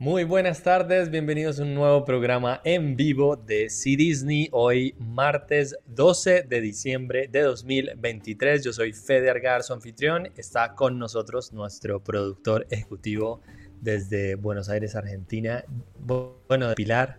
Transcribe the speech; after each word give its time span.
Muy 0.00 0.24
buenas 0.24 0.62
tardes, 0.62 1.10
bienvenidos 1.10 1.60
a 1.60 1.62
un 1.62 1.74
nuevo 1.74 2.06
programa 2.06 2.62
en 2.64 2.96
vivo 2.96 3.36
de 3.36 3.68
C 3.68 3.96
Disney. 3.98 4.48
Hoy 4.50 4.94
martes 4.98 5.76
12 5.88 6.44
de 6.48 6.60
diciembre 6.62 7.28
de 7.30 7.42
2023. 7.42 8.64
Yo 8.64 8.72
soy 8.72 8.94
Fede 8.94 9.28
Argar, 9.28 9.62
su 9.62 9.74
anfitrión. 9.74 10.30
Está 10.38 10.74
con 10.74 10.98
nosotros 10.98 11.52
nuestro 11.52 12.02
productor 12.02 12.66
ejecutivo 12.70 13.42
desde 13.82 14.36
Buenos 14.36 14.70
Aires, 14.70 14.96
Argentina. 14.96 15.64
Bueno, 15.98 16.70
de 16.70 16.76
Pilar. 16.76 17.18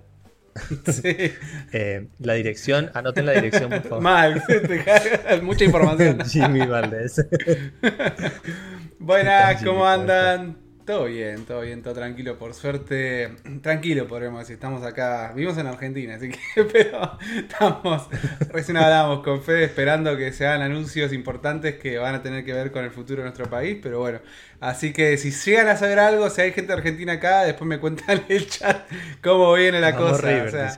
Sí. 0.91 1.16
Eh, 1.73 2.07
la 2.18 2.34
dirección, 2.34 2.89
anoten 2.95 3.27
la 3.27 3.34
dirección, 3.34 3.70
por 3.70 3.84
favor. 3.84 4.02
Mal, 4.02 4.43
mucha 5.43 5.66
información. 5.66 6.20
Jimmy 6.25 6.66
Valdés. 6.66 7.23
Buenas, 8.97 9.63
¿cómo 9.63 9.86
andan? 9.86 10.71
Todo 10.91 11.05
bien, 11.05 11.45
todo 11.45 11.61
bien, 11.61 11.81
todo 11.81 11.93
tranquilo, 11.93 12.37
por 12.37 12.54
suerte, 12.54 13.29
tranquilo 13.61 14.09
podríamos 14.09 14.41
decir, 14.41 14.55
estamos 14.55 14.83
acá, 14.83 15.32
vivimos 15.33 15.57
en 15.57 15.68
Argentina, 15.68 16.15
así 16.15 16.27
que, 16.27 16.63
pero 16.65 17.18
estamos, 17.33 18.09
recién 18.49 18.75
hablamos 18.75 19.23
con 19.23 19.41
Fede 19.41 19.63
esperando 19.63 20.18
que 20.18 20.33
se 20.33 20.46
hagan 20.46 20.63
anuncios 20.63 21.13
importantes 21.13 21.75
que 21.75 21.97
van 21.97 22.15
a 22.15 22.21
tener 22.21 22.43
que 22.43 22.51
ver 22.51 22.73
con 22.73 22.83
el 22.83 22.91
futuro 22.91 23.19
de 23.19 23.29
nuestro 23.29 23.49
país, 23.49 23.77
pero 23.82 23.99
bueno, 23.99 24.19
así 24.59 24.91
que 24.91 25.15
si 25.15 25.32
llegan 25.32 25.69
a 25.69 25.77
saber 25.77 25.97
algo, 25.97 26.29
si 26.29 26.41
hay 26.41 26.51
gente 26.51 26.73
argentina 26.73 27.13
acá, 27.13 27.46
después 27.46 27.69
me 27.69 27.79
cuentan 27.79 28.25
en 28.27 28.35
el 28.35 28.49
chat 28.49 28.85
cómo 29.23 29.54
viene 29.54 29.79
la 29.79 29.96
cosa. 29.96 30.27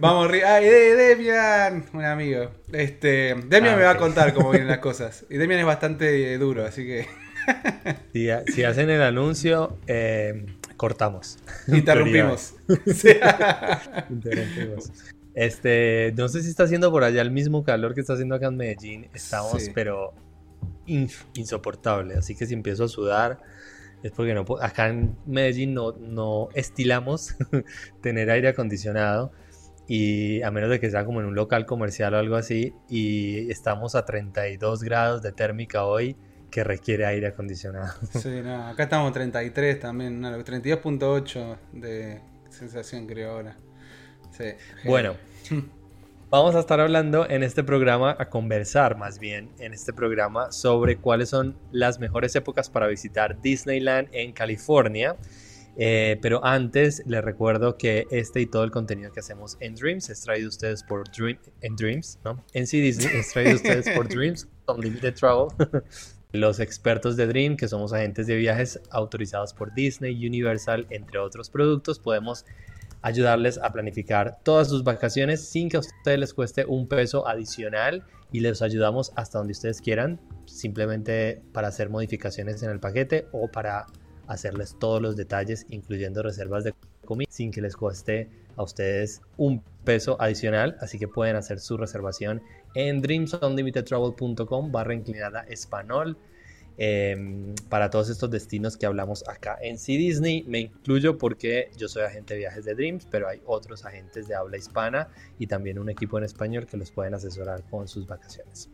vamos 0.00 0.30
River, 0.30 0.46
ay, 0.48 0.66
Demian, 0.66 1.86
un 1.94 2.04
amigo, 2.04 2.50
este, 2.74 3.36
Demian 3.46 3.72
ah, 3.72 3.78
me 3.78 3.84
va 3.84 3.90
a 3.92 3.96
contar 3.96 4.34
cómo 4.34 4.50
vienen 4.50 4.68
las 4.68 4.78
cosas, 4.80 5.24
y 5.30 5.38
Demian 5.38 5.60
es 5.60 5.66
bastante 5.66 6.36
duro, 6.36 6.66
así 6.66 6.84
que... 6.84 7.29
Si, 8.12 8.64
hacen 8.64 8.90
el 8.90 9.02
anuncio, 9.02 9.78
eh, 9.86 10.46
cortamos. 10.76 11.38
Interrumpimos. 11.68 12.54
Interrumpimos. 14.10 14.92
Este, 15.34 16.12
no 16.16 16.28
sé 16.28 16.42
si 16.42 16.50
está 16.50 16.64
haciendo 16.64 16.90
por 16.90 17.04
allá 17.04 17.22
el 17.22 17.30
mismo 17.30 17.62
calor 17.64 17.94
que 17.94 18.00
está 18.00 18.14
haciendo 18.14 18.34
acá 18.34 18.48
en 18.48 18.56
Medellín. 18.56 19.08
Estamos, 19.14 19.70
pero 19.74 20.12
insoportable. 21.34 22.14
Así 22.14 22.34
que 22.34 22.46
si 22.46 22.54
empiezo 22.54 22.84
a 22.84 22.88
sudar, 22.88 23.40
es 24.02 24.10
porque 24.10 24.34
no 24.34 24.44
acá 24.60 24.88
en 24.88 25.16
Medellín 25.26 25.74
no, 25.74 25.92
no 25.92 26.48
estilamos 26.54 27.36
tener 28.02 28.30
aire 28.30 28.48
acondicionado. 28.48 29.32
Y 29.86 30.42
a 30.42 30.50
menos 30.52 30.70
de 30.70 30.78
que 30.78 30.88
sea 30.88 31.04
como 31.04 31.20
en 31.20 31.26
un 31.26 31.34
local 31.34 31.66
comercial 31.66 32.14
o 32.14 32.18
algo 32.18 32.36
así. 32.36 32.74
Y 32.88 33.50
estamos 33.50 33.94
a 33.94 34.04
32 34.04 34.82
grados 34.82 35.22
de 35.22 35.32
térmica 35.32 35.84
hoy 35.84 36.16
que 36.50 36.64
requiere 36.64 37.06
aire 37.06 37.28
acondicionado. 37.28 37.94
Sí, 38.12 38.40
no, 38.42 38.68
acá 38.68 38.84
estamos 38.84 39.12
33 39.12 39.80
también, 39.80 40.22
32.8 40.22 41.56
de 41.72 42.20
sensación 42.50 43.06
creo 43.06 43.32
ahora. 43.32 43.56
Sí, 44.36 44.44
bueno, 44.84 45.14
vamos 46.30 46.54
a 46.54 46.60
estar 46.60 46.80
hablando 46.80 47.28
en 47.28 47.42
este 47.42 47.64
programa, 47.64 48.16
a 48.18 48.28
conversar 48.28 48.96
más 48.96 49.18
bien 49.18 49.50
en 49.58 49.72
este 49.72 49.92
programa 49.92 50.52
sobre 50.52 50.96
cuáles 50.96 51.28
son 51.28 51.56
las 51.72 51.98
mejores 51.98 52.34
épocas 52.36 52.70
para 52.70 52.86
visitar 52.86 53.40
Disneyland 53.40 54.08
en 54.12 54.32
California. 54.32 55.16
Eh, 55.76 56.18
pero 56.20 56.44
antes 56.44 57.02
les 57.06 57.24
recuerdo 57.24 57.78
que 57.78 58.06
este 58.10 58.40
y 58.40 58.46
todo 58.46 58.64
el 58.64 58.70
contenido 58.70 59.12
que 59.12 59.20
hacemos 59.20 59.56
en 59.60 59.74
Dreams 59.76 60.10
es 60.10 60.20
traído 60.20 60.48
ustedes 60.48 60.82
por 60.82 61.10
Dream, 61.10 61.38
en 61.60 61.76
Dreams, 61.76 62.18
¿no? 62.24 62.44
En 62.52 62.66
sí 62.66 62.80
Disney 62.80 63.08
es 63.16 63.32
traído 63.32 63.56
ustedes 63.56 63.88
por 63.90 64.08
Dreams 64.14 64.48
Unlimited 64.66 65.14
Travel. 65.14 65.48
Los 66.32 66.60
expertos 66.60 67.16
de 67.16 67.26
Dream, 67.26 67.56
que 67.56 67.66
somos 67.66 67.92
agentes 67.92 68.28
de 68.28 68.36
viajes 68.36 68.80
autorizados 68.90 69.52
por 69.52 69.74
Disney, 69.74 70.26
Universal, 70.26 70.86
entre 70.90 71.18
otros 71.18 71.50
productos, 71.50 71.98
podemos 71.98 72.46
ayudarles 73.02 73.58
a 73.58 73.72
planificar 73.72 74.38
todas 74.44 74.68
sus 74.68 74.84
vacaciones 74.84 75.48
sin 75.48 75.68
que 75.68 75.78
a 75.78 75.80
ustedes 75.80 76.18
les 76.20 76.34
cueste 76.34 76.64
un 76.66 76.86
peso 76.86 77.26
adicional 77.26 78.04
y 78.30 78.40
les 78.40 78.62
ayudamos 78.62 79.12
hasta 79.16 79.38
donde 79.38 79.52
ustedes 79.52 79.80
quieran, 79.80 80.20
simplemente 80.44 81.42
para 81.52 81.68
hacer 81.68 81.90
modificaciones 81.90 82.62
en 82.62 82.70
el 82.70 82.78
paquete 82.78 83.26
o 83.32 83.48
para 83.48 83.86
hacerles 84.28 84.76
todos 84.78 85.02
los 85.02 85.16
detalles, 85.16 85.66
incluyendo 85.68 86.22
reservas 86.22 86.62
de 86.62 86.74
comida, 87.04 87.26
sin 87.28 87.50
que 87.50 87.60
les 87.60 87.76
cueste 87.76 88.30
a 88.56 88.62
ustedes 88.62 89.22
un 89.36 89.64
peso 89.84 90.16
adicional. 90.20 90.76
Así 90.80 90.98
que 90.98 91.08
pueden 91.08 91.34
hacer 91.34 91.58
su 91.58 91.76
reservación 91.76 92.40
en 92.74 93.02
dreamsunlimitedtravel.com 93.02 94.72
barra 94.72 94.94
inclinada 94.94 95.42
español. 95.48 96.16
Em, 96.82 97.54
para 97.68 97.90
todos 97.90 98.08
estos 98.08 98.30
destinos 98.30 98.74
que 98.74 98.86
hablamos 98.86 99.22
acá 99.28 99.58
en 99.60 99.76
C 99.76 99.92
Disney. 99.92 100.44
Me 100.48 100.60
incluyo 100.60 101.18
porque 101.18 101.70
yo 101.76 101.88
soy 101.88 102.04
agente 102.04 102.32
de 102.32 102.40
viajes 102.40 102.64
de 102.64 102.74
Dreams, 102.74 103.06
pero 103.10 103.28
hay 103.28 103.42
otros 103.44 103.84
agentes 103.84 104.26
de 104.28 104.34
habla 104.34 104.56
hispana 104.56 105.08
y 105.38 105.46
también 105.46 105.78
un 105.78 105.90
equipo 105.90 106.16
en 106.16 106.24
español 106.24 106.66
que 106.66 106.78
los 106.78 106.90
pueden 106.90 107.12
asesorar 107.12 107.64
con 107.68 107.86
sus 107.86 108.06
vacaciones. 108.06 108.70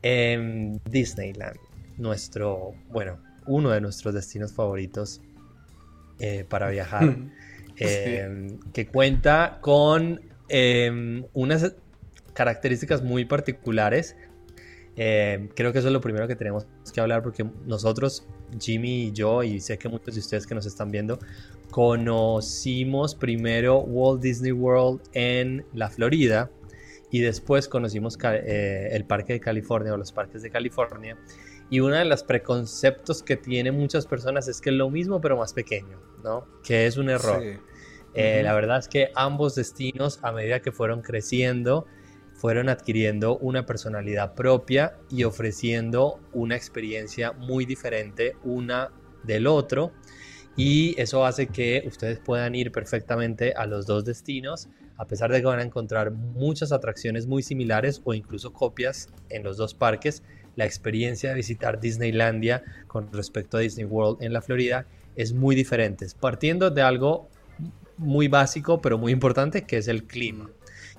Em, 0.00 0.78
Disneyland, 0.90 1.58
nuestro, 1.98 2.72
bueno, 2.88 3.18
uno 3.46 3.68
de 3.68 3.82
nuestros 3.82 4.14
destinos 4.14 4.54
favoritos 4.54 5.20
eh, 6.20 6.46
para 6.48 6.70
viajar, 6.70 7.02
em, 7.76 8.58
que 8.72 8.86
cuenta 8.86 9.58
con 9.60 10.18
unas 11.34 11.74
características 12.34 13.02
muy 13.02 13.24
particulares. 13.24 14.16
Eh, 14.96 15.48
creo 15.56 15.72
que 15.72 15.80
eso 15.80 15.88
es 15.88 15.92
lo 15.92 16.00
primero 16.00 16.28
que 16.28 16.36
tenemos 16.36 16.66
que 16.92 17.00
hablar 17.00 17.22
porque 17.22 17.44
nosotros, 17.66 18.26
Jimmy 18.60 19.06
y 19.06 19.12
yo, 19.12 19.42
y 19.42 19.60
sé 19.60 19.78
que 19.78 19.88
muchos 19.88 20.14
de 20.14 20.20
ustedes 20.20 20.46
que 20.46 20.54
nos 20.54 20.66
están 20.66 20.90
viendo, 20.90 21.18
conocimos 21.70 23.14
primero 23.14 23.80
Walt 23.80 24.22
Disney 24.22 24.52
World 24.52 25.00
en 25.12 25.64
la 25.72 25.90
Florida 25.90 26.50
y 27.10 27.20
después 27.20 27.68
conocimos 27.68 28.16
eh, 28.22 28.88
el 28.92 29.04
Parque 29.04 29.34
de 29.34 29.40
California 29.40 29.94
o 29.94 29.96
los 29.96 30.12
parques 30.12 30.42
de 30.42 30.50
California. 30.50 31.16
Y 31.70 31.80
uno 31.80 31.96
de 31.96 32.04
los 32.04 32.22
preconceptos 32.22 33.22
que 33.22 33.36
tienen 33.36 33.76
muchas 33.76 34.06
personas 34.06 34.48
es 34.48 34.60
que 34.60 34.70
es 34.70 34.76
lo 34.76 34.90
mismo 34.90 35.20
pero 35.20 35.36
más 35.36 35.52
pequeño, 35.52 36.00
¿no? 36.22 36.46
Que 36.62 36.86
es 36.86 36.96
un 36.96 37.08
error. 37.10 37.42
Eh, 38.14 38.42
la 38.44 38.54
verdad 38.54 38.78
es 38.78 38.86
que 38.86 39.10
ambos 39.16 39.54
destinos, 39.54 40.20
a 40.22 40.30
medida 40.30 40.60
que 40.60 40.70
fueron 40.70 41.02
creciendo, 41.02 41.86
fueron 42.44 42.68
adquiriendo 42.68 43.38
una 43.38 43.64
personalidad 43.64 44.34
propia 44.34 44.98
y 45.08 45.24
ofreciendo 45.24 46.20
una 46.34 46.54
experiencia 46.54 47.32
muy 47.32 47.64
diferente 47.64 48.36
una 48.44 48.90
del 49.22 49.46
otro. 49.46 49.92
Y 50.54 50.94
eso 51.00 51.24
hace 51.24 51.46
que 51.46 51.84
ustedes 51.86 52.18
puedan 52.18 52.54
ir 52.54 52.70
perfectamente 52.70 53.54
a 53.56 53.64
los 53.64 53.86
dos 53.86 54.04
destinos, 54.04 54.68
a 54.98 55.06
pesar 55.06 55.32
de 55.32 55.40
que 55.40 55.46
van 55.46 55.60
a 55.60 55.62
encontrar 55.62 56.10
muchas 56.10 56.70
atracciones 56.70 57.26
muy 57.26 57.42
similares 57.42 58.02
o 58.04 58.12
incluso 58.12 58.52
copias 58.52 59.08
en 59.30 59.42
los 59.42 59.56
dos 59.56 59.72
parques. 59.72 60.22
La 60.54 60.66
experiencia 60.66 61.30
de 61.30 61.36
visitar 61.36 61.80
Disneylandia 61.80 62.62
con 62.88 63.10
respecto 63.10 63.56
a 63.56 63.60
Disney 63.60 63.86
World 63.86 64.22
en 64.22 64.34
la 64.34 64.42
Florida 64.42 64.86
es 65.16 65.32
muy 65.32 65.56
diferente, 65.56 66.06
partiendo 66.20 66.68
de 66.68 66.82
algo 66.82 67.30
muy 67.96 68.28
básico 68.28 68.82
pero 68.82 68.98
muy 68.98 69.12
importante 69.12 69.62
que 69.62 69.78
es 69.78 69.88
el 69.88 70.04
clima 70.04 70.50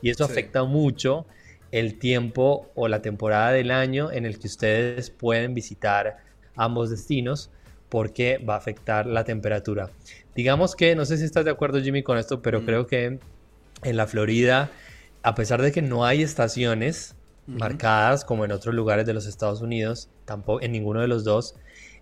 y 0.01 0.09
eso 0.09 0.23
afecta 0.23 0.63
mucho 0.63 1.25
el 1.71 1.99
tiempo 1.99 2.71
o 2.75 2.87
la 2.87 3.01
temporada 3.01 3.51
del 3.51 3.71
año 3.71 4.11
en 4.11 4.25
el 4.25 4.39
que 4.39 4.47
ustedes 4.47 5.09
pueden 5.09 5.53
visitar 5.53 6.17
ambos 6.55 6.89
destinos 6.89 7.49
porque 7.89 8.37
va 8.37 8.55
a 8.55 8.57
afectar 8.57 9.05
la 9.05 9.23
temperatura. 9.23 9.89
Digamos 10.35 10.75
que, 10.75 10.95
no 10.95 11.05
sé 11.05 11.17
si 11.17 11.25
estás 11.25 11.45
de 11.45 11.51
acuerdo 11.51 11.81
Jimmy 11.81 12.03
con 12.03 12.17
esto, 12.17 12.41
pero 12.41 12.61
mm. 12.61 12.65
creo 12.65 12.87
que 12.87 13.19
en 13.83 13.97
la 13.97 14.07
Florida, 14.07 14.71
a 15.21 15.35
pesar 15.35 15.61
de 15.61 15.71
que 15.71 15.81
no 15.81 16.05
hay 16.05 16.21
estaciones 16.23 17.15
marcadas 17.47 18.25
como 18.25 18.43
en 18.43 18.51
otros 18.51 18.73
lugares 18.73 19.05
de 19.05 19.13
los 19.13 19.27
Estados 19.27 19.61
Unidos, 19.61 20.09
tampoco 20.25 20.61
en 20.63 20.71
ninguno 20.71 21.01
de 21.01 21.07
los 21.07 21.23
dos, 21.23 21.55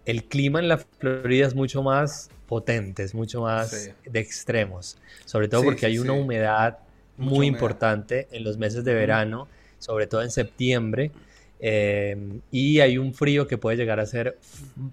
el 0.06 0.26
clima 0.26 0.60
en 0.60 0.68
la 0.68 0.78
Florida 0.78 1.48
es 1.48 1.56
mucho 1.56 1.84
más 1.84 2.30
potente, 2.48 3.04
es 3.04 3.14
mucho 3.14 3.42
más 3.42 3.92
de 4.06 4.20
extremos, 4.20 4.98
sobre 5.26 5.48
todo 5.48 5.64
porque 5.64 5.86
hay 5.86 5.98
una 5.98 6.14
humedad 6.14 6.80
muy 7.18 7.48
importante 7.48 8.28
en 8.32 8.44
los 8.44 8.58
meses 8.58 8.84
de 8.84 8.94
verano, 8.94 9.48
sobre 9.80 10.08
todo 10.08 10.22
en 10.22 10.32
septiembre. 10.32 11.12
Eh, 11.60 12.42
y 12.52 12.82
hay 12.82 12.98
un 12.98 13.14
frío 13.14 13.48
que 13.48 13.58
puede 13.58 13.78
llegar 13.78 14.00
a 14.00 14.06
ser 14.06 14.38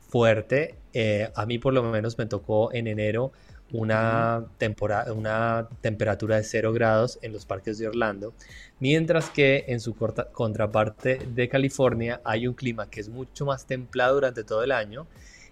fuerte. 0.08 0.76
Eh, 0.92 1.28
a 1.34 1.46
mí 1.46 1.58
por 1.58 1.72
lo 1.72 1.82
menos 1.82 2.16
me 2.18 2.26
tocó 2.26 2.72
en 2.72 2.86
enero 2.86 3.32
una, 3.72 4.44
temporada, 4.58 5.12
una 5.12 5.68
temperatura 5.80 6.36
de 6.36 6.44
0 6.44 6.72
grados 6.72 7.18
en 7.22 7.32
los 7.32 7.46
parques 7.46 7.78
de 7.78 7.88
Orlando, 7.88 8.34
mientras 8.80 9.30
que 9.30 9.64
en 9.68 9.80
su 9.80 9.94
contraparte 9.94 11.18
de 11.34 11.48
California 11.48 12.20
hay 12.24 12.46
un 12.46 12.54
clima 12.54 12.90
que 12.90 13.00
es 13.00 13.08
mucho 13.08 13.46
más 13.46 13.66
templado 13.66 14.14
durante 14.14 14.44
todo 14.44 14.62
el 14.62 14.72
año. 14.72 15.06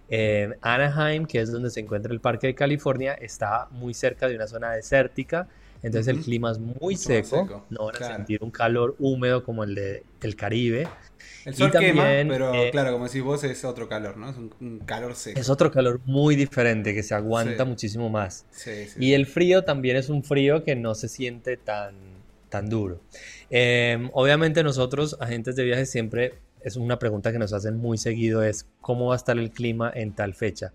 Eh, 0.09 0.55
Anaheim, 0.61 1.25
que 1.25 1.39
es 1.39 1.51
donde 1.51 1.69
se 1.69 1.81
encuentra 1.81 2.11
el 2.11 2.19
parque 2.19 2.47
de 2.47 2.55
California, 2.55 3.13
está 3.13 3.67
muy 3.71 3.93
cerca 3.93 4.27
de 4.27 4.35
una 4.35 4.47
zona 4.47 4.71
desértica 4.71 5.47
Entonces 5.81 6.15
el 6.15 6.21
clima 6.21 6.51
es 6.51 6.59
muy 6.59 6.95
seco, 6.95 7.65
no 7.69 7.85
van 7.85 8.03
a 8.03 8.15
sentir 8.15 8.43
un 8.43 8.51
calor 8.51 8.95
húmedo 8.99 9.43
como 9.43 9.63
el 9.63 9.75
de 9.75 10.03
el 10.21 10.35
Caribe. 10.35 10.87
El 11.45 11.55
sol 11.55 11.71
quema, 11.71 12.03
pero 12.27 12.53
eh, 12.53 12.69
claro, 12.71 12.91
como 12.91 13.05
decís 13.05 13.21
vos, 13.21 13.43
es 13.43 13.63
otro 13.63 13.87
calor, 13.87 14.17
¿no? 14.17 14.29
Es 14.29 14.37
un, 14.37 14.79
calor 14.85 15.15
seco. 15.15 15.39
Es 15.39 15.49
otro 15.49 15.71
calor 15.71 16.01
muy 16.05 16.35
diferente, 16.35 16.93
que 16.93 17.01
se 17.01 17.15
aguanta 17.15 17.65
muchísimo 17.65 18.09
más. 18.09 18.45
y 18.99 19.13
el 19.13 19.25
frío 19.25 19.63
también 19.63 19.95
es 19.95 20.09
un 20.09 20.23
frío 20.23 20.63
que 20.63 20.75
no 20.75 20.95
se 20.95 21.07
siente 21.07 21.55
tan, 21.55 21.95
tan 22.49 22.69
duro. 22.69 22.99
Em, 23.49 24.09
obviamente 24.13 24.63
nosotros, 24.63 25.17
agentes 25.19 25.55
de 25.55 25.63
viajes, 25.63 25.89
siempre 25.89 26.33
es 26.61 26.75
una 26.75 26.99
pregunta 26.99 27.31
que 27.31 27.39
nos 27.39 27.53
hacen 27.53 27.77
muy 27.77 27.97
seguido, 27.97 28.43
es 28.43 28.65
¿cómo 28.81 29.07
va 29.07 29.13
a 29.13 29.17
estar 29.17 29.37
el 29.37 29.51
clima 29.51 29.91
en 29.93 30.13
tal 30.13 30.33
fecha? 30.33 30.73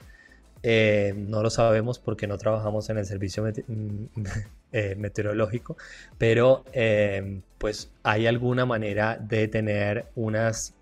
Eh, 0.66 1.12
no 1.14 1.42
lo 1.42 1.50
sabemos 1.50 1.98
porque 1.98 2.26
no 2.26 2.38
trabajamos 2.38 2.88
en 2.88 2.96
el 2.96 3.04
servicio 3.04 3.44
eh, 4.72 4.94
meteorológico, 4.96 5.76
pero 6.16 6.64
eh, 6.72 7.42
pues 7.58 7.90
hay 8.02 8.26
alguna 8.26 8.64
manera 8.64 9.18
de 9.18 9.46
tener 9.46 10.06
unas 10.14 10.72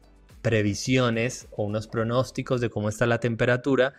previsiones 0.40 1.49
o 1.56 1.64
unos 1.64 1.88
pronósticos 1.88 2.61
de 2.61 2.70
cómo 2.70 2.88
está 2.88 3.06
la 3.06 3.19
temperatura. 3.19 3.94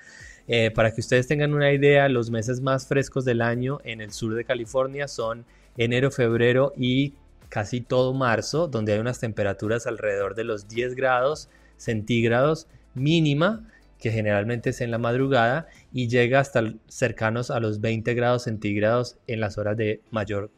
para 0.74 0.94
que 0.94 1.02
ustedes 1.02 1.28
tengan 1.28 1.54
una 1.54 1.74
idea, 1.74 2.08
los 2.08 2.30
meses 2.32 2.62
más 2.62 2.88
frescos 2.88 3.26
del 3.26 3.42
año 3.42 3.80
en 3.84 4.00
el 4.00 4.14
sur 4.14 4.36
de 4.36 4.46
California 4.46 5.10
son 5.10 5.44
enero, 5.76 6.12
febrero 6.12 6.72
y 6.78 7.14
casi 7.50 7.82
todo 7.82 8.14
marzo, 8.14 8.70
donde 8.70 8.94
hay 8.94 9.00
unas 9.00 9.20
temperaturas 9.20 9.86
alrededor 9.86 10.34
de 10.36 10.46
los 10.46 10.70
10 10.70 10.96
grados 10.96 11.50
centígrados 11.76 12.68
mínima 12.94 13.68
que 14.04 14.12
generalmente 14.12 14.72
es 14.72 14.82
en 14.82 14.92
la 14.92 14.98
madrugada 14.98 15.68
y 15.94 16.10
llega 16.10 16.42
hasta 16.42 16.62
cercanos 16.90 17.50
a 17.50 17.62
los 17.62 17.80
20 17.80 18.14
grados 18.16 18.44
centígrados 18.44 19.16
en 19.28 19.40
las 19.40 19.58
horas 19.58 19.78
de 19.78 20.02
mayor 20.12 20.52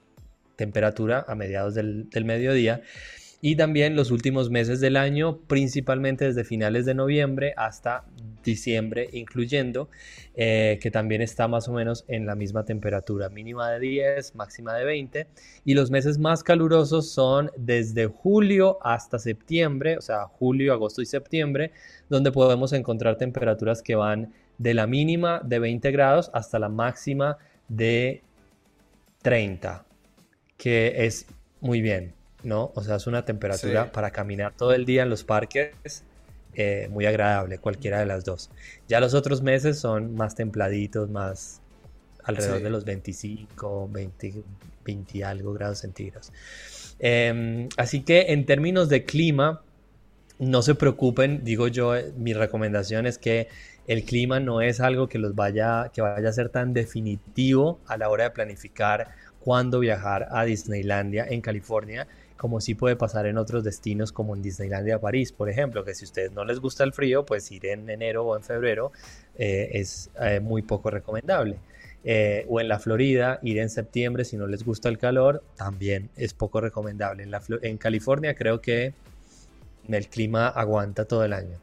temperatura 0.56 1.24
a 1.28 1.36
mediados 1.36 1.76
del, 1.76 2.10
del 2.10 2.26
mediodía 2.26 2.82
y 3.46 3.56
también 3.56 3.96
los 3.96 4.10
últimos 4.10 4.50
meses 4.50 4.80
del 4.80 4.98
año, 4.98 5.38
principalmente 5.38 6.26
desde 6.26 6.44
finales 6.44 6.84
de 6.88 6.96
noviembre 6.96 7.54
hasta 7.58 8.04
diciembre, 8.44 9.08
incluyendo, 9.14 9.88
eh, 10.34 10.80
que 10.82 10.90
también 10.90 11.22
está 11.22 11.48
más 11.48 11.68
o 11.68 11.74
menos 11.74 12.06
en 12.08 12.26
la 12.26 12.34
misma 12.34 12.66
temperatura, 12.66 13.30
mínima 13.30 13.70
de 13.70 13.80
10, 13.82 14.34
máxima 14.34 14.74
de 14.74 14.86
20, 14.86 15.28
y 15.64 15.76
los 15.76 15.92
meses 15.92 16.18
más 16.18 16.42
calurosos 16.42 17.12
son 17.12 17.52
desde 17.56 18.08
julio 18.08 18.80
hasta 18.82 19.20
septiembre, 19.20 20.00
o 20.00 20.02
sea, 20.02 20.26
julio, 20.26 20.74
agosto 20.74 21.04
y 21.04 21.06
septiembre, 21.06 21.72
donde 22.10 22.32
podemos 22.32 22.74
encontrar 22.74 23.16
temperaturas 23.20 23.84
que 23.84 23.94
van 23.94 24.34
de 24.58 24.74
la 24.74 24.88
mínima 24.88 25.40
de 25.46 25.60
20 25.60 25.92
grados 25.92 26.32
hasta 26.34 26.58
la 26.58 26.70
máxima 26.70 27.38
de 27.68 28.24
30, 29.22 29.86
que 30.58 31.06
es 31.06 31.28
muy 31.62 31.82
bien. 31.82 32.25
¿No? 32.46 32.72
O 32.76 32.84
sea, 32.84 32.96
es 32.96 33.08
una 33.08 33.26
temperatura 33.26 33.92
para 33.92 34.12
caminar 34.12 34.54
todo 34.56 34.74
el 34.74 34.86
día 34.86 35.04
en 35.04 35.10
los 35.10 35.24
parques 35.24 36.04
eh, 36.54 36.88
muy 36.90 37.06
agradable, 37.06 37.58
cualquiera 37.58 38.00
de 38.00 38.06
las 38.06 38.24
dos. 38.24 38.50
Ya 38.88 39.00
los 39.00 39.14
otros 39.14 39.42
meses 39.42 39.78
son 39.78 40.16
más 40.16 40.36
templaditos, 40.36 41.10
más 41.10 41.62
alrededor 42.24 42.62
de 42.62 42.70
los 42.70 42.86
25, 42.86 43.90
20, 43.92 44.34
20 44.86 45.18
y 45.18 45.22
algo 45.24 45.54
grados 45.54 45.80
centígrados. 45.80 46.32
Em, 47.00 47.68
así 47.76 48.02
que 48.02 48.28
en 48.30 48.46
términos 48.46 48.88
de 48.88 49.04
clima, 49.04 49.62
no 50.40 50.62
se 50.62 50.76
preocupen, 50.76 51.44
digo 51.44 51.68
yo, 51.68 51.96
eh, 51.96 52.14
mi 52.18 52.34
recomendación 52.34 53.06
es 53.06 53.18
que 53.18 53.48
el 53.88 54.04
clima 54.04 54.40
no 54.40 54.62
es 54.62 54.80
algo 54.80 55.08
que 55.08 55.18
los 55.18 55.36
vaya, 55.36 55.92
que 55.94 56.02
vaya 56.02 56.30
a 56.30 56.34
ser 56.34 56.50
tan 56.50 56.74
definitivo 56.74 57.80
a 57.86 57.98
la 57.98 58.10
hora 58.10 58.26
de 58.26 58.32
planificar 58.32 59.10
cuándo 59.40 59.80
viajar 59.80 60.28
a 60.32 60.44
Disneylandia 60.44 61.26
en 61.30 61.42
California 61.42 62.08
como 62.38 62.62
sí 62.62 62.76
puede 62.76 62.96
pasar 62.96 63.26
en 63.26 63.38
otros 63.38 63.64
destinos 63.64 64.12
como 64.12 64.36
en 64.36 64.42
Disneylandia 64.42 65.00
París, 65.00 65.32
por 65.32 65.50
ejemplo, 65.50 65.84
que 65.84 65.96
si 65.96 66.06
a 66.06 66.08
ustedes 66.08 66.32
no 66.32 66.46
les 66.46 66.60
gusta 66.60 66.84
el 66.84 66.94
frío, 66.94 67.26
pues 67.26 67.52
ir 67.52 67.66
en 67.68 67.90
enero 67.90 68.26
o 68.26 68.36
en 68.36 68.44
febrero 68.44 68.92
eh, 69.38 69.70
es 69.74 70.10
eh, 70.20 70.40
muy 70.40 70.62
poco 70.62 70.92
recomendable. 70.92 71.58
Eh, 72.08 72.46
o 72.50 72.62
en 72.62 72.68
la 72.68 72.78
Florida, 72.78 73.40
ir 73.42 73.58
en 73.58 73.70
septiembre 73.70 74.26
si 74.26 74.38
no 74.38 74.46
les 74.46 74.64
gusta 74.64 74.90
el 74.90 75.00
calor, 75.00 75.44
también 75.56 76.10
es 76.16 76.34
poco 76.34 76.62
recomendable. 76.62 77.24
En, 77.24 77.32
la, 77.32 77.42
en 77.62 77.78
California 77.78 78.36
creo 78.36 78.62
que 78.62 78.94
el 79.90 80.08
clima 80.08 80.48
aguanta 80.48 81.06
todo 81.06 81.26
el 81.26 81.34
año. 81.34 81.58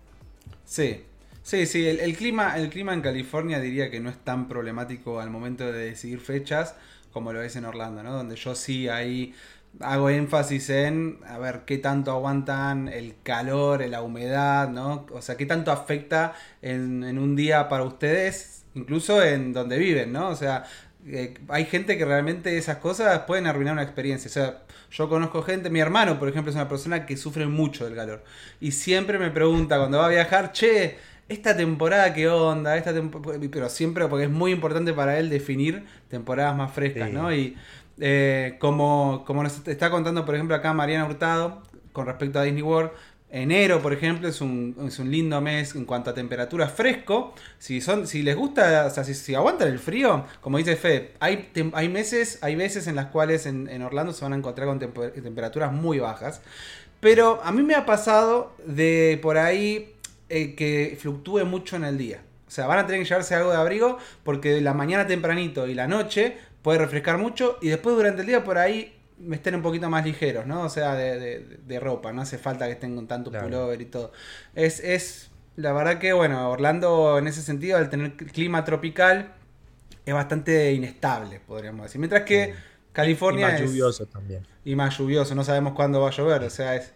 Sí, 0.65 1.05
sí, 1.43 1.67
sí, 1.67 1.87
el, 1.87 2.17
clima, 2.17 2.57
el 2.59 2.71
clima 2.71 2.93
en 2.93 3.03
California 3.03 3.61
diría 3.61 3.91
que 3.91 4.01
no 4.01 4.11
es 4.11 4.19
tan 4.19 4.49
problemático 4.49 5.21
al 5.21 5.31
momento 5.31 5.71
de 5.71 5.91
decidir 5.91 6.19
fechas 6.19 6.75
como 7.13 7.33
lo 7.33 7.43
es 7.43 7.55
en 7.57 7.65
Orlando, 7.65 8.03
¿no? 8.03 8.13
Donde 8.13 8.37
yo 8.37 8.55
sí 8.55 8.89
ahí 8.89 9.35
hago 9.81 10.11
énfasis 10.11 10.71
en 10.71 11.19
a 11.27 11.39
ver 11.39 11.63
qué 11.67 11.79
tanto 11.79 12.11
aguantan 12.11 12.89
el 12.89 13.15
calor, 13.23 13.87
la 13.89 14.03
humedad, 14.03 14.69
¿no? 14.69 15.07
O 15.13 15.23
sea, 15.23 15.37
qué 15.37 15.47
tanto 15.47 15.73
afecta 15.73 16.35
en, 16.61 17.19
un 17.19 17.37
día 17.37 17.69
para 17.69 17.85
ustedes, 17.85 18.65
incluso 18.75 19.23
en 19.23 19.53
donde 19.53 19.79
viven, 19.79 20.13
¿no? 20.13 20.29
O 20.29 20.37
sea, 20.37 20.65
eh, 21.07 21.35
hay 21.49 21.65
gente 21.65 21.99
que 21.99 22.05
realmente 22.05 22.57
esas 22.57 22.77
cosas 22.79 23.21
pueden 23.21 23.47
arruinar 23.47 23.73
una 23.73 23.83
experiencia. 23.83 24.29
O 24.29 24.33
sea, 24.33 24.63
yo 24.91 25.09
conozco 25.09 25.43
gente, 25.43 25.71
mi 25.71 25.81
hermano, 25.81 26.19
por 26.19 26.29
ejemplo, 26.29 26.51
es 26.51 26.57
una 26.57 26.69
persona 26.69 27.07
que 27.07 27.17
sufre 27.17 27.47
mucho 27.47 27.85
del 27.85 27.97
calor. 27.97 28.23
Y 28.61 28.73
siempre 28.73 29.19
me 29.19 29.31
pregunta 29.31 29.79
cuando 29.79 29.99
va 29.99 30.07
a 30.07 30.11
viajar, 30.11 30.53
che, 30.53 30.97
esta 31.29 31.57
temporada 31.57 32.13
qué 32.13 32.29
onda, 32.29 32.77
esta 32.77 32.93
pero 33.51 33.69
siempre 33.69 34.07
porque 34.09 34.25
es 34.25 34.31
muy 34.31 34.53
importante 34.53 34.93
para 34.93 35.19
él 35.19 35.31
definir 35.31 35.85
temporadas 36.09 36.55
más 36.55 36.73
frescas, 36.73 37.11
¿no? 37.11 37.33
Y 37.33 37.57
eh, 38.05 38.57
como, 38.59 39.23
como 39.25 39.45
nos 39.45 39.65
está 39.69 39.89
contando, 39.89 40.25
por 40.25 40.35
ejemplo, 40.35 40.57
acá 40.57 40.73
Mariana 40.73 41.07
Hurtado, 41.07 41.63
con 41.93 42.05
respecto 42.05 42.41
a 42.41 42.43
Disney 42.43 42.63
World, 42.63 42.91
enero, 43.31 43.81
por 43.81 43.93
ejemplo, 43.93 44.27
es 44.29 44.41
un, 44.41 44.75
es 44.89 44.99
un 44.99 45.09
lindo 45.09 45.41
mes 45.41 45.77
en 45.77 45.85
cuanto 45.85 46.11
a 46.11 46.15
temperatura 46.15 46.67
fresco. 46.67 47.33
Si, 47.61 47.81
son, 47.81 48.09
si 48.09 48.25
les 48.25 48.35
gusta, 48.35 48.87
o 48.87 48.91
sea, 48.91 49.05
si, 49.05 49.35
aguantan 49.37 49.69
el 49.69 49.79
frío, 49.79 50.25
como 50.41 50.59
dice 50.59 50.75
Fede, 50.75 51.13
hay, 51.21 51.53
hay 51.75 51.89
meses, 51.89 52.41
hay 52.43 52.57
veces 52.57 52.89
en 52.89 52.97
las 52.97 53.07
cuales 53.07 53.47
en, 53.47 53.83
Orlando 53.83 54.13
se 54.13 54.25
van 54.25 54.33
a 54.33 54.37
encontrar 54.37 54.67
con 54.67 54.81
temperaturas 54.81 55.73
muy 55.73 56.01
bajas. 56.01 56.41
Pero 56.99 57.41
a 57.45 57.53
mí 57.53 57.63
me 57.63 57.77
ha 57.77 57.87
pasado 57.87 58.57
de 58.67 59.17
por 59.23 59.39
ahí 59.39 59.95
eh, 60.29 60.57
que 60.57 60.99
fluctúe 61.01 61.45
mucho 61.45 61.77
en 61.77 61.85
el 61.85 61.99
día. 61.99 62.23
O 62.49 62.51
sea, 62.51 62.67
van 62.67 62.81
a 62.81 62.87
tener 62.87 63.01
que 63.01 63.09
llevarse 63.09 63.37
algo 63.37 63.51
de 63.51 63.59
abrigo 63.59 63.97
porque 64.25 64.61
la 64.61 64.75
mañana 64.75 65.07
tempranito 65.07 65.69
y 65.69 65.75
la 65.75 65.87
noche 65.87 66.37
puede 66.62 66.79
refrescar 66.79 67.19
mucho 67.19 67.59
y 67.61 67.69
después 67.69 67.97
durante 67.97 68.23
el 68.23 68.26
día 68.26 68.44
por 68.44 68.59
ahí 68.59 68.94
estén 69.31 69.55
un 69.55 69.62
poquito 69.62 69.88
más 69.91 70.05
ligeros, 70.05 70.47
¿no? 70.47 70.62
O 70.62 70.69
sea, 70.69 70.94
de, 70.94 71.81
ropa, 71.81 72.12
no 72.12 72.23
hace 72.23 72.38
falta 72.38 72.67
que 72.67 72.73
estén 72.73 72.94
con 72.94 73.06
tanto 73.06 73.31
pullover 73.31 73.81
y 73.81 73.87
todo. 73.87 74.12
Es, 74.55 74.81
es, 74.81 75.31
la 75.56 75.73
verdad 75.73 75.98
que, 75.98 76.13
bueno, 76.13 76.51
Orlando 76.51 77.19
en 77.19 77.27
ese 77.27 77.43
sentido, 77.43 77.79
al 77.79 77.91
tener 77.91 78.17
clima 78.17 78.65
tropical, 78.65 79.34
es 80.05 80.15
bastante 80.15 80.72
inestable, 80.72 81.41
podríamos 81.41 81.84
decir. 81.84 82.01
Mientras 82.01 82.22
que 82.22 82.55
California... 82.93 83.48
Y 83.48 83.53
más 83.53 83.60
lluvioso 83.60 84.06
también. 84.06 84.46
Y 84.65 84.75
más 84.75 84.98
lluvioso, 84.98 85.34
no 85.34 85.44
sabemos 85.44 85.75
cuándo 85.75 86.01
va 86.01 86.08
a 86.08 86.13
llover, 86.13 86.43
o 86.43 86.51
sea, 86.51 86.75
es, 86.77 86.93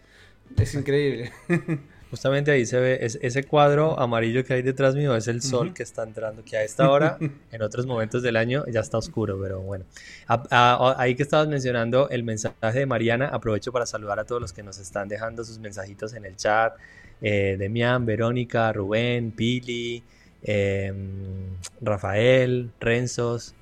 es 0.57 0.73
increíble. 0.73 1.31
Justamente 2.09 2.51
ahí 2.51 2.65
se 2.65 2.79
ve 2.79 2.99
ese 3.01 3.43
cuadro 3.43 3.99
amarillo 3.99 4.43
que 4.45 4.53
hay 4.53 4.61
detrás 4.61 4.95
mío, 4.95 5.15
es 5.15 5.27
el 5.27 5.41
sol 5.41 5.73
que 5.73 5.83
está 5.83 6.03
entrando, 6.03 6.43
que 6.43 6.55
a 6.55 6.63
esta 6.63 6.89
hora, 6.89 7.17
en 7.51 7.61
otros 7.61 7.85
momentos 7.85 8.23
del 8.23 8.37
año, 8.37 8.63
ya 8.71 8.79
está 8.79 8.97
oscuro, 8.97 9.37
pero 9.41 9.61
bueno. 9.61 9.83
ahí 10.27 11.15
que 11.15 11.23
estabas 11.23 11.47
mencionando 11.49 12.09
el 12.09 12.23
mensaje 12.23 12.79
de 12.79 12.85
Mariana, 12.85 13.27
aprovecho 13.27 13.73
para 13.73 13.85
saludar 13.85 14.19
a 14.19 14.25
todos 14.25 14.41
los 14.41 14.53
que 14.53 14.63
nos 14.63 14.77
están 14.77 15.09
dejando 15.09 15.43
sus 15.43 15.59
mensajitos 15.59 16.13
en 16.13 16.25
el 16.25 16.37
chat. 16.37 16.73
Eh, 17.21 17.55
Demian, 17.57 18.05
Verónica, 18.05 18.71
Rubén, 18.71 19.31
Pili, 19.31 20.03
em, 20.43 21.57
Rafael, 21.81 22.71
Renzos, 22.79 23.53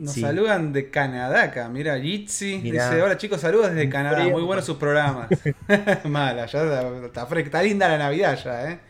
nos 0.00 0.14
saludan 0.14 0.72
de 0.72 0.90
Canadá 0.90 1.44
acá, 1.44 1.68
mira, 1.68 1.98
Jitsi 1.98 2.58
dice, 2.60 3.02
hola 3.02 3.16
chicos, 3.16 3.40
saludos 3.40 3.74
desde 3.74 3.88
Canadá, 3.88 4.26
muy 4.28 4.42
buenos 4.42 4.64
sus 4.64 4.76
programas. 4.76 5.28
Mala, 6.04 6.46
ya 6.46 6.62
está, 7.04 7.28
está, 7.38 7.62
linda 7.62 7.88
la 7.88 7.98
Navidad 7.98 8.38
ya, 8.42 8.72
¿eh? 8.72 8.80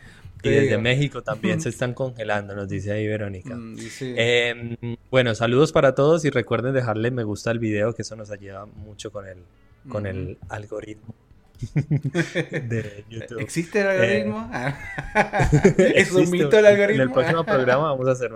Y 0.41 0.49
desde 0.49 0.77
México 0.77 1.21
también 1.21 1.59
se 1.61 1.69
están 1.69 1.93
congelando, 1.93 2.55
nos 2.55 2.69
dice 2.69 2.91
ahí 2.91 3.07
Verónica. 3.07 3.55
Mm, 3.55 3.77
em, 3.99 4.77
bueno, 5.11 5.35
saludos 5.35 5.71
para 5.71 5.95
todos 5.95 6.23
y 6.25 6.29
recuerden 6.29 6.73
dejarle 6.73 7.11
me 7.11 7.23
gusta 7.23 7.51
al 7.51 7.59
video, 7.59 7.93
que 7.93 8.03
eso 8.03 8.15
nos 8.15 8.31
ayuda 8.31 8.65
mucho 8.65 9.11
con 9.11 9.27
el, 9.27 9.37
con 9.89 10.05
el 10.05 10.37
algoritmo. 10.49 11.13
de 11.75 13.03
YouTube. 13.09 13.39
¿Existe 13.39 13.81
el 13.81 13.87
algoritmo? 13.87 14.49
Eh, 14.53 14.73
ah. 15.13 15.49
¿Es 15.95 16.11
un 16.11 16.29
mito 16.29 16.57
el 16.57 16.65
algoritmo? 16.65 17.03
En 17.03 17.09
el 17.09 17.13
próximo 17.13 17.43
programa 17.43 17.91
vamos 17.91 18.07
a 18.07 18.11
hacer 18.11 18.31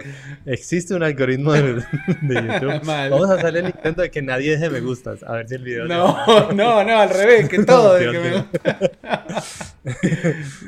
Existe 0.45 0.93
un 0.93 1.03
algoritmo 1.03 1.53
de, 1.53 1.83
YouTube. 2.21 2.81
Vamos 2.83 3.29
a 3.29 3.35
hacer 3.35 3.57
el 3.57 3.65
intento 3.67 4.01
de 4.01 4.11
que 4.11 4.21
nadie 4.21 4.51
deje 4.51 4.69
me 4.69 4.81
gustas. 4.81 5.23
A 5.23 5.33
ver 5.33 5.47
si 5.47 5.55
el 5.55 5.63
video. 5.63 5.85
No, 5.85 6.51
no, 6.51 6.83
no, 6.83 6.99
al 6.99 7.09
revés, 7.09 7.47
que 7.47 7.63
todo 7.63 7.95
deje 7.95 8.19
me 8.19 8.37
gusta. 8.37 8.79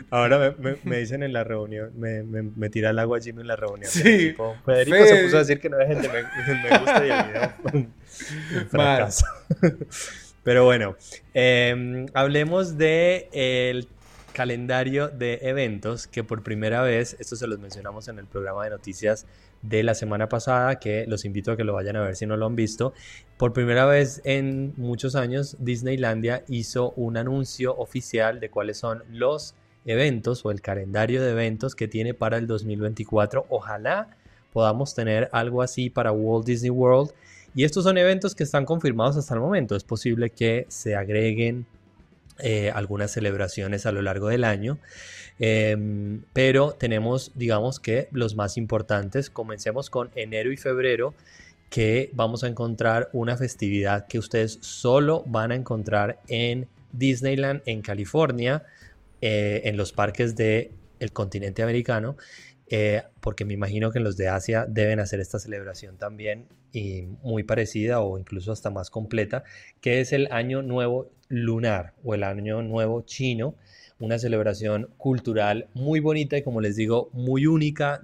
Ahora 0.10 0.56
me, 0.58 0.78
me, 0.84 0.98
dicen 0.98 1.24
en 1.24 1.34
la 1.34 1.44
reunión, 1.44 1.92
me, 1.98 2.24
me, 2.24 2.70
tira 2.70 2.92
el 2.92 3.00
agua 3.00 3.20
Jimmy 3.20 3.42
en 3.42 3.48
la 3.48 3.56
reunión. 3.56 3.90
Sí. 3.90 4.36
Federico 4.66 5.06
se 5.06 5.24
puso 5.24 5.38
a 5.38 5.40
decir 5.40 5.60
que 5.60 5.70
no 5.70 5.78
dejen 5.78 6.02
de 6.02 6.10
me, 6.10 6.22
gusta 6.80 7.06
y 7.06 7.10
el 7.10 7.26
video. 7.26 8.70
fracaso. 8.70 9.26
Pero 10.46 10.64
bueno, 10.64 10.96
em, 11.34 12.06
hablemos 12.14 12.78
de 12.78 13.88
calendario 14.32 15.08
de 15.08 15.40
eventos 15.42 16.06
que 16.06 16.24
por 16.24 16.44
primera 16.44 16.84
vez, 16.84 17.16
esto 17.20 17.36
se 17.36 17.48
los 17.48 17.58
mencionamos 17.58 18.10
en 18.10 18.20
el 18.20 18.28
programa 18.28 18.64
de 18.64 18.70
noticias 18.70 19.26
de 19.64 19.82
la 19.82 19.96
semana 19.96 20.30
pasada, 20.30 20.76
que 20.76 21.08
los 21.08 21.26
invito 21.26 21.52
a 21.52 21.58
que 21.58 21.64
lo 21.64 21.74
vayan 21.74 21.96
a 21.96 22.02
ver 22.02 22.16
si 22.16 22.28
no 22.28 22.38
lo 22.38 22.46
han 22.46 22.56
visto. 22.56 22.94
Por 23.38 23.54
primera 23.54 23.86
vez 23.88 24.22
en 24.24 24.76
muchos 24.78 25.16
años, 25.16 25.58
Disneylandia 25.58 26.44
hizo 26.48 26.92
un 26.92 27.18
anuncio 27.18 27.76
oficial 27.76 28.40
de 28.40 28.52
cuáles 28.52 28.78
son 28.78 29.04
los 29.10 29.56
eventos 29.88 30.46
o 30.46 30.52
el 30.52 30.62
calendario 30.62 31.24
de 31.24 31.32
eventos 31.32 31.74
que 31.74 31.88
tiene 31.88 32.14
para 32.14 32.38
el 32.38 32.46
2024. 32.46 33.48
Ojalá 33.50 34.16
podamos 34.54 34.94
tener 34.94 35.28
algo 35.32 35.64
así 35.64 35.90
para 35.90 36.12
Walt 36.12 36.46
Disney 36.46 36.70
World. 36.70 37.14
Y 37.56 37.64
estos 37.64 37.86
son 37.86 37.98
eventos 37.98 38.36
que 38.36 38.44
están 38.44 38.66
confirmados 38.66 39.16
hasta 39.16 39.34
el 39.34 39.40
momento. 39.40 39.76
Es 39.76 39.86
posible 39.86 40.30
que 40.30 40.66
se 40.68 40.96
agreguen 40.96 41.66
eh, 42.40 42.70
algunas 42.72 43.12
celebraciones 43.12 43.86
a 43.86 43.94
lo 43.94 44.02
largo 44.02 44.28
del 44.28 44.44
año. 44.44 44.78
Em, 45.40 46.22
pero 46.34 46.74
tenemos, 46.74 47.32
digamos 47.36 47.80
que 47.80 48.10
los 48.12 48.36
más 48.36 48.58
importantes. 48.58 49.30
Comencemos 49.30 49.90
con 49.90 50.12
enero 50.16 50.52
y 50.52 50.58
febrero, 50.58 51.14
que 51.70 52.10
vamos 52.14 52.44
a 52.44 52.48
encontrar 52.48 53.10
una 53.14 53.38
festividad 53.38 54.08
que 54.08 54.20
ustedes 54.20 54.60
solo 54.62 55.24
van 55.26 55.52
a 55.52 55.56
encontrar 55.56 56.20
en 56.28 56.68
Disneyland 56.92 57.62
en 57.66 57.82
California, 57.82 58.64
eh, 59.22 59.62
en 59.66 59.78
los 59.78 59.94
parques 59.94 60.36
del 60.36 60.72
el 61.00 61.12
continente 61.12 61.64
americano. 61.64 62.18
Eh, 62.68 63.04
porque 63.20 63.46
me 63.46 63.54
imagino 63.54 63.92
que 63.92 64.00
los 64.00 64.18
de 64.18 64.28
Asia 64.28 64.66
deben 64.68 65.00
hacer 65.00 65.20
esta 65.20 65.38
celebración 65.38 65.98
también 65.98 66.48
y 66.72 67.04
muy 67.22 67.44
parecida 67.44 68.02
o 68.02 68.18
incluso 68.18 68.52
hasta 68.52 68.72
más 68.72 68.90
completa, 68.90 69.44
que 69.82 70.02
es 70.02 70.14
el 70.14 70.28
Año 70.32 70.62
Nuevo 70.62 71.12
Lunar 71.28 71.94
o 72.04 72.16
el 72.16 72.24
Año 72.24 72.62
Nuevo 72.64 73.04
Chino, 73.04 73.56
una 74.00 74.20
celebración 74.20 74.90
cultural 74.98 75.70
muy 75.74 76.00
bonita 76.00 76.38
y 76.38 76.44
como 76.44 76.60
les 76.60 76.76
digo, 76.76 77.10
muy 77.14 77.46
única 77.46 78.02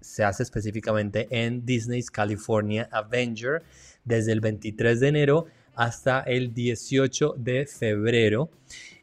se 0.00 0.24
hace 0.24 0.42
específicamente 0.42 1.26
en 1.30 1.66
Disney's 1.66 2.10
California 2.10 2.88
Avenger 2.92 3.62
desde 4.04 4.32
el 4.32 4.40
23 4.40 5.00
de 5.00 5.08
enero 5.08 5.46
hasta 5.74 6.20
el 6.20 6.54
18 6.54 7.34
de 7.36 7.66
febrero. 7.66 8.50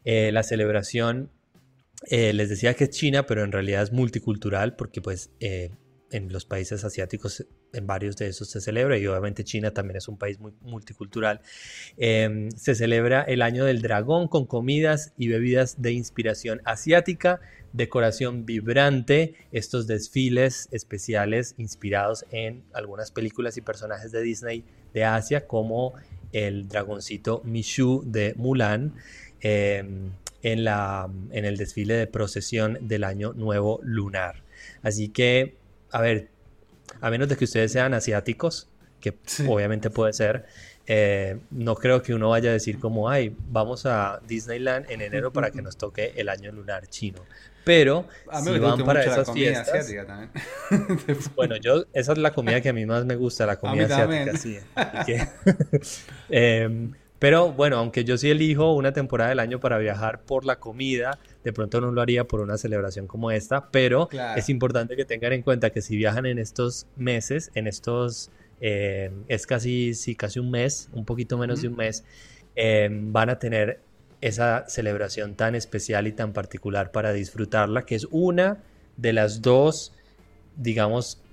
Eh, 0.03 0.31
la 0.31 0.43
celebración 0.43 1.29
eh, 2.05 2.33
les 2.33 2.49
decía 2.49 2.73
que 2.73 2.85
es 2.85 2.89
China, 2.91 3.25
pero 3.25 3.43
en 3.43 3.51
realidad 3.51 3.83
es 3.83 3.91
multicultural 3.91 4.75
porque 4.75 5.01
pues 5.01 5.31
eh, 5.39 5.71
en 6.11 6.31
los 6.31 6.45
países 6.45 6.83
asiáticos 6.83 7.45
en 7.73 7.87
varios 7.87 8.15
de 8.15 8.27
esos 8.27 8.49
se 8.49 8.61
celebra 8.61 8.97
y 8.97 9.05
obviamente 9.07 9.43
China 9.43 9.71
también 9.71 9.97
es 9.97 10.07
un 10.07 10.17
país 10.17 10.39
muy 10.39 10.53
multicultural. 10.61 11.41
Em, 11.97 12.49
se 12.51 12.75
celebra 12.75 13.23
el 13.23 13.41
año 13.41 13.65
del 13.65 13.81
dragón 13.81 14.27
con 14.27 14.45
comidas 14.45 15.13
y 15.17 15.27
bebidas 15.27 15.81
de 15.81 15.91
inspiración 15.91 16.61
asiática, 16.63 17.41
decoración 17.73 18.45
vibrante, 18.45 19.35
estos 19.51 19.87
desfiles 19.87 20.69
especiales 20.71 21.55
inspirados 21.57 22.25
en 22.31 22.63
algunas 22.73 23.11
películas 23.11 23.57
y 23.57 23.61
personajes 23.61 24.11
de 24.11 24.21
Disney 24.21 24.63
de 24.93 25.03
Asia 25.03 25.47
como 25.47 25.93
el 26.31 26.67
dragoncito 26.67 27.41
Mishu 27.43 28.03
de 28.05 28.33
Mulan. 28.37 28.93
Em, 29.41 30.11
en, 30.45 30.63
la, 30.63 31.09
en 31.31 31.43
el 31.43 31.57
desfile 31.57 31.95
de 31.95 32.05
procesión 32.05 32.77
del 32.81 33.03
año 33.03 33.33
nuevo 33.33 33.79
lunar. 33.81 34.43
Así 34.83 35.09
que, 35.09 35.55
a 35.89 36.01
ver, 36.01 36.27
a 37.01 37.09
menos 37.09 37.27
de 37.29 37.35
que 37.35 37.45
ustedes 37.45 37.71
sean 37.71 37.95
asiáticos, 37.95 38.69
que 39.01 39.17
obviamente 39.47 39.89
puede 39.89 40.13
ser, 40.13 40.45
eh, 40.85 41.39
no 41.49 41.73
creo 41.73 42.03
que 42.03 42.13
uno 42.13 42.29
vaya 42.29 42.51
a 42.51 42.53
decir 42.53 42.77
como, 42.77 43.09
ay, 43.09 43.35
vamos 43.49 43.87
a 43.87 44.21
Disneyland 44.27 44.91
en 44.91 45.01
enero 45.01 45.33
para 45.33 45.49
que 45.49 45.63
nos 45.63 45.77
toque 45.77 46.13
el 46.15 46.29
año 46.29 46.51
lunar 46.51 46.85
chino. 46.89 47.25
Pero 47.63 48.07
si 48.43 48.59
van 48.59 48.85
para 48.85 49.03
esas 49.03 49.31
fiestas, 49.31 49.91
bueno, 51.35 51.55
yo 51.55 51.85
esa 51.91 52.11
es 52.11 52.19
la 52.19 52.31
comida 52.31 52.61
que 52.61 52.69
a 52.69 52.73
mí 52.73 52.85
más 52.85 53.03
me 53.03 53.15
gusta, 53.15 53.47
la 53.47 53.57
comida 53.57 53.85
asiática, 53.85 54.37
sí. 54.37 54.59
Em, 56.29 56.93
pero 57.25 57.51
bueno, 57.51 57.77
aunque 57.77 58.03
yo 58.03 58.19
sí 58.19 58.29
elijo 58.29 58.75
una 58.75 58.93
temporada 58.93 59.31
del 59.31 59.39
año 59.39 59.59
para 59.59 59.79
viajar 59.79 60.21
por 60.21 60.45
la 60.45 60.59
comida, 60.59 61.17
de 61.43 61.53
pronto 61.53 61.81
no 61.81 61.89
lo 61.89 61.99
haría 61.99 62.25
por 62.25 62.39
una 62.39 62.55
celebración 62.55 63.07
como 63.07 63.31
esta, 63.31 63.71
pero 63.71 64.07
es 64.35 64.47
importante 64.47 64.95
que 64.95 65.05
tengan 65.05 65.33
en 65.33 65.41
cuenta 65.41 65.71
que 65.71 65.81
si 65.81 65.97
viajan 65.97 66.27
en 66.27 66.37
estos 66.37 66.85
meses, 66.95 67.49
en 67.55 67.65
estos, 67.65 68.29
eh, 68.61 69.09
es 69.27 69.47
casi, 69.47 69.95
sí, 69.95 70.13
casi 70.13 70.37
un 70.37 70.51
mes, 70.51 70.87
un 70.93 71.03
poquito 71.03 71.35
menos 71.39 71.63
de 71.63 71.69
un 71.69 71.75
mes, 71.75 72.03
eh, 72.55 72.89
van 72.91 73.31
a 73.31 73.39
tener 73.39 73.79
esa 74.21 74.65
celebración 74.67 75.33
tan 75.33 75.55
especial 75.55 76.05
y 76.05 76.11
tan 76.11 76.31
particular 76.31 76.91
para 76.91 77.11
disfrutarla, 77.11 77.87
que 77.87 77.95
es 77.95 78.05
una 78.11 78.61
de 78.97 79.13
las 79.13 79.41
dos, 79.41 79.93
digamos, 80.57 81.23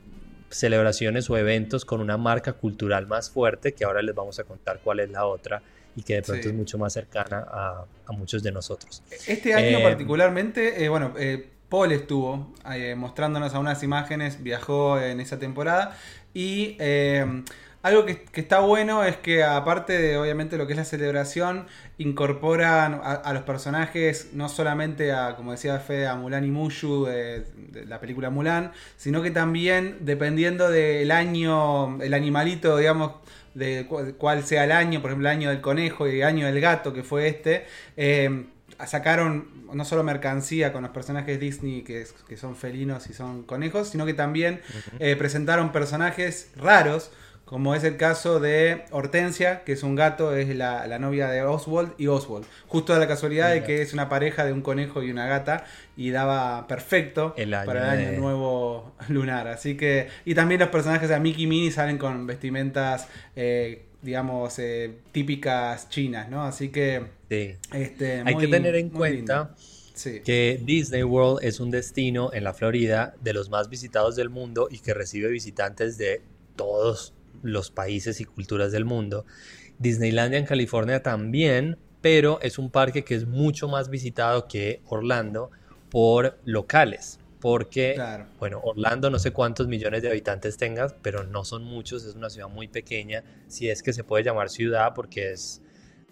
celebraciones 0.48 1.28
o 1.28 1.36
eventos 1.36 1.84
con 1.84 2.00
una 2.00 2.16
marca 2.16 2.54
cultural 2.54 3.06
más 3.06 3.28
fuerte, 3.28 3.74
que 3.74 3.84
ahora 3.84 4.00
les 4.00 4.14
vamos 4.14 4.38
a 4.38 4.44
contar 4.44 4.80
cuál 4.82 5.00
es 5.00 5.10
la 5.10 5.26
otra 5.26 5.62
y 5.96 6.02
que 6.02 6.14
de 6.14 6.22
pronto 6.22 6.48
es 6.48 6.54
mucho 6.54 6.78
más 6.78 6.92
cercana 6.92 7.46
a, 7.50 7.84
muchos 8.12 8.42
de 8.42 8.52
nosotros. 8.52 9.02
Este 9.26 9.54
año 9.54 9.78
eh, 9.78 9.82
particularmente, 9.82 10.84
eh, 10.84 10.88
bueno, 10.88 11.14
eh, 11.18 11.48
Paul 11.68 11.92
estuvo 11.92 12.52
mostrándonos 12.96 13.52
algunas 13.52 13.82
imágenes, 13.82 14.42
viajó 14.42 15.00
en 15.00 15.20
esa 15.20 15.38
temporada 15.38 15.96
y 16.34 16.76
algo 17.82 18.06
que, 18.06 18.24
está 18.34 18.60
bueno 18.60 19.04
es 19.04 19.16
que 19.16 19.42
aparte 19.42 19.98
de 19.98 20.16
obviamente 20.16 20.56
lo 20.56 20.66
que 20.66 20.74
es 20.74 20.76
la 20.76 20.84
celebración, 20.84 21.66
incorporan 21.98 23.00
a, 23.02 23.32
los 23.32 23.42
personajes 23.42 24.30
no 24.32 24.48
solamente 24.48 25.12
a, 25.12 25.34
como 25.34 25.50
decía 25.50 25.78
Fede, 25.80 26.06
a 26.06 26.14
Mulan 26.14 26.44
y 26.44 26.50
Mushu 26.50 27.06
de, 27.06 27.44
la 27.86 28.00
película 28.00 28.30
Mulan, 28.30 28.72
sino 28.96 29.20
que 29.20 29.32
también 29.32 29.98
dependiendo 30.00 30.70
del 30.70 31.10
año, 31.10 32.00
el 32.00 32.14
animalito, 32.14 32.76
digamos, 32.76 33.14
de 33.54 33.86
cuál 34.18 34.44
sea 34.44 34.64
el 34.64 34.72
año, 34.72 35.00
por 35.00 35.10
ejemplo 35.10 35.28
el 35.28 35.36
año 35.36 35.50
del 35.50 35.60
conejo 35.60 36.08
y 36.08 36.20
el 36.20 36.26
año 36.26 36.46
del 36.46 36.60
gato 36.60 36.92
que 36.92 37.02
fue 37.02 37.28
este, 37.28 37.66
eh, 37.96 38.46
sacaron 38.86 39.66
no 39.72 39.84
solo 39.84 40.02
mercancía 40.02 40.72
con 40.72 40.82
los 40.82 40.90
personajes 40.90 41.38
Disney 41.40 41.82
que, 41.82 42.06
que, 42.28 42.36
son 42.36 42.56
felinos 42.56 43.08
y 43.08 43.14
son 43.14 43.42
conejos, 43.44 43.88
sino 43.88 44.06
que 44.06 44.14
también 44.14 44.60
eh, 44.98 45.16
presentaron 45.16 45.72
personajes 45.72 46.50
raros 46.56 47.10
como 47.44 47.74
es 47.74 47.84
el 47.84 47.98
caso 47.98 48.40
de 48.40 48.84
Hortensia, 48.92 49.62
que 49.64 49.72
es 49.72 49.82
un 49.82 49.94
gato, 49.94 50.34
es 50.34 50.48
la, 50.56 50.98
novia 50.98 51.28
de 51.28 51.42
Oswald 51.42 51.92
y 51.98 52.06
Oswald. 52.06 52.46
Justo 52.66 52.94
a 52.94 52.98
la 52.98 53.06
casualidad 53.06 53.50
de 53.52 53.62
que 53.62 53.82
es 53.82 53.92
una 53.92 54.08
pareja 54.08 54.44
de 54.44 54.52
un 54.52 54.62
conejo 54.62 55.02
y 55.02 55.10
una 55.10 55.26
gata 55.26 55.66
y 55.96 56.10
daba 56.10 56.66
perfecto 56.66 57.34
para 57.34 57.94
el 57.94 58.00
año 58.00 58.20
nuevo 58.20 58.94
lunar. 59.08 59.48
Así 59.48 59.76
que, 59.76 60.08
y 60.24 60.34
también 60.34 60.60
los 60.60 60.70
personajes 60.70 61.08
de 61.08 61.20
Mickey 61.20 61.44
y 61.44 61.46
Minnie 61.46 61.70
salen 61.70 61.98
con 61.98 62.26
vestimentas, 62.26 63.08
eh, 63.36 63.82
digamos, 64.00 64.58
eh, 64.58 64.94
típicas 65.12 65.88
chinas, 65.88 66.30
¿no? 66.30 66.44
Así 66.44 66.70
que... 66.70 67.02
Este, 67.28 68.22
Hay 68.24 68.36
que 68.36 68.48
tener 68.48 68.76
en 68.76 68.88
cuenta... 68.88 69.54
que 70.24 70.58
Disney 70.64 71.02
World 71.02 71.44
es 71.44 71.60
un 71.60 71.70
destino 71.70 72.30
en 72.32 72.44
la 72.44 72.54
Florida 72.54 73.14
de 73.20 73.34
los 73.34 73.50
más 73.50 73.68
visitados 73.68 74.16
del 74.16 74.30
mundo 74.30 74.68
y 74.70 74.78
que 74.78 74.94
recibe 74.94 75.28
visitantes 75.28 75.98
de 75.98 76.22
todos 76.56 77.12
los 77.42 77.70
países 77.70 78.20
y 78.20 78.24
culturas 78.24 78.72
del 78.72 78.84
mundo. 78.84 79.24
Disneylandia 79.78 80.38
en 80.38 80.46
California 80.46 81.02
también, 81.02 81.78
pero 82.00 82.40
es 82.42 82.58
un 82.58 82.70
parque 82.70 83.04
que 83.04 83.14
es 83.14 83.26
mucho 83.26 83.68
más 83.68 83.90
visitado 83.90 84.46
que 84.48 84.80
Orlando 84.86 85.50
por 85.90 86.38
locales. 86.44 87.18
Porque, 87.40 88.00
bueno, 88.38 88.60
Orlando 88.62 89.10
no 89.10 89.18
sé 89.18 89.32
cuántos 89.32 89.66
millones 89.66 90.02
de 90.02 90.10
habitantes 90.10 90.56
tengas, 90.56 90.94
pero 91.02 91.24
no 91.24 91.44
son 91.44 91.64
muchos, 91.64 92.04
es 92.04 92.14
una 92.14 92.30
ciudad 92.30 92.48
muy 92.48 92.68
pequeña, 92.68 93.24
si 93.48 93.68
es 93.68 93.82
que 93.82 93.92
se 93.92 94.04
puede 94.04 94.22
llamar 94.22 94.48
ciudad 94.48 94.92
porque 94.94 95.32
es 95.32 95.60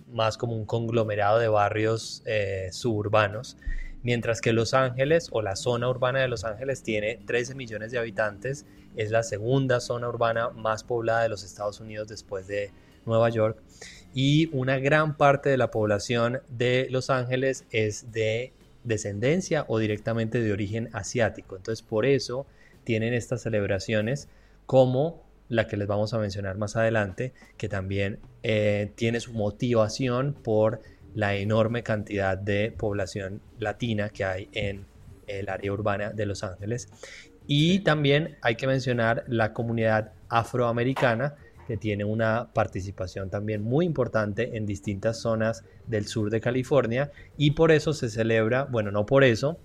más 0.08 0.36
como 0.36 0.56
un 0.56 0.64
conglomerado 0.64 1.38
de 1.38 1.46
barrios 1.46 2.24
eh, 2.26 2.70
suburbanos 2.72 3.56
mientras 4.02 4.40
que 4.40 4.52
Los 4.52 4.74
Ángeles 4.74 5.28
o 5.30 5.42
la 5.42 5.56
zona 5.56 5.88
urbana 5.88 6.20
de 6.20 6.28
Los 6.28 6.44
Ángeles 6.44 6.82
tiene 6.82 7.20
13 7.26 7.54
millones 7.54 7.92
de 7.92 7.98
habitantes, 7.98 8.66
es 8.96 9.10
la 9.10 9.22
segunda 9.22 9.80
zona 9.80 10.08
urbana 10.08 10.50
más 10.50 10.84
poblada 10.84 11.22
de 11.22 11.28
los 11.28 11.44
Estados 11.44 11.80
Unidos 11.80 12.08
después 12.08 12.46
de 12.46 12.70
Nueva 13.06 13.30
York 13.30 13.58
y 14.14 14.50
una 14.52 14.78
gran 14.78 15.16
parte 15.16 15.48
de 15.50 15.56
la 15.56 15.70
población 15.70 16.40
de 16.48 16.88
Los 16.90 17.10
Ángeles 17.10 17.64
es 17.70 18.12
de 18.12 18.52
descendencia 18.84 19.64
o 19.68 19.78
directamente 19.78 20.40
de 20.40 20.52
origen 20.52 20.88
asiático. 20.92 21.56
Entonces 21.56 21.82
por 21.82 22.06
eso 22.06 22.46
tienen 22.84 23.14
estas 23.14 23.42
celebraciones 23.42 24.28
como 24.66 25.22
la 25.48 25.66
que 25.66 25.76
les 25.76 25.88
vamos 25.88 26.14
a 26.14 26.18
mencionar 26.18 26.56
más 26.56 26.76
adelante, 26.76 27.32
que 27.56 27.68
también 27.68 28.20
eh, 28.42 28.92
tiene 28.94 29.20
su 29.20 29.32
motivación 29.32 30.32
por 30.32 30.80
la 31.14 31.34
enorme 31.34 31.82
cantidad 31.82 32.38
de 32.38 32.72
población 32.76 33.40
latina 33.58 34.10
que 34.10 34.24
hay 34.24 34.48
en 34.52 34.86
el 35.26 35.48
área 35.48 35.72
urbana 35.72 36.10
de 36.10 36.26
Los 36.26 36.44
Ángeles. 36.44 36.88
Y 37.52 37.80
también 37.80 38.36
hay 38.42 38.54
que 38.54 38.68
mencionar 38.68 39.24
la 39.26 39.52
comunidad 39.52 40.12
afroamericana, 40.28 41.34
que 41.66 41.76
tiene 41.76 42.04
una 42.04 42.52
participación 42.54 43.28
también 43.28 43.60
muy 43.60 43.86
importante 43.86 44.56
en 44.56 44.66
distintas 44.66 45.20
zonas 45.20 45.64
del 45.88 46.06
sur 46.06 46.30
de 46.30 46.40
California. 46.40 47.10
Y 47.36 47.50
por 47.50 47.72
eso 47.72 47.92
se 47.92 48.08
celebra, 48.08 48.66
bueno, 48.66 48.92
no 48.92 49.04
por 49.04 49.24
eso, 49.24 49.58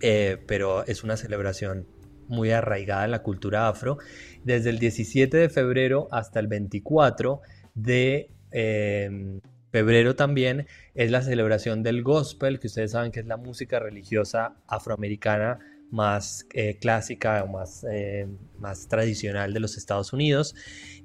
eh, 0.00 0.38
pero 0.46 0.86
es 0.86 1.02
una 1.02 1.16
celebración 1.16 1.84
muy 2.28 2.52
arraigada 2.52 3.06
en 3.06 3.10
la 3.10 3.24
cultura 3.24 3.66
afro, 3.66 3.98
desde 4.44 4.70
el 4.70 4.78
17 4.78 5.36
de 5.36 5.48
febrero 5.48 6.06
hasta 6.12 6.38
el 6.38 6.46
24 6.46 7.40
de 7.74 8.30
em, 8.52 9.40
febrero 9.72 10.14
también 10.14 10.68
es 10.94 11.10
la 11.10 11.22
celebración 11.22 11.82
del 11.82 12.04
gospel, 12.04 12.60
que 12.60 12.68
ustedes 12.68 12.92
saben 12.92 13.10
que 13.10 13.18
es 13.18 13.26
la 13.26 13.36
música 13.36 13.80
religiosa 13.80 14.54
afroamericana 14.68 15.58
más 15.90 16.46
eh, 16.54 16.76
clásica 16.80 17.44
o 17.44 17.48
más, 17.48 17.84
eh, 17.90 18.26
más 18.58 18.88
tradicional 18.88 19.52
de 19.52 19.60
los 19.60 19.76
Estados 19.76 20.12
Unidos 20.12 20.54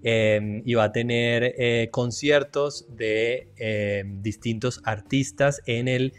em, 0.03 0.61
y 0.65 0.73
va 0.75 0.85
a 0.85 0.91
tener 0.91 1.55
eh, 1.57 1.89
conciertos 1.91 2.85
de 2.95 3.49
em, 3.57 4.21
distintos 4.21 4.81
artistas 4.83 5.61
en 5.65 5.87
el 5.87 6.13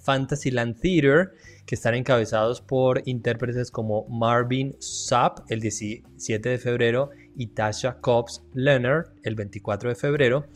Fantasyland 0.00 0.80
Theater 0.80 1.32
que 1.64 1.76
están 1.76 1.94
encabezados 1.94 2.60
por 2.60 3.02
intérpretes 3.04 3.70
como 3.70 4.04
Marvin 4.08 4.74
Sapp 4.80 5.48
el 5.48 5.60
17 5.60 6.48
de 6.48 6.58
febrero 6.58 7.10
y 7.36 7.48
Tasha 7.48 7.98
Cobbs 8.00 8.42
Leonard 8.52 9.12
el 9.22 9.36
24 9.36 9.90
de 9.90 9.94
febrero. 9.94 10.46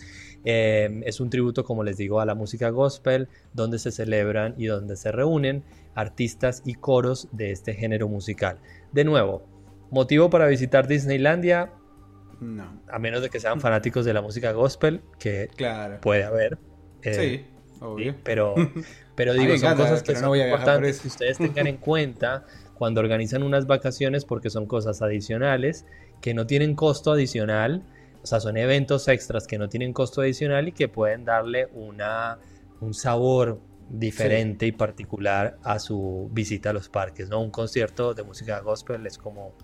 Em, 0.45 1.03
es 1.05 1.21
un 1.21 1.29
tributo, 1.29 1.65
como 1.65 1.83
les 1.85 1.97
digo, 1.97 2.21
a 2.21 2.27
la 2.27 2.35
música 2.35 2.71
gospel, 2.71 3.29
donde 3.53 3.79
se 3.79 3.91
celebran 3.91 4.55
y 4.57 4.67
donde 4.67 4.97
se 4.97 5.11
reúnen 5.11 5.65
artistas 5.97 6.63
y 6.65 6.75
coros 6.75 7.29
de 7.33 7.51
este 7.51 7.75
género 7.75 8.07
musical. 8.07 8.61
De 8.93 9.05
nuevo, 9.05 9.49
motivo 9.91 10.31
para 10.31 10.47
visitar 10.47 10.87
Disneylandia, 10.87 11.73
no. 12.41 12.83
A 12.89 12.99
menos 12.99 13.23
de 13.23 13.31
que 13.31 13.41
sean 13.41 13.61
fanáticos 13.61 14.05
de 14.05 14.13
la 14.13 14.21
música 14.21 14.53
gospel, 14.53 15.01
que 15.19 15.49
claro. 15.57 16.01
puede 16.01 16.25
haber. 16.25 16.59
Eh, 17.03 17.15
sí, 17.15 17.47
obvio. 17.81 18.15
pero, 18.23 18.55
pero 19.17 19.33
digo, 19.33 19.57
son 19.57 19.77
cosas 19.77 20.03
que 20.03 20.15
son 20.15 20.37
importantes 20.37 21.01
que 21.01 21.09
ustedes 21.09 21.39
tengan 21.39 21.67
en 21.67 21.77
cuenta 21.79 22.45
cuando 22.75 23.01
organizan 23.01 23.43
unas 23.43 23.67
vacaciones 23.67 24.27
porque 24.27 24.51
son 24.51 24.67
cosas 24.67 25.01
adicionales 25.01 25.87
que 26.21 26.35
no 26.35 26.47
tienen 26.47 26.75
costo 26.75 27.13
adicional. 27.13 27.83
O 28.23 28.27
sea, 28.27 28.41
son 28.41 28.57
eventos 28.57 29.09
extras 29.09 29.47
que 29.47 29.57
no 29.57 29.69
tienen 29.69 29.93
costo 29.93 30.21
adicional 30.21 30.69
y 30.69 30.73
que 30.73 30.89
pueden 30.89 31.25
darle 31.25 31.69
una, 31.73 32.39
un 32.81 32.93
sabor 32.93 33.61
diferente 33.89 34.67
y 34.67 34.73
particular 34.73 35.59
a 35.63 35.79
su 35.79 36.29
visita 36.33 36.71
a 36.71 36.73
los 36.73 36.89
parques, 36.89 37.29
¿no? 37.29 37.41
Un 37.41 37.51
concierto 37.51 38.15
de 38.15 38.23
música 38.23 38.61
gospel 38.61 39.07
es 39.07 39.19
como 39.19 39.55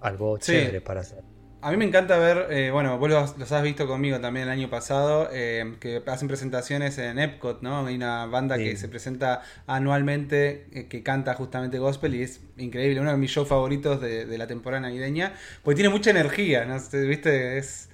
algo 0.00 0.38
chévere 0.38 0.80
para 0.80 1.00
hacer. 1.00 1.22
A 1.60 1.72
mí 1.72 1.76
me 1.76 1.84
encanta 1.84 2.16
ver, 2.18 2.46
eh, 2.52 2.70
bueno, 2.70 2.98
vos 2.98 3.10
los, 3.10 3.52
has 3.52 3.62
visto 3.64 3.88
conmigo 3.88 4.20
también 4.20 4.44
el 4.44 4.52
año 4.52 4.70
pasado, 4.70 5.28
eh, 5.32 5.74
que 5.80 6.00
hacen 6.06 6.28
presentaciones 6.28 6.98
en 6.98 7.18
Epcot, 7.18 7.62
¿no? 7.62 7.84
Hay 7.84 7.96
una 7.96 8.26
banda 8.26 8.56
que 8.56 8.76
se 8.76 8.86
presenta 8.86 9.42
anualmente 9.66 10.68
eh, 10.70 10.86
que 10.86 11.02
canta 11.02 11.34
justamente 11.34 11.80
gospel 11.80 12.14
y 12.14 12.22
es 12.22 12.42
increíble, 12.58 13.00
uno 13.00 13.10
de 13.10 13.16
mis 13.16 13.32
shows 13.32 13.48
favoritos 13.48 14.00
de, 14.00 14.38
la 14.38 14.46
temporada 14.46 14.82
navideña, 14.82 15.34
porque 15.64 15.74
tiene 15.74 15.90
mucha 15.90 16.10
energía, 16.10 16.64
¿no? 16.64 16.76
¿Viste? 16.92 17.58
Es, 17.58 17.87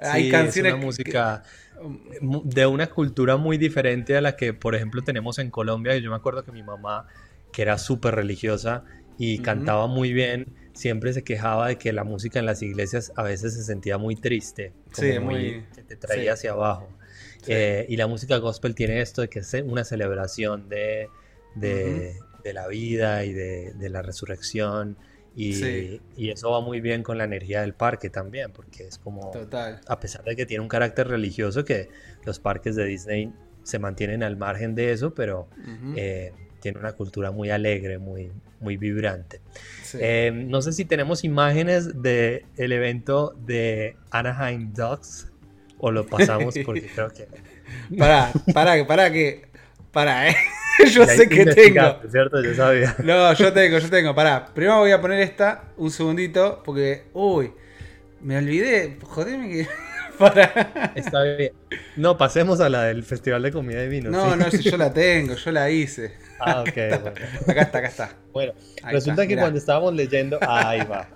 hay 0.00 0.30
canciones... 0.30 0.72
Es 0.72 0.76
una 0.76 0.84
música 0.84 1.42
de 2.44 2.66
una 2.66 2.88
cultura 2.88 3.36
muy 3.36 3.56
diferente 3.56 4.16
a 4.16 4.20
la 4.20 4.36
que, 4.36 4.52
por 4.52 4.74
ejemplo, 4.74 5.02
tenemos 5.02 5.38
en 5.38 5.50
Colombia. 5.50 5.96
Yo 5.96 6.10
me 6.10 6.16
acuerdo 6.16 6.44
que 6.44 6.52
mi 6.52 6.62
mamá, 6.62 7.06
que 7.52 7.62
era 7.62 7.78
súper 7.78 8.14
religiosa 8.14 8.84
y 9.18 9.38
cantaba 9.40 9.86
muy 9.86 10.12
bien, 10.12 10.54
siempre 10.72 11.12
se 11.12 11.24
quejaba 11.24 11.68
de 11.68 11.76
que 11.76 11.92
la 11.92 12.04
música 12.04 12.38
en 12.38 12.46
las 12.46 12.62
iglesias 12.62 13.12
a 13.16 13.22
veces 13.22 13.54
se 13.54 13.64
sentía 13.64 13.98
muy 13.98 14.16
triste, 14.16 14.72
sí, 14.92 15.18
muy, 15.18 15.64
que 15.74 15.82
te 15.82 15.96
traía 15.96 16.32
hacia 16.34 16.52
abajo. 16.52 16.88
Eh, 17.46 17.86
y 17.88 17.96
la 17.96 18.06
música 18.06 18.36
gospel 18.36 18.74
tiene 18.74 19.00
esto 19.00 19.22
de 19.22 19.28
que 19.28 19.40
es 19.40 19.54
una 19.64 19.84
celebración 19.84 20.68
de, 20.68 21.08
de, 21.54 22.14
la 22.52 22.66
vida 22.68 23.24
y 23.24 23.32
de, 23.32 23.72
de 23.74 23.88
la 23.88 24.02
resurrección 24.02 24.96
y, 25.36 26.30
eso 26.30 26.50
va 26.50 26.60
muy 26.60 26.80
bien 26.80 27.02
con 27.02 27.18
la 27.18 27.24
energía 27.24 27.60
del 27.62 27.74
parque 27.74 28.10
también, 28.10 28.52
porque 28.52 28.86
es 28.86 28.98
como, 28.98 29.32
a 29.86 30.00
pesar 30.00 30.24
de 30.24 30.36
que 30.36 30.46
tiene 30.46 30.62
un 30.62 30.68
carácter 30.68 31.08
religioso, 31.08 31.64
que 31.64 31.88
los 32.24 32.38
parques 32.38 32.76
de 32.76 32.84
Disney 32.84 33.32
se 33.62 33.78
mantienen 33.78 34.22
al 34.22 34.36
margen 34.36 34.74
de 34.74 34.92
eso, 34.92 35.14
pero 35.14 35.48
eh, 35.96 36.32
tiene 36.60 36.78
una 36.78 36.92
cultura 36.92 37.30
muy 37.30 37.50
alegre, 37.50 37.98
muy, 37.98 38.32
muy 38.60 38.76
vibrante. 38.76 39.40
Eh, 39.94 40.30
no 40.34 40.62
sé 40.62 40.72
si 40.72 40.84
tenemos 40.84 41.24
imágenes 41.24 42.02
del 42.02 42.44
el 42.56 42.72
evento 42.72 43.34
de 43.46 43.96
Anaheim 44.10 44.72
Ducks 44.72 45.28
o 45.78 45.90
lo 45.90 46.06
pasamos 46.06 46.54
porque 46.64 46.86
creo 46.86 47.10
que... 47.10 47.26
para, 47.96 48.32
para, 48.52 48.86
para 48.86 49.12
que... 49.12 49.49
Para, 49.92 50.28
¿eh? 50.28 50.36
yo 50.92 51.04
sé 51.06 51.28
que 51.28 51.46
tengo. 51.46 52.00
¿cierto? 52.10 52.42
Yo 52.42 52.54
sabía. 52.54 52.96
No, 53.04 53.32
yo 53.34 53.52
tengo, 53.52 53.78
yo 53.78 53.90
tengo. 53.90 54.14
Pará, 54.14 54.46
primero 54.54 54.78
voy 54.78 54.92
a 54.92 55.00
poner 55.00 55.20
esta, 55.20 55.64
un 55.76 55.90
segundito, 55.90 56.62
porque. 56.64 57.04
Uy, 57.12 57.52
me 58.20 58.38
olvidé. 58.38 58.98
Jodeme 59.02 59.48
que. 59.48 59.68
Para. 60.18 60.92
Está 60.94 61.22
bien. 61.22 61.52
No, 61.96 62.18
pasemos 62.18 62.60
a 62.60 62.68
la 62.68 62.84
del 62.84 63.02
Festival 63.04 63.42
de 63.42 63.52
Comida 63.52 63.82
y 63.82 63.88
Vino. 63.88 64.10
No, 64.10 64.36
no, 64.36 64.50
si 64.50 64.62
yo 64.62 64.76
la 64.76 64.92
tengo, 64.92 65.34
yo 65.34 65.50
la 65.50 65.70
hice. 65.70 66.12
Ah, 66.38 66.60
ok. 66.60 66.68
Acá 67.48 67.62
está, 67.62 67.78
acá 67.78 67.88
está. 67.88 68.16
Bueno, 68.32 68.52
resulta 68.84 69.26
que 69.26 69.36
cuando 69.36 69.58
estábamos 69.58 69.94
leyendo. 69.94 70.38
Ahí 70.42 70.80
va. 70.80 71.08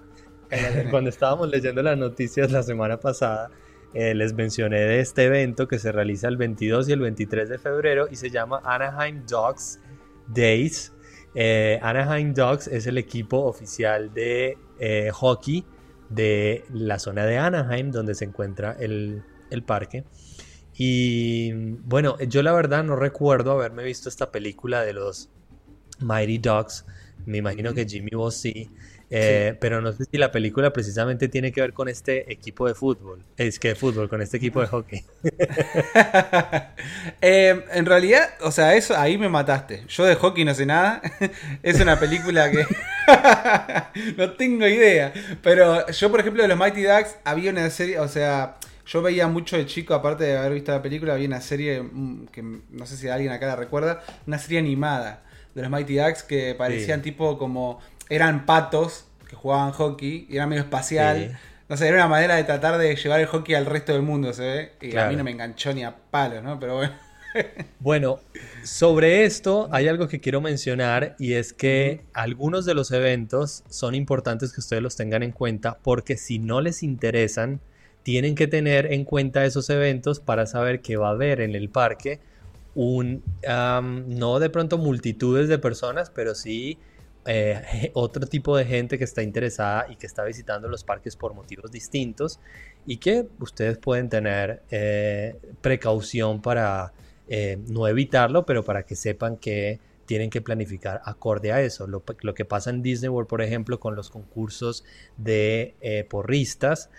Cuando 0.90 1.10
estábamos 1.10 1.48
leyendo 1.48 1.82
las 1.82 1.98
noticias 1.98 2.50
la 2.50 2.62
semana 2.62 2.98
pasada, 2.98 3.50
eh, 3.94 4.12
les 4.12 4.33
mencioné 4.35 4.80
de 4.80 4.98
este 4.98 5.24
evento 5.24 5.68
que 5.68 5.78
se 5.78 5.92
realiza 5.92 6.26
el 6.26 6.37
22 6.37 6.88
y 6.88 6.92
el 6.92 7.00
23 7.00 7.48
de 7.48 7.59
febrero 7.59 8.09
y 8.11 8.16
se 8.16 8.28
llama 8.28 8.61
Anaheim 8.64 9.24
Dogs 9.24 9.78
Days. 10.26 10.92
Eh, 11.37 11.78
Anaheim 11.80 12.35
Dogs 12.35 12.66
es 12.66 12.88
el 12.88 12.98
equipo 12.98 13.44
oficial 13.44 14.12
de 14.12 14.59
eh, 14.80 15.11
hockey 15.12 15.64
de 16.09 16.64
la 16.72 16.98
zona 16.98 17.24
de 17.24 17.38
Anaheim 17.38 17.92
donde 17.92 18.16
se 18.16 18.24
encuentra 18.24 18.76
el, 18.80 19.22
parque. 19.64 20.04
Y 20.76 21.52
bueno, 21.52 22.18
yo 22.18 22.42
la 22.42 22.52
verdad 22.52 22.83
no 22.83 22.96
recuerdo 22.96 23.52
haberme 23.52 23.85
visto 23.85 24.09
esta 24.09 24.33
película 24.33 24.83
de 24.83 24.92
los 24.92 25.30
Mighty 26.00 26.38
Dogs. 26.38 26.85
Me 27.26 27.38
imagino 27.38 27.72
que 27.72 27.87
Jimmy 27.87 28.11
vos 28.12 28.35
sí. 28.35 28.70
Eh, 29.10 29.56
pero 29.60 29.80
no 29.80 29.92
sé 29.92 30.04
si 30.10 30.18
la 30.18 30.30
película 30.32 30.72
precisamente 30.72 31.28
tiene 31.28 31.52
que 31.52 31.60
ver 31.60 31.72
con 31.72 31.88
este 31.88 32.32
equipo 32.32 32.66
de 32.66 32.74
fútbol. 32.74 33.22
Es 33.36 33.58
que 33.58 33.68
de 33.68 33.74
fútbol, 33.74 34.08
con 34.08 34.22
este 34.22 34.38
equipo 34.38 34.60
de 34.60 34.66
hockey. 34.66 35.04
Eh, 37.20 37.64
en 37.72 37.86
realidad, 37.86 38.28
o 38.42 38.50
sea, 38.50 38.74
eso 38.74 38.96
ahí 38.96 39.16
me 39.16 39.28
mataste. 39.28 39.84
Yo 39.88 40.04
de 40.04 40.14
hockey 40.14 40.44
no 40.44 40.54
sé 40.54 40.66
nada. 40.66 41.00
es 41.62 41.80
una 41.80 41.98
película 41.98 42.50
que 42.50 42.66
no 44.16 44.32
tengo 44.32 44.66
idea. 44.66 45.12
Pero 45.42 45.86
yo, 45.88 46.10
por 46.10 46.20
ejemplo, 46.20 46.42
de 46.42 46.48
los 46.48 46.58
Mighty 46.58 46.82
Ducks 46.82 47.16
había 47.24 47.50
una 47.50 47.68
serie, 47.70 47.98
o 47.98 48.08
sea, 48.08 48.58
yo 48.86 49.02
veía 49.02 49.26
mucho 49.28 49.56
de 49.56 49.66
chico, 49.66 49.94
aparte 49.94 50.24
de 50.24 50.36
haber 50.36 50.52
visto 50.52 50.72
la 50.72 50.82
película, 50.82 51.14
había 51.14 51.28
una 51.28 51.40
serie 51.40 51.82
mm, 51.82 52.26
que 52.26 52.42
no 52.42 52.86
sé 52.86 52.96
si 52.96 53.08
alguien 53.08 53.32
acá 53.32 53.46
la 53.46 53.56
recuerda, 53.56 54.02
una 54.26 54.38
serie 54.38 54.58
animada 54.58 55.22
de 55.54 55.62
los 55.62 55.70
Mighty 55.70 55.96
Ducks 55.96 56.22
que 56.22 56.54
parecían 56.54 57.00
tipo 57.00 57.38
como 57.38 57.80
eran 58.08 58.46
patos 58.46 59.06
que 59.28 59.36
jugaban 59.36 59.72
hockey 59.72 60.26
y 60.28 60.36
era 60.36 60.46
medio 60.46 60.62
espacial. 60.62 61.38
No 61.68 61.76
sé, 61.76 61.88
era 61.88 61.96
una 61.96 62.08
manera 62.08 62.36
de 62.36 62.44
tratar 62.44 62.78
de 62.78 62.94
llevar 62.94 63.20
el 63.20 63.26
hockey 63.26 63.54
al 63.54 63.66
resto 63.66 63.92
del 63.92 64.02
mundo, 64.02 64.32
¿se 64.32 64.42
ve? 64.42 64.72
Y 64.82 64.96
a 64.96 65.08
mí 65.08 65.16
no 65.16 65.24
me 65.24 65.30
enganchó 65.30 65.72
ni 65.72 65.82
a 65.82 65.94
palo, 66.10 66.42
¿no? 66.42 66.60
Pero 66.60 66.76
bueno. 66.76 66.92
bueno, 67.80 68.20
sobre 68.62 69.24
esto 69.24 69.68
hay 69.72 69.88
algo 69.88 70.06
que 70.06 70.20
quiero 70.20 70.40
mencionar 70.40 71.16
y 71.18 71.32
es 71.32 71.52
que 71.52 72.02
algunos 72.12 72.64
de 72.64 72.74
los 72.74 72.92
eventos 72.92 73.64
son 73.68 73.94
importantes 73.94 74.52
que 74.52 74.60
ustedes 74.60 74.82
los 74.82 74.94
tengan 74.96 75.22
en 75.22 75.32
cuenta 75.32 75.78
porque 75.82 76.16
si 76.16 76.38
no 76.38 76.60
les 76.60 76.82
interesan, 76.82 77.60
tienen 78.02 78.34
que 78.34 78.46
tener 78.46 78.92
en 78.92 79.04
cuenta 79.04 79.44
esos 79.44 79.68
eventos 79.70 80.20
para 80.20 80.46
saber 80.46 80.80
qué 80.80 80.96
va 80.96 81.08
a 81.08 81.12
haber 81.12 81.40
en 81.40 81.54
el 81.54 81.70
parque. 81.70 82.20
Un, 82.76 83.22
no 83.46 84.38
de 84.40 84.50
pronto 84.50 84.78
multitudes 84.78 85.48
de 85.48 85.58
personas, 85.58 86.10
pero 86.10 86.34
sí 86.34 86.78
eh, 87.26 87.90
otro 87.94 88.26
tipo 88.26 88.56
de 88.56 88.66
gente 88.66 88.98
que 88.98 89.04
está 89.04 89.22
interesada 89.22 89.87
y 89.90 89.96
que 89.96 90.06
está 90.06 90.24
visitando 90.24 90.68
los 90.68 90.84
parques 90.84 91.16
por 91.16 91.34
motivos 91.34 91.70
distintos 91.70 92.38
y 92.87 92.98
que 92.98 93.26
ustedes 93.40 93.78
pueden 93.78 94.08
tener 94.08 94.62
eh, 94.70 95.37
precaución 95.62 96.42
para 96.42 96.92
eh, 97.28 97.58
no 97.68 97.88
evitarlo, 97.88 98.44
pero 98.44 98.62
para 98.62 98.84
que 98.84 98.94
sepan 98.94 99.37
que 99.38 99.80
tienen 100.04 100.28
que 100.28 100.42
planificar 100.42 101.00
acorde 101.06 101.50
a 101.50 101.62
eso. 101.62 101.87
Lo, 101.87 102.02
lo, 102.20 102.34
que 102.34 102.44
pasa 102.44 102.68
en 102.68 102.82
Disney 102.82 103.08
World, 103.08 103.28
por 103.28 103.40
ejemplo, 103.40 103.80
con 103.80 103.96
los 103.96 104.10
concursos 104.10 104.84
de 105.16 106.06
porristas 106.10 106.90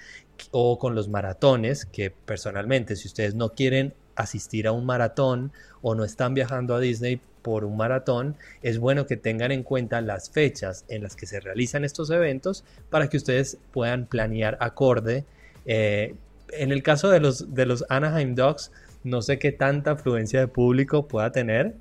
o 0.49 0.79
con 0.79 0.95
los 0.95 1.07
maratones, 1.07 1.85
que 1.85 2.09
personalmente, 2.09 2.95
si 2.95 3.07
ustedes 3.07 3.35
no 3.35 3.49
quieren 3.49 3.93
asistir 4.15 4.67
a 4.67 4.71
un 4.71 4.85
maratón 4.85 5.51
o 5.81 5.95
no 5.95 6.03
están 6.03 6.33
viajando 6.33 6.75
a 6.75 6.79
Disney 6.79 7.19
por 7.41 7.63
un 7.63 7.77
maratón, 7.77 8.35
es 8.63 8.79
bueno 8.79 9.05
que 9.05 9.17
tengan 9.17 9.51
en 9.51 9.61
cuenta 9.61 10.01
las 10.01 10.31
fechas 10.31 10.83
en 10.87 11.03
las 11.03 11.15
que 11.15 11.27
se 11.27 11.39
realizan 11.39 11.85
estos 11.85 12.09
eventos 12.09 12.63
para 12.89 13.07
que 13.07 13.17
ustedes 13.17 13.59
puedan 13.71 14.07
planear 14.07 14.57
acorde. 14.61 15.25
Eh, 15.67 16.15
en 16.49 16.71
el 16.71 16.81
caso 16.81 17.09
de 17.09 17.19
los, 17.19 17.53
de 17.53 17.67
los 17.67 17.85
Anaheim 17.89 18.33
Ducks, 18.33 18.71
no 19.05 19.21
sé 19.21 19.37
qué 19.37 19.51
tanta 19.51 19.91
afluencia 19.91 20.39
de 20.39 20.47
público 20.47 21.07
pueda 21.07 21.31
tener. 21.31 21.75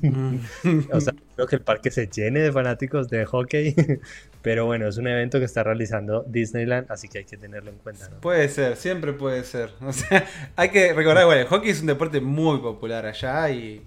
Mm. 0.00 0.36
o 0.92 1.00
sea, 1.00 1.14
creo 1.34 1.46
que 1.46 1.56
el 1.56 1.62
parque 1.62 1.90
se 1.90 2.08
llene 2.08 2.40
de 2.40 2.50
fanáticos 2.50 3.08
de 3.08 3.24
hockey. 3.26 3.76
Pero 4.42 4.66
bueno, 4.66 4.88
es 4.88 4.96
un 4.96 5.06
evento 5.06 5.38
que 5.38 5.44
está 5.44 5.62
realizando 5.62 6.24
Disneyland, 6.26 6.90
así 6.90 7.08
que 7.08 7.18
hay 7.18 7.24
que 7.24 7.36
tenerlo 7.36 7.70
en 7.70 7.76
cuenta. 7.76 8.08
¿no? 8.08 8.20
Puede 8.20 8.48
ser, 8.48 8.76
siempre 8.76 9.12
puede 9.12 9.44
ser. 9.44 9.70
O 9.82 9.92
sea, 9.92 10.24
hay 10.56 10.70
que 10.70 10.94
recordar, 10.94 11.26
bueno, 11.26 11.42
el 11.42 11.46
hockey 11.46 11.70
es 11.70 11.80
un 11.80 11.86
deporte 11.86 12.20
muy 12.20 12.58
popular 12.58 13.04
allá 13.04 13.50
y, 13.50 13.84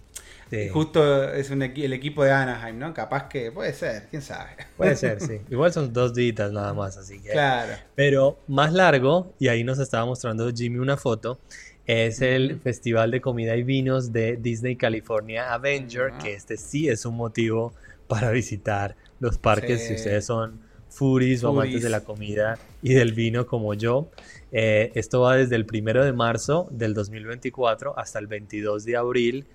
justo 0.71 1.33
es 1.33 1.49
el 1.49 1.93
equipo 1.93 2.23
de 2.23 2.31
Anaheim, 2.31 2.77
¿no? 2.77 2.93
Capaz 2.93 3.27
que 3.27 3.51
puede 3.51 3.73
ser, 3.73 4.07
quién 4.09 4.21
sabe. 4.21 4.51
Puede 4.77 4.95
ser, 4.95 5.19
sí. 5.19 5.41
Igual 5.49 5.73
son 5.73 5.91
dos 5.91 6.13
días 6.13 6.51
nada 6.51 6.73
más, 6.73 6.95
así 6.97 7.19
que. 7.19 7.31
Claro. 7.31 7.73
Pero 7.95 8.37
más 8.47 8.71
largo, 8.71 9.33
y 9.39 9.47
ahí 9.47 9.63
nos 9.63 9.79
estaba 9.79 10.05
mostrando 10.05 10.49
Jimmy 10.53 10.77
una 10.77 10.95
foto, 10.95 11.39
es 11.87 12.21
el 12.21 12.59
Festival 12.59 13.11
de 13.11 13.21
Comida 13.21 13.55
y 13.55 13.63
Vinos 13.63 14.11
de 14.11 14.37
Disney 14.37 14.75
California 14.75 15.53
Avenger, 15.53 16.13
que 16.21 16.33
este 16.33 16.57
sí 16.57 16.87
es 16.87 17.05
un 17.05 17.15
motivo 17.15 17.73
para 18.07 18.31
visitar 18.31 18.95
los 19.19 19.37
parques. 19.37 19.87
Si 19.87 19.93
ustedes 19.93 20.25
son 20.25 20.59
foodies 20.89 21.43
o 21.43 21.49
amantes 21.49 21.83
de 21.83 21.89
la 21.89 22.01
comida 22.01 22.57
y 22.81 22.93
del 22.93 23.13
vino 23.13 23.45
como 23.45 23.73
yo. 23.73 24.09
Eh, 24.51 24.91
esto 24.95 25.21
va 25.21 25.35
desde 25.35 25.55
el 25.55 25.65
primero 25.65 26.03
de 26.03 26.13
marzo 26.13 26.67
del 26.71 26.93
2024 26.93 27.97
hasta 27.99 28.19
el 28.19 28.27
22 28.27 28.85
de 28.85 28.95
abril. 28.95 29.45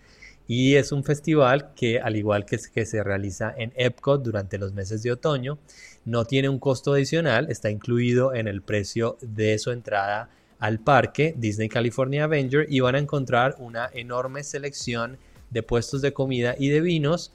Y 0.47 0.75
es 0.75 0.93
un 0.93 1.05
festival 1.05 1.73
que 1.75 2.01
al 2.01 2.17
igual 2.17 2.45
que, 2.45 2.59
que 2.73 2.85
se 2.85 3.03
realiza 3.03 3.55
en 3.57 3.73
Epcot 3.77 4.23
durante 4.23 4.59
los 4.59 4.73
meses 4.73 5.03
de 5.03 5.13
otoño, 5.13 5.59
no 6.05 6.25
tiene 6.25 6.49
un 6.49 6.59
costo 6.59 6.93
adicional, 6.93 7.51
está 7.51 7.71
incluido 7.71 8.35
en 8.35 8.49
el 8.49 8.61
precio 8.61 9.17
de 9.21 9.59
su 9.59 9.71
entrada 9.71 10.29
al 10.61 10.79
parque 10.79 11.35
Disney 11.37 11.69
California 11.69 12.25
Avenger 12.25 12.67
y 12.69 12.81
van 12.81 12.95
a 12.95 12.99
encontrar 12.99 13.57
una 13.59 13.91
enorme 13.93 14.45
selección 14.45 15.19
de 15.51 15.63
puestos 15.63 16.03
de 16.03 16.13
comida 16.13 16.55
y 16.59 16.69
de 16.69 16.81
vinos, 16.81 17.33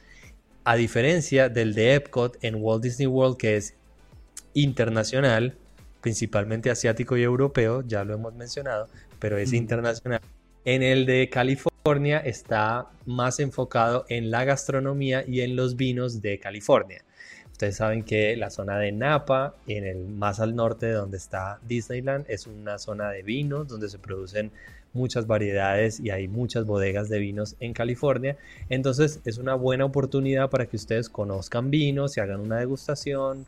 a 0.63 0.75
diferencia 0.75 1.49
del 1.49 1.73
de 1.73 1.95
Epcot 1.95 2.37
en 2.41 2.55
Walt 2.55 2.83
Disney 2.83 3.07
World 3.07 3.37
que 3.37 3.57
es 3.57 3.75
internacional, 4.53 5.57
principalmente 6.01 6.69
asiático 6.69 7.17
y 7.17 7.23
europeo, 7.23 7.83
ya 7.85 8.03
lo 8.03 8.13
hemos 8.13 8.33
mencionado, 8.35 8.87
pero 9.19 9.37
es 9.37 9.53
internacional. 9.53 10.21
En 10.63 10.81
el 10.81 11.05
de 11.05 11.29
California 11.29 12.19
está 12.19 12.87
más 13.05 13.39
enfocado 13.39 14.05
en 14.09 14.31
la 14.31 14.45
gastronomía 14.45 15.23
y 15.27 15.41
en 15.41 15.55
los 15.55 15.75
vinos 15.75 16.21
de 16.21 16.39
California. 16.39 17.03
Ustedes 17.55 17.77
saben 17.77 18.03
que 18.03 18.35
la 18.35 18.49
zona 18.49 18.77
de 18.79 18.91
Napa, 18.91 19.55
en 19.65 19.85
el 19.85 20.09
más 20.09 20.41
al 20.41 20.57
norte 20.57 20.87
de 20.87 20.91
donde 20.91 21.15
está 21.15 21.57
Disneyland, 21.65 22.25
es 22.27 22.47
una 22.47 22.77
zona 22.77 23.11
de 23.11 23.23
vinos 23.23 23.69
donde 23.69 23.87
se 23.87 23.97
producen 23.97 24.51
muchas 24.91 25.25
variedades 25.25 26.01
y 26.01 26.09
hay 26.09 26.27
muchas 26.27 26.65
bodegas 26.65 27.07
de 27.07 27.17
vinos 27.19 27.55
en 27.61 27.71
California. 27.71 28.35
Entonces 28.67 29.21
es 29.23 29.37
una 29.37 29.55
buena 29.55 29.85
oportunidad 29.85 30.49
para 30.49 30.65
que 30.65 30.75
ustedes 30.75 31.07
conozcan 31.07 31.71
vinos 31.71 32.17
y 32.17 32.19
hagan 32.19 32.41
una 32.41 32.57
degustación, 32.57 33.45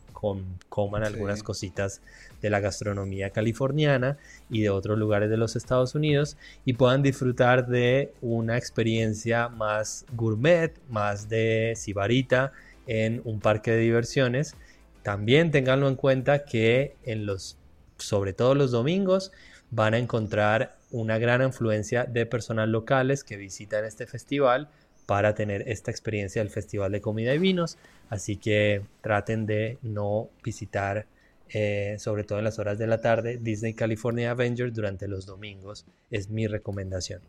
coman 0.70 1.04
algunas 1.04 1.44
cositas 1.44 2.00
de 2.42 2.50
la 2.50 2.62
gastronomía 2.62 3.32
californiana 3.32 4.18
y 4.50 4.62
de 4.62 4.70
otros 4.70 4.98
lugares 4.98 5.30
de 5.30 5.36
los 5.36 5.58
Estados 5.58 5.96
Unidos 5.96 6.38
y 6.64 6.74
puedan 6.74 7.04
disfrutar 7.04 7.68
de 7.68 8.14
una 8.22 8.58
experiencia 8.58 9.50
más 9.50 10.06
gourmet, 10.16 10.72
más 10.90 11.28
de 11.28 11.74
sibarita 11.76 12.54
en 12.88 13.22
un 13.26 13.40
parque 13.40 13.72
de 13.72 13.78
diversiones. 13.78 14.56
También 15.04 15.52
tenganlo 15.52 15.88
en 15.88 15.96
cuenta 15.96 16.46
que 16.46 16.96
en 17.04 17.26
los, 17.26 17.58
sobre 17.98 18.34
todo 18.34 18.56
los 18.56 18.72
domingos, 18.72 19.32
van 19.72 19.94
a 19.94 19.98
encontrar 19.98 20.78
una 20.92 21.18
gran 21.18 21.42
influencia 21.42 22.06
de 22.06 22.26
personas 22.26 22.70
locales 22.70 23.24
que 23.24 23.38
visitan 23.38 23.86
este 23.86 24.08
festival 24.08 24.70
para 25.06 25.36
tener 25.36 25.68
esta 25.68 25.92
experiencia 25.92 26.42
del 26.42 26.52
Festival 26.52 26.92
de 26.92 27.02
Comida 27.02 27.34
y 27.34 27.40
Vinos. 27.40 27.78
Así 28.10 28.38
que 28.38 28.82
traten 29.02 29.46
de 29.46 29.78
no 29.82 30.30
visitar, 30.44 31.08
eh, 31.50 31.96
sobre 32.00 32.24
todo 32.24 32.40
en 32.40 32.46
las 32.46 32.60
horas 32.60 32.78
de 32.78 32.88
la 32.88 33.00
tarde, 33.00 33.38
Disney 33.42 33.74
California 33.74 34.32
Avengers 34.32 34.74
durante 34.74 35.08
los 35.08 35.26
domingos. 35.26 35.86
Es 36.12 36.30
mi 36.30 36.48
recomendación. 36.48 37.22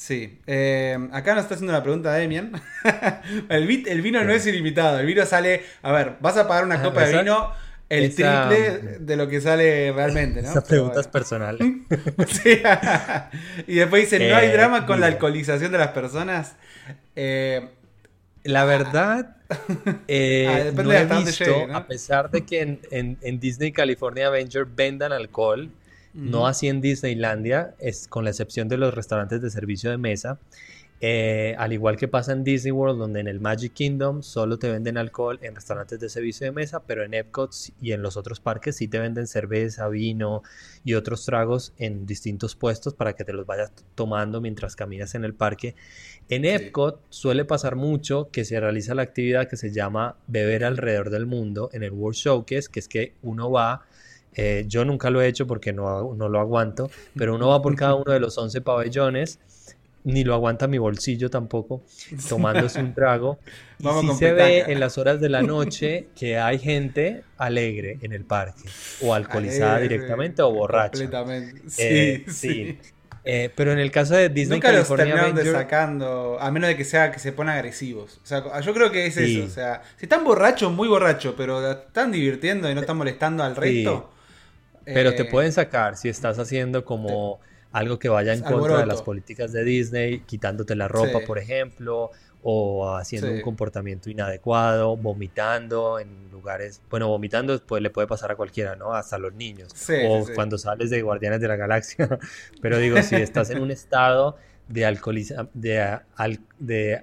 Sí, 0.00 0.40
eh, 0.46 0.96
acá 1.12 1.34
nos 1.34 1.42
está 1.42 1.56
haciendo 1.56 1.74
una 1.74 1.82
pregunta 1.82 2.14
Demian. 2.14 2.52
el, 3.50 3.86
el, 3.86 4.00
vino 4.00 4.24
no 4.24 4.32
es 4.32 4.46
ilimitado, 4.46 4.98
el 4.98 5.04
vino 5.04 5.26
sale, 5.26 5.62
a 5.82 5.92
ver, 5.92 6.14
vas 6.20 6.38
a 6.38 6.48
pagar 6.48 6.64
una 6.64 6.76
ah, 6.76 6.82
copa 6.82 7.04
de 7.04 7.18
vino 7.18 7.52
el 7.90 8.14
triple 8.14 8.98
de 8.98 9.16
lo 9.18 9.28
que 9.28 9.42
sale 9.42 9.92
realmente, 9.92 10.40
¿no? 10.40 10.48
Esa 10.48 10.64
pregunta 10.64 11.00
es 11.00 11.06
personal. 11.06 11.58
sí. 12.28 12.62
y 13.66 13.74
después 13.74 14.10
dice, 14.10 14.26
¿no 14.26 14.36
hay 14.36 14.48
eh, 14.48 14.52
drama 14.52 14.86
con 14.86 15.00
la 15.00 15.06
alcoholización 15.06 15.70
de 15.70 15.76
las 15.76 15.88
personas? 15.88 16.56
Eh, 17.14 17.68
la 18.42 18.64
verdad, 18.64 19.36
eh, 20.08 20.72
ah, 20.78 20.82
no 20.82 20.92
he 20.92 21.04
visto, 21.04 21.66
a 21.74 21.86
pesar 21.86 22.30
de 22.30 22.46
que 22.46 22.62
en, 22.62 23.18
en 23.20 23.38
Disney 23.38 23.70
California 23.70 24.28
Avenger 24.28 24.64
vendan 24.64 25.12
alcohol, 25.12 25.70
no 26.14 26.46
así 26.46 26.68
en 26.68 26.80
Disneylandia, 26.80 27.74
es 27.78 28.08
con 28.08 28.24
la 28.24 28.30
excepción 28.30 28.68
de 28.68 28.76
los 28.76 28.94
restaurantes 28.94 29.40
de 29.40 29.50
servicio 29.50 29.90
de 29.90 29.98
mesa. 29.98 30.38
Eh, 31.02 31.54
al 31.56 31.72
igual 31.72 31.96
que 31.96 32.08
pasa 32.08 32.32
en 32.32 32.44
Disney 32.44 32.72
World, 32.72 32.98
donde 32.98 33.20
en 33.20 33.26
el 33.26 33.40
Magic 33.40 33.72
Kingdom 33.72 34.22
solo 34.22 34.58
te 34.58 34.70
venden 34.70 34.98
alcohol 34.98 35.38
en 35.40 35.54
restaurantes 35.54 35.98
de 35.98 36.10
servicio 36.10 36.44
de 36.44 36.52
mesa, 36.52 36.82
pero 36.84 37.02
en 37.04 37.14
Epcot 37.14 37.54
y 37.80 37.92
en 37.92 38.02
los 38.02 38.18
otros 38.18 38.38
parques 38.38 38.76
sí 38.76 38.86
te 38.86 38.98
venden 38.98 39.26
cerveza, 39.26 39.88
vino 39.88 40.42
y 40.84 40.92
otros 40.92 41.24
tragos 41.24 41.72
en 41.78 42.04
distintos 42.04 42.54
puestos 42.54 42.92
para 42.92 43.14
que 43.14 43.24
te 43.24 43.32
los 43.32 43.46
vayas 43.46 43.72
tomando 43.94 44.42
mientras 44.42 44.76
caminas 44.76 45.14
en 45.14 45.24
el 45.24 45.32
parque. 45.32 45.74
En 46.28 46.44
Epcot 46.44 47.00
suele 47.08 47.46
pasar 47.46 47.76
mucho 47.76 48.28
que 48.30 48.44
se 48.44 48.60
realiza 48.60 48.94
la 48.94 49.02
actividad 49.02 49.48
que 49.48 49.56
se 49.56 49.72
llama 49.72 50.16
beber 50.26 50.64
alrededor 50.64 51.08
del 51.08 51.24
mundo 51.24 51.70
en 51.72 51.82
el 51.82 51.92
World 51.92 52.16
Showcase, 52.16 52.68
que 52.70 52.78
es 52.78 52.88
que 52.88 53.14
uno 53.22 53.50
va 53.50 53.86
eh, 54.34 54.64
yo 54.66 54.84
nunca 54.84 55.10
lo 55.10 55.20
he 55.20 55.28
hecho 55.28 55.46
porque 55.46 55.72
no, 55.72 56.14
no, 56.14 56.28
lo 56.28 56.40
aguanto, 56.40 56.90
pero 57.16 57.34
uno 57.34 57.48
va 57.48 57.62
por 57.62 57.74
cada 57.74 57.94
uno 57.94 58.12
de 58.12 58.20
los 58.20 58.38
11 58.38 58.60
pabellones, 58.60 59.38
ni 60.04 60.24
lo 60.24 60.34
aguanta 60.34 60.66
mi 60.66 60.78
bolsillo 60.78 61.30
tampoco, 61.30 61.82
tomándose 62.28 62.80
un 62.80 62.94
trago. 62.94 63.38
y 63.78 63.84
sí 63.84 64.14
se 64.18 64.32
ve 64.32 64.64
en 64.68 64.80
las 64.80 64.98
horas 64.98 65.20
de 65.20 65.28
la 65.28 65.42
noche 65.42 66.06
que 66.16 66.38
hay 66.38 66.58
gente 66.58 67.24
alegre 67.38 67.98
en 68.02 68.12
el 68.12 68.24
parque, 68.24 68.62
o 69.02 69.14
alcoholizada 69.14 69.78
directamente 69.78 70.42
o 70.42 70.52
borracha. 70.52 70.98
Completamente. 70.98 71.62
Eh, 71.78 72.24
sí, 72.26 72.32
sí. 72.32 72.78
Eh, 73.22 73.50
pero 73.54 73.72
en 73.72 73.78
el 73.78 73.90
caso 73.90 74.14
de 74.14 74.30
Disney 74.30 74.58
Nunca 74.58 74.72
California 74.72 75.28
los 75.28 75.34
de 75.34 75.52
sacando, 75.52 76.38
a 76.40 76.50
menos 76.50 76.68
de 76.68 76.76
que 76.76 76.84
sea 76.84 77.12
que 77.12 77.18
se 77.18 77.32
pongan 77.32 77.56
agresivos. 77.56 78.18
O 78.22 78.26
sea, 78.26 78.60
yo 78.60 78.72
creo 78.72 78.90
que 78.90 79.06
es 79.06 79.16
eso. 79.16 79.44
O 79.44 79.48
sea, 79.48 79.82
si 79.96 80.06
están 80.06 80.24
borrachos, 80.24 80.72
muy 80.72 80.88
borrachos, 80.88 81.34
pero 81.36 81.70
están 81.70 82.12
divirtiendo 82.12 82.70
y 82.70 82.74
no 82.74 82.80
están 82.80 82.96
molestando 82.96 83.42
al 83.44 83.56
resto. 83.56 84.10
Pero 84.84 85.14
te 85.14 85.22
eh, 85.22 85.24
pueden 85.26 85.52
sacar 85.52 85.96
si 85.96 86.08
estás 86.08 86.38
haciendo 86.38 86.84
como 86.84 87.40
algo 87.72 87.98
que 87.98 88.08
vaya 88.08 88.32
en 88.32 88.42
contra 88.42 88.78
de 88.78 88.86
las 88.86 89.02
políticas 89.02 89.52
de 89.52 89.64
Disney, 89.64 90.20
quitándote 90.20 90.74
la 90.74 90.88
ropa, 90.88 91.20
por 91.26 91.38
ejemplo, 91.38 92.10
o 92.42 92.96
haciendo 92.96 93.30
un 93.30 93.40
comportamiento 93.42 94.10
inadecuado, 94.10 94.96
vomitando 94.96 95.98
en 95.98 96.30
lugares, 96.30 96.80
bueno, 96.88 97.08
vomitando 97.08 97.60
pues 97.64 97.82
le 97.82 97.90
puede 97.90 98.08
pasar 98.08 98.32
a 98.32 98.36
cualquiera, 98.36 98.76
¿no? 98.76 98.94
Hasta 98.94 99.16
a 99.16 99.18
los 99.18 99.34
niños. 99.34 99.72
o 100.08 100.26
cuando 100.34 100.58
sales 100.58 100.90
de 100.90 101.02
Guardianes 101.02 101.40
de 101.40 101.48
la 101.48 101.56
Galaxia. 101.56 102.08
Pero 102.62 102.78
digo, 102.78 103.00
si 103.02 103.16
estás 103.16 103.50
en 103.50 103.60
un 103.60 103.70
estado 103.70 104.36
de 104.68 104.86
alcoholización, 104.86 105.50
de, 105.52 105.98
de 106.58 107.02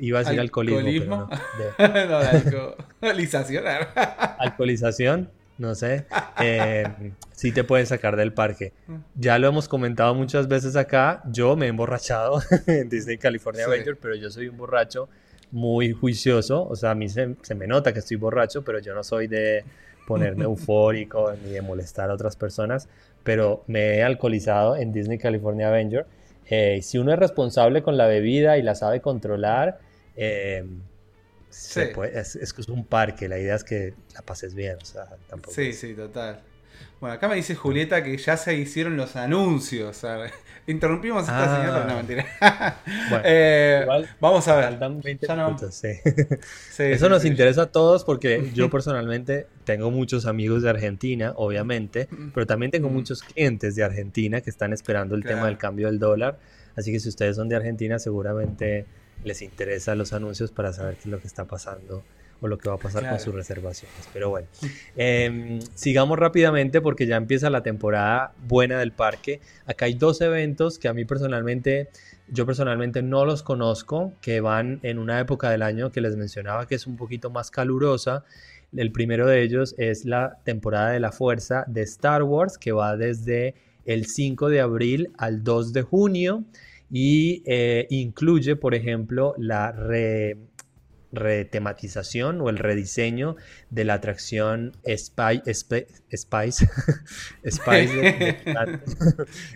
iba 0.00 0.18
a 0.18 0.22
decir 0.22 0.38
alcoholismo, 0.38 1.28
pero 1.30 1.88
no, 1.88 1.94
de, 1.94 2.06
no, 2.08 2.18
de 2.20 2.26
alcoholización. 3.00 3.64
alcoholización 4.38 5.30
no 5.58 5.74
sé, 5.74 6.06
eh, 6.40 6.84
sí 7.32 7.52
te 7.52 7.64
pueden 7.64 7.86
sacar 7.86 8.16
del 8.16 8.32
parque. 8.32 8.72
Ya 9.14 9.38
lo 9.38 9.48
hemos 9.48 9.68
comentado 9.68 10.14
muchas 10.14 10.48
veces 10.48 10.76
acá, 10.76 11.22
yo 11.30 11.56
me 11.56 11.66
he 11.66 11.68
emborrachado 11.70 12.40
en 12.66 12.88
Disney 12.88 13.18
California 13.18 13.64
Adventure, 13.64 13.96
pero 13.96 14.14
yo 14.14 14.30
soy 14.30 14.48
un 14.48 14.56
borracho 14.56 15.08
muy 15.50 15.92
juicioso, 15.92 16.66
o 16.66 16.76
sea, 16.76 16.90
a 16.90 16.94
mí 16.94 17.08
se, 17.08 17.26
me 17.54 17.66
nota 17.66 17.92
que 17.92 18.00
estoy 18.00 18.16
borracho, 18.16 18.62
pero 18.62 18.80
yo 18.80 18.94
no 18.94 19.02
soy 19.02 19.26
de 19.28 19.64
ponerme 20.06 20.44
eufórico 20.44 21.32
ni 21.44 21.52
de 21.52 21.62
molestar 21.62 22.10
a 22.10 22.14
otras 22.14 22.36
personas, 22.36 22.88
pero 23.22 23.64
me 23.66 23.96
he 23.96 24.02
alcoholizado 24.02 24.76
en 24.76 24.92
Disney 24.92 25.18
California 25.18 25.68
Avenger. 25.68 26.06
Eh, 26.48 26.80
si 26.82 26.98
uno 26.98 27.12
es 27.12 27.18
responsable 27.18 27.82
con 27.82 27.96
la 27.96 28.06
bebida 28.06 28.58
y 28.58 28.62
la 28.62 28.74
sabe 28.74 29.00
controlar, 29.00 29.78
eh, 30.16 30.64
es, 31.60 32.52
que 32.52 32.60
es 32.60 32.68
un 32.68 32.84
parque, 32.84 33.28
la 33.28 33.38
idea 33.38 33.54
es 33.54 33.64
que 33.64 33.94
la 34.14 34.22
pases 34.22 34.54
bien, 34.54 34.76
o 34.80 34.84
sea, 34.84 35.06
tampoco. 35.28 35.54
Sí, 35.54 35.72
sí, 35.72 35.94
total. 35.94 36.40
Bueno, 37.00 37.14
acá 37.14 37.28
me 37.28 37.36
dice 37.36 37.54
Julieta 37.54 38.02
que 38.02 38.16
ya 38.16 38.36
se 38.36 38.54
hicieron 38.54 38.96
los 38.96 39.16
anuncios. 39.16 40.02
Interrumpimos 40.66 41.22
esta 41.22 41.56
señal, 41.56 41.72
pero 41.74 41.86
no 41.86 41.96
mentira. 41.96 42.26
Bueno, 43.10 43.22
Eh, 43.24 43.80
igual 43.82 44.08
vamos 44.20 44.48
a 44.48 44.56
ver. 44.56 44.64
faltan 44.64 45.00
20 45.00 45.26
Ya 45.26 45.36
no- 45.36 45.46
minutos, 45.46 45.74
sí. 45.74 45.88
Sí, 46.72 46.82
Eso 46.84 47.06
sí, 47.06 47.10
nos 47.10 47.22
sí. 47.22 47.28
interesa 47.28 47.62
a 47.62 47.66
todos 47.66 48.04
porque 48.04 48.50
yo 48.54 48.68
personalmente 48.70 49.46
tengo 49.64 49.90
muchos 49.90 50.26
amigos 50.26 50.62
de 50.62 50.70
Argentina, 50.70 51.32
obviamente, 51.36 52.08
pero 52.34 52.46
también 52.46 52.70
tengo 52.72 52.88
Mm. 52.88 52.92
muchos 52.94 53.22
clientes 53.22 53.74
de 53.76 53.84
Argentina 53.84 54.40
que 54.40 54.50
están 54.50 54.72
esperando 54.72 55.14
el 55.14 55.22
tema 55.22 55.34
Claro. 55.34 55.46
del 55.46 55.58
cambio 55.58 55.86
del 55.86 55.98
dólar. 55.98 56.38
Así 56.76 56.92
que 56.92 57.00
si 57.00 57.08
ustedes 57.08 57.36
son 57.36 57.48
de 57.48 57.56
Argentina, 57.56 57.98
seguramente 57.98 58.86
les 59.24 59.42
interesa 59.42 59.94
los 59.94 60.12
anuncios 60.12 60.50
para 60.52 60.72
saber 60.72 60.94
qué 60.94 61.00
es 61.02 61.06
lo 61.06 61.20
que 61.20 61.26
está 61.26 61.44
pasando 61.46 62.04
o 62.40 62.48
lo 62.48 62.58
que 62.58 62.68
va 62.68 62.74
a 62.74 62.78
pasar 62.78 63.00
con 63.00 63.08
Claro. 63.10 63.24
sus 63.24 63.34
reservaciones. 63.34 63.96
Pero 64.12 64.28
bueno, 64.28 64.46
em, 64.96 65.60
sigamos 65.74 66.18
rápidamente 66.18 66.80
porque 66.82 67.06
ya 67.06 67.16
empieza 67.16 67.48
la 67.48 67.62
temporada 67.62 68.34
buena 68.46 68.78
del 68.78 68.92
parque. 68.92 69.40
Acá 69.64 69.86
hay 69.86 69.94
dos 69.94 70.20
eventos 70.20 70.78
que 70.78 70.88
a 70.88 70.92
mí 70.92 71.04
personalmente, 71.06 71.88
yo 72.28 72.44
personalmente 72.44 73.02
no 73.02 73.24
los 73.24 73.42
conozco, 73.42 74.12
que 74.20 74.40
van 74.40 74.80
en 74.82 74.98
una 74.98 75.18
época 75.18 75.50
del 75.50 75.62
año 75.62 75.90
que 75.92 76.00
les 76.02 76.16
mencionaba 76.16 76.66
que 76.66 76.74
es 76.74 76.86
un 76.86 76.96
poquito 76.96 77.30
más 77.30 77.50
calurosa. 77.50 78.24
El 78.76 78.92
primero 78.92 79.26
de 79.26 79.42
ellos 79.42 79.74
es 79.78 80.04
la 80.04 80.38
temporada 80.44 80.90
de 80.90 81.00
la 81.00 81.12
fuerza 81.12 81.64
de 81.68 81.82
Star 81.82 82.22
Wars, 82.22 82.58
que 82.58 82.72
va 82.72 82.96
desde 82.98 83.54
el 83.86 84.06
5 84.06 84.50
de 84.50 84.60
abril 84.60 85.10
al 85.16 85.42
2 85.42 85.72
de 85.72 85.82
junio 85.82 86.44
y 86.90 87.42
eh, 87.46 87.86
incluye, 87.90 88.56
por 88.56 88.74
ejemplo, 88.74 89.34
la 89.38 89.72
re- 89.72 90.36
retematización 91.12 92.40
o 92.40 92.48
el 92.50 92.58
rediseño 92.58 93.36
de 93.70 93.84
la 93.84 93.94
atracción 93.94 94.72
Spy- 94.84 95.42
Spice, 95.52 95.86
Spice 97.50 97.96
de- 97.96 98.02
de- 98.12 98.36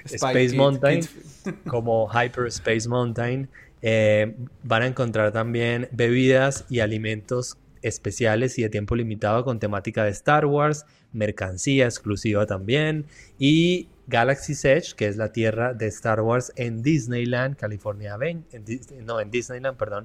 Spike 0.05 0.15
Space 0.17 0.57
Mountain 0.57 1.01
como 1.69 2.09
Hyper 2.09 2.47
Space 2.49 2.89
Mountain. 2.89 3.49
Eh, 3.83 4.35
van 4.63 4.83
a 4.83 4.87
encontrar 4.87 5.33
también 5.33 5.89
bebidas 5.93 6.67
y 6.69 6.81
alimentos 6.81 7.57
especiales 7.83 8.59
y 8.59 8.63
de 8.63 8.69
tiempo 8.69 8.95
limitado 8.95 9.43
con 9.43 9.59
temática 9.59 10.05
de 10.05 10.11
Star 10.11 10.45
Wars, 10.45 10.85
mercancía 11.15 11.87
exclusiva 11.87 12.45
también 12.45 13.07
y 13.39 13.89
Galaxy's 14.11 14.65
Edge, 14.65 14.95
que 14.95 15.07
es 15.07 15.17
la 15.17 15.33
tierra 15.33 15.73
de 15.73 15.87
Star 15.87 16.21
Wars 16.21 16.53
en 16.57 16.83
Disneyland, 16.83 17.57
California, 17.57 18.19
no, 18.19 19.21
en 19.21 19.31
Disneyland, 19.31 19.79
perdón. 19.79 20.05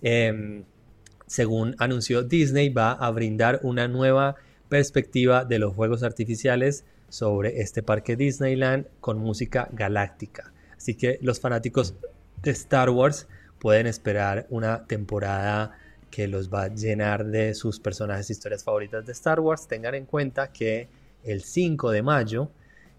Em, 0.00 0.64
según 1.26 1.76
anunció 1.78 2.22
Disney, 2.22 2.70
va 2.70 2.92
a 2.92 3.10
brindar 3.10 3.60
una 3.62 3.86
nueva 3.86 4.36
perspectiva 4.68 5.44
de 5.44 5.58
los 5.58 5.74
juegos 5.74 6.02
artificiales 6.02 6.84
sobre 7.08 7.60
este 7.60 7.82
parque 7.82 8.16
Disneyland 8.16 8.86
con 9.00 9.18
música 9.18 9.68
galáctica. 9.72 10.52
Así 10.76 10.94
que 10.94 11.18
los 11.20 11.38
fanáticos 11.38 11.94
de 12.42 12.50
Star 12.52 12.90
Wars 12.90 13.28
pueden 13.58 13.86
esperar 13.86 14.46
una 14.48 14.86
temporada 14.86 15.72
que 16.10 16.26
los 16.26 16.52
va 16.52 16.64
a 16.64 16.68
llenar 16.68 17.26
de 17.26 17.54
sus 17.54 17.80
personajes 17.80 18.28
e 18.30 18.32
historias 18.32 18.64
favoritas 18.64 19.04
de 19.06 19.12
Star 19.12 19.40
Wars. 19.40 19.68
Tengan 19.68 19.94
en 19.94 20.06
cuenta 20.06 20.52
que 20.52 20.88
el 21.22 21.42
5 21.42 21.90
de 21.90 22.02
mayo 22.02 22.50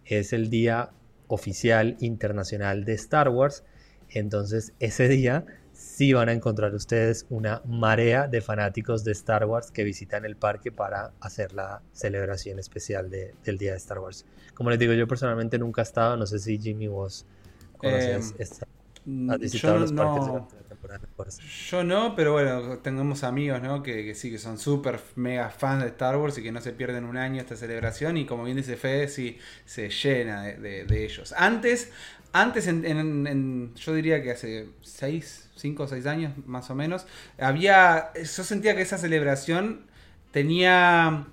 es 0.05 0.33
el 0.33 0.49
día 0.49 0.89
oficial 1.27 1.95
internacional 1.99 2.85
de 2.85 2.93
Star 2.93 3.29
Wars. 3.29 3.63
Entonces 4.09 4.73
ese 4.79 5.07
día 5.07 5.45
sí 5.73 6.13
van 6.13 6.29
a 6.29 6.33
encontrar 6.33 6.73
ustedes 6.75 7.25
una 7.29 7.61
marea 7.65 8.27
de 8.27 8.41
fanáticos 8.41 9.03
de 9.03 9.11
Star 9.13 9.45
Wars 9.45 9.71
que 9.71 9.83
visitan 9.83 10.23
el 10.25 10.35
parque 10.35 10.71
para 10.71 11.11
hacer 11.19 11.53
la 11.53 11.81
celebración 11.93 12.59
especial 12.59 13.09
de- 13.09 13.33
del 13.43 13.57
día 13.57 13.71
de 13.71 13.77
Star 13.77 13.99
Wars. 13.99 14.25
Como 14.53 14.69
les 14.69 14.77
digo, 14.77 14.93
yo 14.93 15.07
personalmente 15.07 15.57
nunca 15.57 15.81
he 15.81 15.83
estado, 15.83 16.15
no 16.15 16.27
sé 16.27 16.37
si 16.39 16.59
Jimmy 16.59 16.87
vos 16.87 17.25
conoces, 17.77 18.31
Eh, 18.31 18.35
esta- 18.43 18.67
Mm, 19.05 19.31
has 19.31 19.39
visitado 19.39 19.73
yo 19.73 19.79
los 19.81 19.91
parques 19.91 20.25
Yo 21.69 21.83
no, 21.83 22.15
pero 22.15 22.33
bueno, 22.33 22.77
tenemos 22.79 23.23
amigos, 23.23 23.61
¿no? 23.61 23.81
Que, 23.83 24.13
sí, 24.15 24.29
que 24.31 24.37
son 24.37 24.57
súper 24.57 24.99
mega 25.15 25.49
fans 25.49 25.83
de 25.83 25.89
Star 25.89 26.15
Wars 26.17 26.37
y 26.37 26.43
que 26.43 26.51
no 26.51 26.61
se 26.61 26.71
pierden 26.73 27.05
un 27.05 27.17
año 27.17 27.41
esta 27.41 27.55
celebración. 27.55 28.17
Y 28.17 28.25
como 28.25 28.43
bien 28.43 28.57
dice 28.57 28.77
Fede, 28.77 29.07
sí, 29.07 29.37
se 29.65 29.89
llena 29.89 30.43
de, 30.43 30.85
de- 30.85 31.05
ellos. 31.05 31.33
Antes, 31.37 31.91
antes 32.33 32.67
en, 32.67 32.85
en- 32.85 33.27
en- 33.27 33.75
yo 33.75 33.93
diría 33.93 34.21
que 34.23 34.31
hace 34.31 34.69
6, 34.81 35.49
5 35.55 35.83
o 35.83 35.87
6 35.87 36.05
años 36.05 36.33
más 36.45 36.69
o 36.69 36.75
menos, 36.75 37.05
había, 37.39 38.11
yo 38.15 38.43
sentía 38.43 38.75
que 38.75 38.81
esa 38.83 38.97
celebración 38.97 39.85
tenía... 40.31 41.27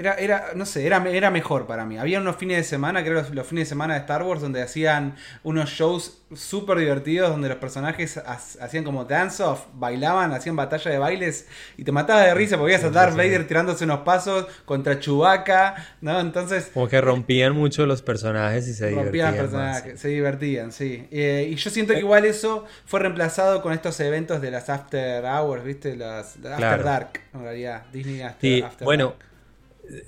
Era, 0.00 0.14
era, 0.14 0.44
no 0.54 0.64
sé, 0.64 0.86
era, 0.86 1.04
era 1.10 1.30
mejor 1.30 1.66
para 1.66 1.84
mí. 1.84 1.98
Había 1.98 2.20
unos 2.20 2.36
fines 2.36 2.56
de 2.56 2.64
semana, 2.64 3.02
creo 3.02 3.12
los, 3.14 3.30
los 3.30 3.46
fines 3.46 3.66
de 3.66 3.68
semana 3.68 3.92
de 3.94 4.00
Star 4.00 4.22
Wars, 4.22 4.40
donde 4.40 4.62
hacían 4.62 5.14
unos 5.42 5.68
shows 5.68 6.22
súper 6.34 6.78
divertidos, 6.78 7.28
donde 7.30 7.48
los 7.50 7.58
personajes 7.58 8.16
ha- 8.16 8.32
hacían 8.32 8.82
como 8.82 9.04
dance-off, 9.04 9.66
bailaban, 9.74 10.32
hacían 10.32 10.56
batalla 10.56 10.90
de 10.90 10.96
bailes, 10.98 11.46
y 11.76 11.84
te 11.84 11.92
matabas 11.92 12.24
de 12.24 12.34
risa 12.34 12.56
porque 12.56 12.72
veías 12.76 12.84
a 12.84 12.90
Darth. 12.90 13.14
Vader 13.14 13.46
tirándose 13.46 13.84
unos 13.84 14.00
pasos 14.00 14.46
contra 14.64 14.98
Chewbacca, 15.00 15.74
¿no? 16.00 16.18
Entonces, 16.18 16.70
Como 16.72 16.88
que 16.88 17.00
rompían 17.00 17.52
mucho 17.54 17.84
los 17.84 18.00
personajes 18.00 18.66
y 18.68 18.72
se 18.72 18.84
rompían 18.90 19.02
divertían 19.12 19.36
personajes, 19.36 19.92
más. 19.94 20.00
se 20.00 20.08
divertían, 20.08 20.72
sí. 20.72 21.06
Eh, 21.10 21.48
y 21.50 21.56
yo 21.56 21.68
siento 21.68 21.92
que 21.92 21.98
igual 22.00 22.24
eso 22.24 22.64
fue 22.86 23.00
reemplazado 23.00 23.60
con 23.60 23.74
estos 23.74 24.00
eventos 24.00 24.40
de 24.40 24.50
las 24.50 24.70
After 24.70 25.24
Hours, 25.26 25.62
¿viste? 25.62 25.94
Las, 25.94 26.36
las 26.38 26.52
After 26.52 26.58
Claro. 26.58 26.84
Dark, 26.84 27.20
en 27.34 27.42
realidad. 27.42 27.82
Disney 27.92 28.22
After, 28.22 28.40
Sí, 28.40 28.62
After 28.62 28.84
bueno, 28.86 29.06
Dark. 29.18 29.29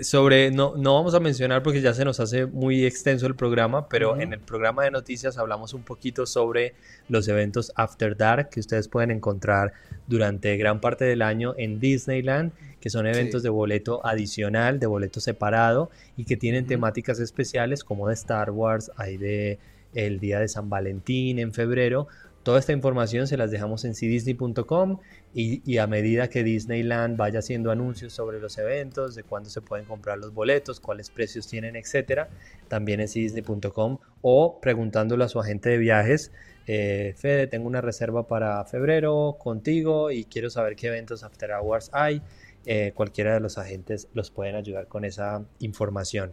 Sobre, 0.00 0.50
no, 0.50 0.74
no 0.76 0.94
vamos 0.94 1.14
a 1.14 1.20
mencionar 1.20 1.62
porque 1.62 1.80
ya 1.80 1.94
se 1.94 2.04
nos 2.04 2.20
hace 2.20 2.46
muy 2.46 2.84
extenso 2.84 3.26
el 3.26 3.34
programa, 3.34 3.88
pero 3.88 4.20
en 4.20 4.32
el 4.32 4.40
programa 4.40 4.84
de 4.84 4.90
noticias 4.90 5.38
hablamos 5.38 5.74
un 5.74 5.82
poquito 5.82 6.26
sobre 6.26 6.74
los 7.08 7.26
eventos 7.28 7.72
After 7.74 8.16
Dark 8.16 8.50
que 8.50 8.60
ustedes 8.60 8.88
pueden 8.88 9.10
encontrar 9.10 9.72
durante 10.06 10.56
gran 10.56 10.80
parte 10.80 11.04
del 11.04 11.22
año 11.22 11.54
en 11.56 11.80
Disneyland, 11.80 12.52
que 12.80 12.90
son 12.90 13.06
eventos 13.06 13.42
Sí. 13.42 13.46
de 13.46 13.50
boleto 13.50 14.04
adicional, 14.04 14.78
de 14.78 14.86
boleto 14.86 15.20
separado 15.20 15.90
y 16.16 16.24
que 16.24 16.36
tienen 16.36 16.66
temáticas 16.66 17.20
especiales 17.20 17.84
como 17.84 18.08
de 18.08 18.14
Star 18.14 18.50
Wars, 18.50 18.90
hay 18.96 19.16
de 19.16 19.58
el 19.94 20.20
día 20.20 20.40
de 20.40 20.48
San 20.48 20.70
Valentín 20.70 21.38
en 21.38 21.52
febrero. 21.52 22.08
Toda 22.42 22.58
esta 22.58 22.72
información 22.72 23.28
se 23.28 23.36
las 23.36 23.50
dejamos 23.50 23.84
en 23.84 23.94
cdisney.com 23.94 24.98
y, 25.32 25.78
a 25.78 25.86
medida 25.86 26.28
que 26.28 26.42
Disneyland 26.42 27.16
vaya 27.16 27.38
haciendo 27.38 27.70
anuncios 27.70 28.12
sobre 28.12 28.40
los 28.40 28.58
eventos, 28.58 29.14
de 29.14 29.22
cuándo 29.22 29.48
se 29.48 29.60
pueden 29.60 29.86
comprar 29.86 30.18
los 30.18 30.34
boletos, 30.34 30.80
cuáles 30.80 31.10
precios 31.10 31.46
tienen, 31.46 31.76
etcétera, 31.76 32.28
también 32.68 33.00
en 33.00 33.06
cdisney.com 33.06 33.98
o 34.22 34.60
preguntándole 34.60 35.24
a 35.24 35.28
su 35.28 35.38
agente 35.38 35.70
de 35.70 35.78
viajes, 35.78 36.32
eh, 36.66 37.14
Fede, 37.16 37.46
tengo 37.46 37.66
una 37.66 37.80
reserva 37.80 38.26
para 38.26 38.64
febrero 38.64 39.36
contigo 39.38 40.10
y 40.10 40.24
quiero 40.24 40.50
saber 40.50 40.76
qué 40.76 40.88
eventos 40.88 41.22
After 41.24 41.50
Hours 41.52 41.90
hay. 41.92 42.22
Eh, 42.64 42.92
cualquiera 42.94 43.34
de 43.34 43.40
los 43.40 43.58
agentes 43.58 44.08
los 44.14 44.30
pueden 44.30 44.54
ayudar 44.54 44.86
con 44.86 45.04
esa 45.04 45.44
información. 45.58 46.32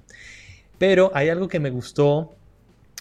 Pero 0.78 1.12
hay 1.13 1.30
algo 1.30 1.48
que 1.48 1.60
me 1.60 1.72
gustó 1.72 2.36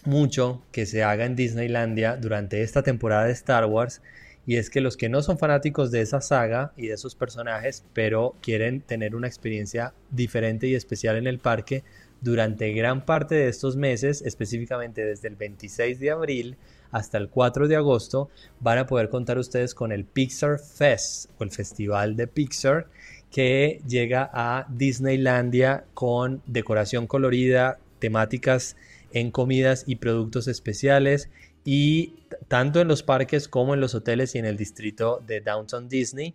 mucho 0.05 0.61
que 0.71 0.85
se 0.85 1.03
haga 1.03 1.25
en 1.25 1.35
Disneylandia 1.35 2.17
durante 2.17 2.61
esta 2.61 2.83
temporada 2.83 3.25
de 3.25 3.33
Star 3.33 3.65
Wars 3.65 4.01
y 4.45 4.55
es 4.55 4.69
que 4.69 4.81
los 4.81 4.97
que 4.97 5.09
no 5.09 5.21
son 5.21 5.37
fanáticos 5.37 5.91
de 5.91 6.01
esa 6.01 6.21
saga 6.21 6.73
y 6.75 6.87
de 6.87 6.95
esos 6.95 7.13
personajes, 7.13 7.83
pero 7.93 8.35
quieren 8.41 8.81
tener 8.81 9.15
una 9.15 9.27
experiencia 9.27 9.93
diferente 10.09 10.67
y 10.67 10.75
especial 10.75 11.17
en 11.17 11.27
el 11.27 11.39
parque, 11.39 11.83
durante 12.21 12.73
gran 12.73 13.05
parte 13.05 13.35
de 13.35 13.47
estos 13.47 13.75
meses, 13.75 14.21
específicamente 14.23 15.05
desde 15.05 15.27
el 15.27 15.35
26 15.35 15.99
de 15.99 16.11
abril 16.11 16.57
hasta 16.91 17.17
el 17.17 17.29
4 17.29 17.67
de 17.67 17.75
agosto, 17.75 18.29
van 18.59 18.79
a 18.79 18.87
poder 18.87 19.09
contar 19.09 19.37
ustedes 19.37 19.73
con 19.75 19.91
el 19.91 20.03
Pixar 20.03 20.59
Fest 20.59 21.29
o 21.37 21.43
el 21.43 21.51
Festival 21.51 22.15
de 22.15 22.27
Pixar 22.27 22.87
que 23.31 23.81
llega 23.87 24.29
a 24.33 24.65
Disneylandia 24.69 25.85
con 25.93 26.41
decoración 26.47 27.05
colorida, 27.05 27.77
temáticas 27.99 28.75
en 29.13 29.31
comidas 29.31 29.83
y 29.87 29.95
productos 29.95 30.47
especiales 30.47 31.29
y 31.63 32.13
tanto 32.47 32.79
en 32.81 32.87
los 32.87 33.03
parques 33.03 33.47
como 33.47 33.73
en 33.73 33.81
los 33.81 33.93
hoteles 33.95 34.35
y 34.35 34.39
en 34.39 34.45
el 34.45 34.57
distrito 34.57 35.21
de 35.25 35.41
Downtown 35.41 35.89
Disney. 35.89 36.33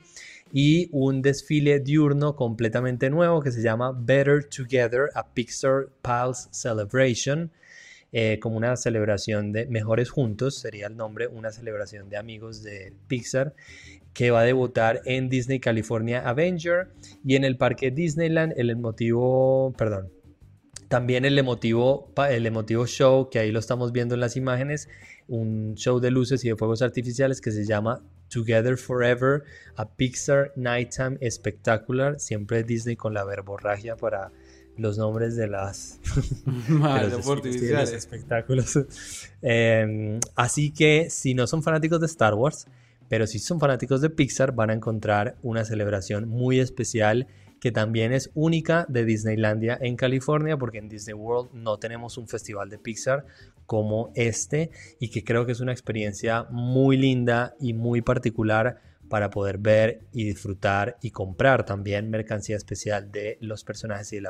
Y 0.53 0.89
un 0.93 1.23
desfile 1.23 1.81
diurno 1.81 2.37
completamente 2.37 3.11
nuevo 3.11 3.41
que 3.41 3.51
se 3.51 3.63
llama 3.63 3.93
Better 3.93 4.45
Together 4.45 5.11
a 5.15 5.27
Pixar 5.33 5.89
Pulse 6.03 6.49
Celebration. 6.53 7.51
Eh, 8.17 8.39
como 8.39 8.57
una 8.57 8.77
celebración 8.77 9.51
de 9.51 9.67
Mejores 9.67 10.09
Juntos 10.09 10.61
sería 10.61 10.87
el 10.87 10.97
nombre, 10.97 11.27
una 11.27 11.51
celebración 11.51 12.09
de 12.09 12.17
amigos 12.17 12.63
de 12.63 12.93
Pixar 13.09 13.55
que 14.13 14.31
va 14.31 14.43
a 14.43 14.45
debutar 14.45 15.03
en 15.05 15.29
Disney 15.29 15.59
California 15.59 16.21
Avenger 16.21 16.91
y 17.25 17.35
en 17.35 17.43
el 17.43 17.57
parque 17.57 17.91
Disneyland 17.91 18.55
el 18.57 18.71
emotivo, 18.71 19.75
perdón, 19.77 20.13
también 20.95 21.25
el 21.25 21.37
emotivo, 21.37 22.09
pa- 22.15 22.31
el 22.31 22.47
emotivo 22.47 22.87
show, 22.87 23.29
que 23.29 23.41
ahí 23.41 23.51
lo 23.51 23.59
estamos 23.59 23.91
viendo 23.91 24.15
en 24.15 24.21
las 24.21 24.37
imágenes, 24.37 24.89
un 25.27 25.75
show 25.75 25.99
de 25.99 26.13
luces 26.13 26.45
y 26.45 26.49
de 26.51 26.55
fuegos 26.55 26.83
artificiales 26.83 27.41
que 27.41 27.51
se 27.51 27.65
llama 27.67 28.01
Together 28.29 28.77
Forever, 28.77 29.43
a 29.75 29.89
Pixar 29.89 30.53
Nighttime 30.55 31.19
Spectacular, 31.29 32.21
siempre 32.21 32.63
Disney 32.63 32.95
con 32.95 33.13
la 33.13 33.25
verborragia 33.25 33.97
para 33.97 34.31
los 34.77 34.97
nombres 34.97 35.35
de 35.35 35.49
las 35.49 35.99
Mal, 36.69 37.11
de 37.11 37.17
los, 37.17 37.43
de 37.91 37.97
espectáculos. 37.97 38.79
Eh, 39.43 40.21
así 40.37 40.71
que 40.71 41.11
si 41.11 41.35
no 41.35 41.47
son 41.49 41.63
fanáticos 41.65 41.99
de 42.01 42.07
Star 42.07 42.35
Wars, 42.35 42.67
pero 43.09 43.27
si 43.27 43.39
son 43.41 43.59
fanáticos 43.59 44.01
de 44.01 44.11
Pixar, 44.11 44.53
van 44.55 44.71
a 44.71 44.75
encontrar 44.75 45.35
una 45.43 45.65
celebración 45.65 46.29
muy 46.29 46.61
especial 46.61 47.27
que 47.65 47.73
también 47.73 48.13
es 48.13 48.31
única 48.35 48.85
de 48.91 49.07
Disneylandia 49.07 49.79
en 49.81 49.97
California, 49.97 50.59
porque 50.59 50.77
en 50.77 50.91
Disney 50.91 51.15
World 51.15 51.55
no 51.55 51.79
tenemos 51.79 52.19
un 52.19 52.29
festival 52.29 52.69
de 52.69 52.79
Pixar 52.79 53.25
como 53.65 54.13
este 54.15 54.71
y 55.01 55.09
que 55.09 55.25
creo 55.25 55.47
que 55.47 55.53
es 55.53 55.61
una 55.61 55.73
experiencia 55.73 56.43
muy 56.51 56.99
linda 56.99 57.55
y 57.59 57.73
muy 57.73 58.03
particular 58.03 58.83
para 59.09 59.31
poder 59.31 59.57
ver 59.57 60.03
y 60.13 60.25
disfrutar 60.25 60.99
y 61.01 61.13
comprar 61.13 61.65
también 61.65 62.11
mercancía 62.11 62.59
especial 62.59 63.11
de 63.11 63.39
los 63.41 63.65
personajes 63.65 64.13
y 64.13 64.17
de, 64.17 64.29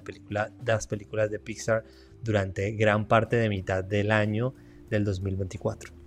las 0.64 0.86
películas 0.86 1.28
de 1.28 1.40
Pixar 1.40 1.82
durante 2.22 2.70
gran 2.70 3.08
parte 3.08 3.34
de 3.34 3.48
mitad 3.48 3.82
del 3.82 4.12
año 4.12 4.54
del 4.90 5.02
2024. 5.02 6.03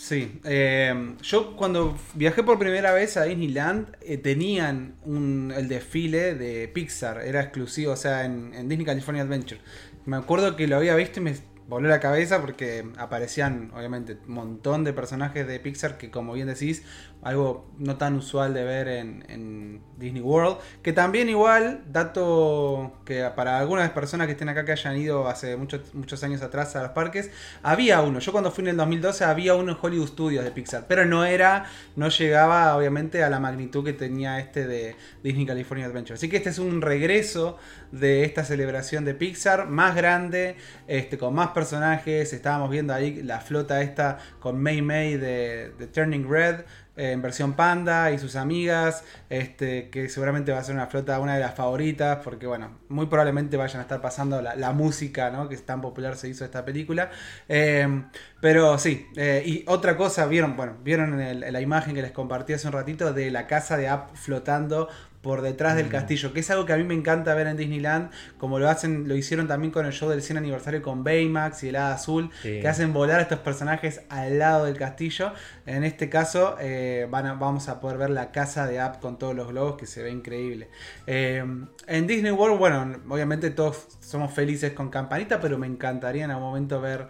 Sí, 0.00 0.40
eh, 0.44 1.14
yo 1.20 1.54
cuando 1.56 1.94
viajé 2.14 2.42
por 2.42 2.58
primera 2.58 2.90
vez 2.94 3.18
a 3.18 3.24
Disneyland 3.24 3.98
eh, 4.00 4.16
tenían 4.16 4.94
un, 5.04 5.52
el 5.54 5.68
desfile 5.68 6.34
de 6.34 6.68
Pixar, 6.68 7.20
era 7.20 7.42
exclusivo, 7.42 7.92
o 7.92 7.96
sea, 7.96 8.24
en, 8.24 8.54
en, 8.54 8.66
Disney 8.66 8.86
California 8.86 9.22
Adventure. 9.22 9.60
Me 10.06 10.16
acuerdo 10.16 10.56
que 10.56 10.66
lo 10.66 10.76
había 10.76 10.94
visto 10.94 11.20
y 11.20 11.24
me 11.24 11.34
voló 11.68 11.90
la 11.90 12.00
cabeza 12.00 12.40
porque 12.40 12.82
aparecían, 12.96 13.72
obviamente, 13.74 14.16
un 14.26 14.34
montón 14.34 14.84
de 14.84 14.94
personajes 14.94 15.46
de 15.46 15.60
Pixar 15.60 15.98
que, 15.98 16.10
como 16.10 16.32
bien 16.32 16.48
decís, 16.48 16.82
algo 17.22 17.70
no 17.78 17.96
tan 17.96 18.14
usual 18.16 18.54
de 18.54 18.64
ver 18.64 18.88
en, 18.88 19.80
Disney 19.96 20.22
World. 20.22 20.56
Que 20.82 20.94
también 20.94 21.28
igual, 21.28 21.82
dato 21.92 23.00
que 23.04 23.22
para 23.36 23.58
algunas 23.58 23.90
personas 23.90 24.26
que 24.26 24.32
estén 24.32 24.48
acá 24.48 24.64
que 24.64 24.72
hayan 24.72 24.96
ido 24.96 25.28
hace 25.28 25.56
muchos, 25.56 25.94
muchos 25.94 26.24
años 26.24 26.40
atrás 26.40 26.74
a 26.74 26.82
los 26.82 26.92
parques, 26.92 27.30
había 27.62 28.00
uno. 28.00 28.18
Yo 28.18 28.32
cuando 28.32 28.50
fui 28.50 28.62
en 28.64 28.68
el 28.68 28.76
2012 28.78 29.24
había 29.24 29.54
uno 29.54 29.72
en 29.72 29.78
Hollywood 29.80 30.08
Studios 30.08 30.42
de 30.42 30.52
Pixar, 30.52 30.86
pero 30.88 31.04
no 31.04 31.26
era, 31.26 31.66
no 31.96 32.08
llegaba 32.08 32.74
obviamente 32.74 33.22
a 33.22 33.28
la 33.28 33.40
magnitud 33.40 33.84
que 33.84 33.92
tenía 33.92 34.38
este 34.38 34.66
de 34.66 34.96
Disney 35.22 35.44
California 35.44 35.84
Adventure. 35.84 36.14
Así 36.14 36.30
que 36.30 36.38
este 36.38 36.48
es 36.48 36.58
un 36.58 36.80
regreso 36.80 37.58
de 37.92 38.24
esta 38.24 38.42
celebración 38.44 39.04
de 39.04 39.14
Pixar 39.14 39.66
más 39.66 39.94
grande, 39.94 40.56
este, 40.86 41.18
con 41.18 41.34
más 41.34 41.48
personajes. 41.48 42.32
Estábamos 42.32 42.70
viendo 42.70 42.94
ahí 42.94 43.22
la 43.22 43.40
flota 43.40 43.82
esta 43.82 44.18
con 44.38 44.62
May 44.62 44.80
May 44.80 45.18
de, 45.18 45.72
de 45.78 45.86
Turning 45.86 46.26
Red 46.26 46.60
en 47.00 47.22
versión 47.22 47.54
Panda 47.54 48.10
y 48.12 48.18
sus 48.18 48.36
amigas, 48.36 49.04
este, 49.30 49.88
que 49.88 50.08
seguramente 50.10 50.52
va 50.52 50.58
a 50.58 50.64
ser 50.64 50.74
una 50.74 50.86
flota, 50.86 51.18
una 51.18 51.34
de 51.34 51.40
las 51.40 51.54
favoritas, 51.54 52.18
porque 52.22 52.46
bueno, 52.46 52.78
muy 52.88 53.06
probablemente 53.06 53.56
vayan 53.56 53.78
a 53.78 53.82
estar 53.82 54.02
pasando 54.02 54.42
la, 54.42 54.72
música, 54.72 55.30
¿no? 55.30 55.48
Que 55.48 55.56
tan 55.56 55.80
popular 55.80 56.16
se 56.16 56.28
hizo 56.28 56.44
esta 56.44 56.64
película. 56.64 57.10
Eh, 57.48 58.04
pero 58.40 58.78
sí, 58.78 59.06
eh, 59.16 59.42
y 59.44 59.64
otra 59.66 59.96
cosa, 59.96 60.26
vieron, 60.26 60.56
bueno, 60.56 60.76
vieron 60.82 61.20
en 61.20 61.52
la 61.52 61.60
imagen 61.60 61.94
que 61.94 62.02
les 62.02 62.12
compartí 62.12 62.52
hace 62.52 62.66
un 62.66 62.74
ratito 62.74 63.12
de 63.12 63.30
la 63.30 63.46
casa 63.46 63.76
de 63.76 63.88
App 63.88 64.14
flotando 64.14 64.88
por 65.22 65.42
detrás 65.42 65.76
del 65.76 65.86
mm. 65.86 65.90
castillo, 65.90 66.32
que 66.32 66.40
es 66.40 66.50
algo 66.50 66.64
que 66.64 66.72
a 66.72 66.76
mí 66.76 66.84
me 66.84 66.94
encanta 66.94 67.34
ver 67.34 67.46
en 67.46 67.56
Disneyland, 67.56 68.10
como 68.38 68.58
lo 68.58 68.68
hacen, 68.68 69.06
lo 69.06 69.14
hicieron 69.14 69.48
también 69.48 69.70
con 69.70 69.84
el 69.84 69.92
show 69.92 70.08
del 70.08 70.22
100 70.22 70.38
aniversario 70.38 70.80
con 70.80 71.04
Baymax 71.04 71.62
y 71.64 71.68
el 71.68 71.76
Hada 71.76 71.94
Azul, 71.94 72.30
que 72.42 72.66
hacen 72.66 72.92
volar 72.92 73.18
a 73.18 73.22
estos 73.22 73.40
personajes 73.40 74.02
al 74.08 74.38
lado 74.38 74.64
del 74.64 74.78
castillo. 74.78 75.32
En 75.66 75.84
este 75.84 76.08
caso, 76.08 76.56
eh, 76.60 77.06
van 77.10 77.38
vamos 77.38 77.68
a 77.68 77.80
poder 77.80 77.98
ver 77.98 78.10
la 78.10 78.32
casa 78.32 78.66
de 78.66 78.80
App 78.80 79.00
con 79.00 79.18
todos 79.18 79.34
los 79.34 79.48
globos, 79.48 79.76
que 79.76 79.86
se 79.86 80.02
ve 80.02 80.10
increíble. 80.10 80.68
Eh, 81.06 81.44
en 81.86 82.06
Disney 82.06 82.32
World, 82.32 82.58
bueno, 82.58 82.96
obviamente 83.08 83.50
todos 83.50 83.88
somos 84.00 84.32
felices 84.32 84.72
con 84.72 84.88
Campanita, 84.88 85.40
pero 85.40 85.58
me 85.58 85.66
encantaría 85.66 86.24
en 86.24 86.30
algún 86.30 86.48
momento 86.48 86.80
ver 86.80 87.08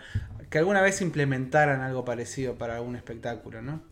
que 0.50 0.58
alguna 0.58 0.82
vez 0.82 1.00
implementaran 1.00 1.80
algo 1.80 2.04
parecido 2.04 2.56
para 2.56 2.76
algún 2.76 2.96
espectáculo, 2.96 3.62
¿no? 3.62 3.82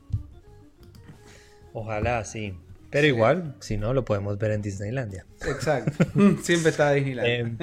Ojalá, 1.73 2.25
sí. 2.25 2.59
Pero 2.91 3.07
igual, 3.07 3.55
si 3.61 3.77
no, 3.77 3.93
lo 3.93 4.05
podemos 4.05 4.39
ver 4.39 4.53
en 4.53 4.63
Disneylandia. 4.63 5.27
Exacto. 5.47 6.05
Siempre 6.43 6.71
está 6.71 6.93
Disneylandia. 6.93 7.39
Em, 7.39 7.59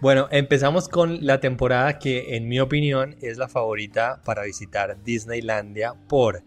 bueno, 0.00 0.28
empezamos 0.30 0.88
con 0.88 1.24
la 1.26 1.40
temporada 1.40 1.98
que, 1.98 2.36
en 2.36 2.48
mi 2.48 2.60
opinión, 2.60 3.16
es 3.20 3.38
la 3.38 3.48
favorita 3.48 4.22
para 4.24 4.44
visitar 4.44 5.02
Disneylandia 5.02 5.94
por 6.08 6.42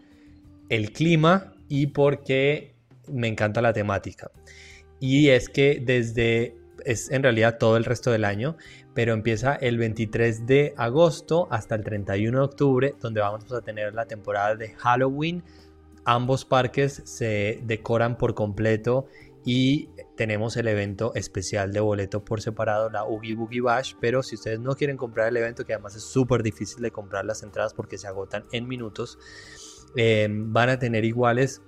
el 0.68 0.92
clima 0.92 1.52
y 1.68 1.88
porque 1.88 2.74
me 3.08 3.28
encanta 3.28 3.60
la 3.60 3.72
temática. 3.72 4.30
Y 4.98 5.28
es 5.28 5.48
que 5.48 5.82
desde, 5.84 6.56
es 6.84 7.10
en 7.10 7.22
realidad 7.22 7.58
todo 7.58 7.76
el 7.76 7.84
resto 7.84 8.10
del 8.10 8.24
año, 8.24 8.56
pero 8.94 9.12
empieza 9.12 9.54
el 9.56 9.76
23 9.76 10.46
de 10.46 10.74
agosto 10.76 11.48
hasta 11.50 11.74
el 11.74 11.84
31 11.84 12.38
de 12.38 12.44
octubre, 12.44 12.94
donde 13.00 13.20
vamos 13.20 13.50
a 13.52 13.60
tener 13.60 13.94
la 13.94 14.06
temporada 14.06 14.54
de 14.56 14.70
Halloween 14.70 15.42
Ambos 16.04 16.44
parques 16.44 17.02
se 17.04 17.60
decoran 17.64 18.18
por 18.18 18.34
completo 18.34 19.06
y 19.44 19.88
tenemos 20.16 20.56
el 20.56 20.68
evento 20.68 21.12
especial 21.14 21.72
de 21.72 21.80
boleto 21.80 22.24
por 22.24 22.40
separado, 22.40 22.90
la 22.90 23.04
Oogie 23.04 23.34
Boogie 23.34 23.60
Bash, 23.60 23.94
pero 24.00 24.22
si 24.22 24.36
ustedes 24.36 24.60
no 24.60 24.74
quieren 24.74 24.96
comprar 24.96 25.28
el 25.28 25.36
evento, 25.36 25.64
que 25.64 25.74
además 25.74 25.96
es 25.96 26.02
súper 26.02 26.42
difícil 26.42 26.82
de 26.82 26.90
comprar 26.90 27.24
las 27.24 27.42
entradas 27.42 27.74
porque 27.74 27.98
se 27.98 28.06
agotan 28.06 28.44
en 28.52 28.68
minutos, 28.68 29.18
eh, 29.96 30.28
van 30.30 30.68
a 30.70 30.78
tener 30.78 31.04
iguales, 31.04 31.62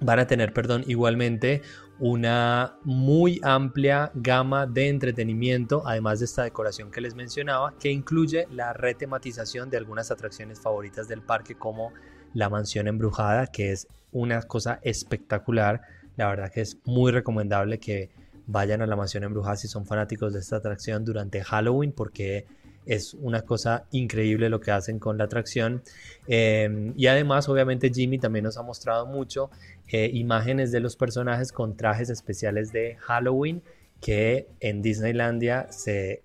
van 0.00 0.18
a 0.18 0.26
tener, 0.26 0.52
perdón, 0.52 0.84
igualmente 0.86 1.62
una 1.98 2.78
muy 2.82 3.40
amplia 3.44 4.10
gama 4.14 4.66
de 4.66 4.88
entretenimiento, 4.88 5.82
además 5.86 6.18
de 6.18 6.24
esta 6.24 6.42
decoración 6.42 6.90
que 6.90 7.00
les 7.00 7.14
mencionaba, 7.14 7.74
que 7.78 7.90
incluye 7.90 8.48
la 8.50 8.72
retematización 8.72 9.70
de 9.70 9.76
algunas 9.76 10.10
atracciones 10.10 10.60
favoritas 10.60 11.06
del 11.06 11.22
parque 11.22 11.54
como 11.54 11.92
la 12.34 12.48
mansión 12.48 12.88
embrujada, 12.88 13.46
que 13.46 13.72
es 13.72 13.86
una 14.12 14.42
cosa 14.42 14.78
espectacular. 14.82 15.82
La 16.16 16.28
verdad 16.28 16.50
que 16.52 16.60
es 16.60 16.78
muy 16.84 17.12
recomendable 17.12 17.78
que 17.78 18.10
vayan 18.46 18.82
a 18.82 18.86
la 18.86 18.96
mansión 18.96 19.24
embrujada 19.24 19.56
si 19.56 19.68
son 19.68 19.86
fanáticos 19.86 20.32
de 20.32 20.40
esta 20.40 20.56
atracción 20.56 21.04
durante 21.04 21.42
Halloween, 21.42 21.92
porque 21.92 22.46
es 22.84 23.14
una 23.14 23.42
cosa 23.42 23.84
increíble 23.92 24.48
lo 24.48 24.60
que 24.60 24.72
hacen 24.72 24.98
con 24.98 25.16
la 25.18 25.24
atracción. 25.24 25.82
Em, 26.26 26.92
y 26.96 27.06
además, 27.06 27.48
obviamente, 27.48 27.90
Jimmy 27.92 28.18
también 28.18 28.44
nos 28.44 28.58
ha 28.58 28.62
mostrado 28.62 29.06
mucho 29.06 29.50
eh, 29.88 30.10
imágenes 30.12 30.72
de 30.72 30.80
los 30.80 30.96
personajes 30.96 31.52
con 31.52 31.76
trajes 31.76 32.10
especiales 32.10 32.72
de 32.72 32.96
Halloween 33.00 33.62
que 34.00 34.48
en 34.60 34.82
Disneylandia 34.82 35.70
se 35.70 36.22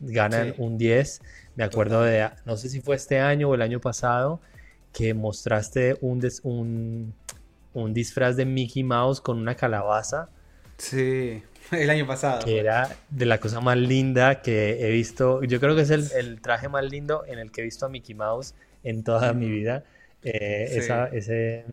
ganan 0.00 0.54
un 0.58 0.76
10. 0.76 1.22
Me 1.56 1.64
acuerdo 1.64 2.02
de, 2.02 2.28
no 2.44 2.56
sé 2.56 2.68
si 2.68 2.80
fue 2.80 2.96
este 2.96 3.20
año 3.20 3.48
o 3.48 3.54
el 3.54 3.62
año 3.62 3.80
pasado, 3.80 4.40
que 4.94 5.12
mostraste 5.12 5.98
un, 6.00 7.12
un, 7.74 7.92
disfraz 7.92 8.36
de 8.36 8.46
Mickey 8.46 8.84
Mouse 8.84 9.20
con 9.20 9.38
una 9.38 9.56
calabaza. 9.56 10.30
Sí, 10.78 11.42
el 11.72 11.90
año 11.90 12.06
pasado. 12.06 12.44
Que 12.44 12.60
era 12.60 12.96
de 13.10 13.26
la 13.26 13.38
cosa 13.40 13.60
más 13.60 13.76
linda 13.76 14.40
que 14.40 14.86
he 14.86 14.90
visto. 14.90 15.42
Yo 15.42 15.60
creo 15.60 15.74
que 15.74 15.82
es 15.82 15.90
el, 15.90 16.40
traje 16.40 16.68
más 16.68 16.84
lindo 16.84 17.24
en 17.26 17.38
el 17.38 17.50
que 17.50 17.60
he 17.60 17.64
visto 17.64 17.86
a 17.86 17.88
Mickey 17.88 18.14
Mouse 18.14 18.54
en 18.84 19.02
toda 19.02 19.32
mi 19.32 19.50
vida. 19.50 19.84
Eh, 20.22 20.68
esa, 20.70 21.08
ese, 21.08 21.66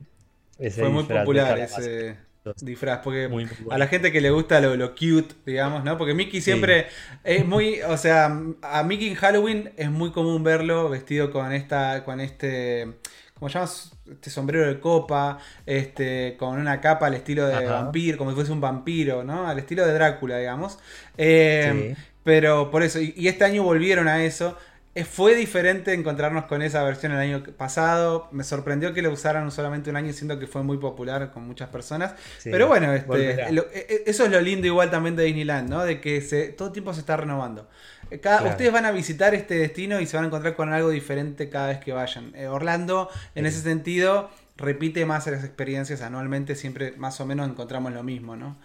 Fue 0.58 0.90
muy 0.90 1.04
popular 1.04 1.60
ese 1.60 2.18
disfraz, 2.62 3.00
porque 3.04 3.30
a 3.70 3.78
la 3.78 3.88
gente 3.88 4.12
que 4.12 4.22
le 4.22 4.32
gusta 4.32 4.60
lo, 4.60 4.76
lo, 4.76 4.92
cute, 4.92 5.36
digamos, 5.46 5.84
¿no? 5.84 5.98
Porque 5.98 6.14
Mickey 6.14 6.42
siempre 6.42 6.88
es 7.24 7.46
muy, 7.46 7.82
o 7.82 7.98
sea, 7.98 8.36
a 8.62 8.84
Mickey 8.84 9.10
en 9.10 9.16
Halloween 9.16 9.72
es 9.78 9.92
muy 9.92 10.12
común 10.12 10.44
verlo 10.44 10.90
vestido 10.90 11.32
con 11.32 11.52
esta, 11.52 12.04
con 12.04 12.20
este, 12.20 12.94
¿cómo 13.36 13.50
se 13.50 13.60
llama? 13.60 13.72
Este 14.12 14.30
sombrero 14.30 14.68
de 14.68 14.80
copa, 14.80 15.38
este, 15.66 16.36
con 16.38 16.60
una 16.60 16.82
capa 16.82 17.08
al 17.08 17.14
estilo 17.14 17.48
de 17.48 17.66
vampiro, 17.66 18.18
como 18.18 18.32
si 18.32 18.36
fuese 18.36 18.52
un 18.52 18.62
vampiro, 18.62 19.24
¿no? 19.24 19.48
Al 19.48 19.60
estilo 19.60 19.86
de 19.86 19.94
Drácula, 19.94 20.38
digamos. 20.38 20.80
Eh, 21.18 21.96
pero 22.24 22.72
por 22.72 22.84
eso, 22.84 23.00
y 23.00 23.28
este 23.28 23.46
año 23.46 23.64
volvieron 23.64 24.08
a 24.08 24.24
eso. 24.24 24.58
Eh, 24.94 25.06
fue 25.06 25.36
diferente 25.36 25.94
encontrarnos 25.94 26.46
con 26.46 26.62
esa 26.62 26.84
versión 26.84 27.14
el 27.14 27.20
año 27.20 27.44
pasado. 27.56 28.28
Me 28.32 28.44
sorprendió 28.44 28.94
que 28.94 29.02
lo 29.02 29.12
usaran 29.12 29.50
solamente 29.50 29.90
un 29.90 29.96
año, 29.96 30.12
siendo 30.12 30.38
que 30.38 30.48
fue 30.48 30.64
muy 30.64 30.78
popular 30.78 31.32
con 31.32 31.48
muchas 31.48 31.70
personas. 31.70 32.14
Pero 32.44 32.68
bueno, 32.68 32.94
este, 32.94 33.42
e, 33.42 33.56
e, 33.74 34.04
eso 34.06 34.26
es 34.26 34.32
lo 34.32 34.42
lindo 34.42 34.68
igual 34.68 34.92
también 34.92 35.16
de 35.16 35.24
Disneyland, 35.24 35.70
¿no? 35.70 35.86
De 35.86 36.02
que 36.02 36.20
se, 36.20 36.50
todo 36.50 36.70
el 36.70 36.74
tiempo 36.74 36.94
se 36.94 37.00
está 37.00 37.16
renovando. 37.16 37.70
Eh, 38.10 38.20
Ustedes 38.46 38.74
van 38.74 38.86
a 38.86 38.92
visitar 38.92 39.34
este 39.34 39.56
destino 39.56 40.02
y 40.02 40.06
se 40.06 40.18
van 40.18 40.26
a 40.26 40.28
encontrar 40.28 40.56
con 40.56 40.74
algo 40.74 40.90
diferente 40.90 41.48
cada 41.50 41.68
vez 41.68 41.80
que 41.80 41.94
vayan. 41.94 42.34
Eh, 42.36 42.48
Orlando, 42.48 43.10
en 43.36 43.46
ese 43.46 43.62
sentido, 43.62 44.30
repite 44.58 45.06
más 45.06 45.26
las 45.28 45.46
experiencias 45.46 46.02
anualmente, 46.02 46.56
siempre 46.56 46.92
más 46.98 47.22
o 47.22 47.26
menos 47.26 47.50
encontramos 47.50 47.94
lo 47.94 48.04
mismo, 48.04 48.36
¿no? 48.36 48.58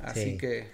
Así 0.00 0.36
que... 0.36 0.66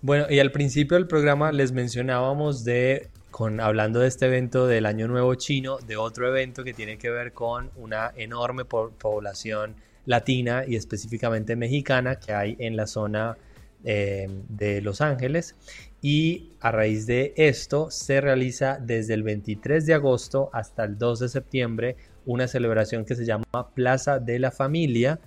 Bueno, 0.00 0.24
y 0.30 0.38
al 0.38 0.50
principio 0.50 0.96
del 0.96 1.06
programa 1.06 1.52
les 1.52 1.72
mencionábamos 1.72 2.64
de 2.64 3.10
con, 3.30 3.60
hablando 3.60 4.00
de 4.00 4.08
este 4.08 4.26
evento 4.26 4.66
del 4.66 4.86
Año 4.86 5.08
Nuevo 5.08 5.34
Chino, 5.34 5.78
de 5.78 5.96
otro 5.96 6.28
evento 6.28 6.64
que 6.64 6.74
tiene 6.74 6.98
que 6.98 7.10
ver 7.10 7.32
con 7.32 7.70
una 7.76 8.12
enorme 8.16 8.64
población 8.64 9.76
latina 10.06 10.64
y 10.66 10.76
específicamente 10.76 11.56
mexicana 11.56 12.16
que 12.16 12.32
hay 12.32 12.56
en 12.58 12.76
la 12.76 12.86
zona 12.86 13.36
de 13.82 14.80
Los 14.82 15.00
Ángeles 15.00 15.56
y 16.02 16.52
a 16.60 16.70
raíz 16.70 17.06
de 17.06 17.34
esto 17.36 17.90
se 17.90 18.20
realiza 18.20 18.78
desde 18.80 19.14
el 19.14 19.22
23 19.22 19.84
de 19.84 19.94
agosto 19.94 20.50
hasta 20.52 20.84
el 20.84 20.98
2 20.98 21.20
de 21.20 21.28
septiembre 21.28 21.96
una 22.24 22.48
celebración 22.48 23.04
que 23.04 23.14
se 23.14 23.24
llama 23.24 23.44
Plaza 23.74 24.18
de 24.18 24.38
la 24.38 24.50
Familia. 24.50 25.20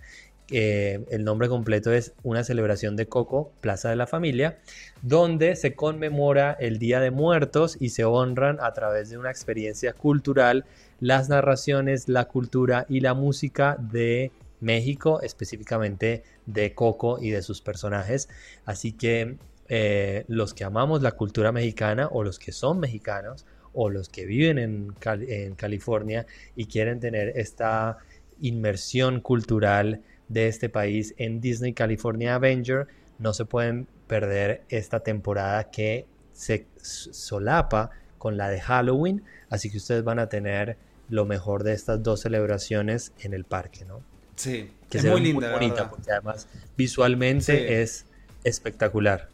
El 0.58 1.24
nombre 1.24 1.49
completo 1.49 1.91
es 1.91 2.14
una 2.24 2.43
celebración 2.43 2.95
de 2.95 3.08
Coco, 3.08 3.51
Plaza 3.62 3.89
de 3.89 3.95
la 3.95 4.08
Familia, 4.08 4.60
donde 5.01 5.56
se 5.56 5.76
conmemora 5.76 6.56
el 6.60 6.80
Día 6.80 6.99
de 6.99 7.12
Muertos 7.12 7.78
y 7.80 7.89
se 7.89 8.06
honran 8.06 8.58
a 8.62 8.74
través 8.74 9.10
de 9.10 9.18
una 9.18 9.32
experiencia 9.32 9.93
cultural 9.93 10.66
las 10.99 11.28
narraciones, 11.28 12.08
la 12.08 12.26
cultura 12.26 12.86
y 12.88 12.99
la 12.99 13.14
música 13.14 13.78
de 13.80 14.32
México, 14.60 15.22
específicamente 15.22 16.24
de 16.45 16.74
Coco 16.74 17.20
y 17.20 17.32
de 17.32 17.41
sus 17.41 17.62
personajes. 17.62 18.30
Así 18.66 18.93
que 18.93 19.38
eh, 19.70 20.26
los 20.28 20.54
que 20.54 20.64
amamos 20.64 21.01
la 21.01 21.14
cultura 21.14 21.51
mexicana 21.51 22.10
o 22.12 22.24
los 22.24 22.39
que 22.39 22.51
son 22.51 22.80
mexicanos 22.80 23.45
o 23.74 23.89
los 23.89 24.08
que 24.08 24.26
viven 24.26 24.60
en, 24.60 24.93
en 25.28 25.56
California 25.56 26.26
y 26.56 26.66
quieren 26.66 26.99
tener 26.99 27.34
esta 27.36 27.97
inmersión 28.39 29.20
cultural 29.20 30.01
de 30.30 30.47
este 30.47 30.69
país 30.69 31.13
en 31.17 31.41
Disney 31.41 31.74
California 31.74 32.36
Avenger, 32.36 32.88
no 33.19 33.34
se 33.34 33.45
pueden 33.45 33.88
perder 34.07 34.63
esta 34.69 35.01
temporada 35.01 35.69
que 35.71 36.05
se 36.32 36.65
solapa 36.82 37.91
con 38.17 38.38
la 38.38 38.49
de 38.49 38.61
Halloween, 38.61 39.24
así 39.49 39.69
que 39.69 39.78
ustedes 39.78 40.03
van 40.03 40.19
a 40.19 40.30
tener 40.30 40.78
lo 41.09 41.26
mejor 41.26 41.63
de 41.63 41.74
estas 41.74 42.01
dos 42.01 42.21
celebraciones 42.21 43.11
en 43.19 43.34
el 43.34 43.43
parque, 43.43 43.86
¿no? 43.86 44.01
Sí, 44.36 44.71
que 44.89 44.97
es 44.97 45.05
muy 45.05 45.21
linda, 45.21 45.51
bonita, 45.51 45.89
porque 45.89 46.11
además 46.11 46.47
visualmente 46.76 47.82
es 47.82 48.05
espectacular 48.43 49.30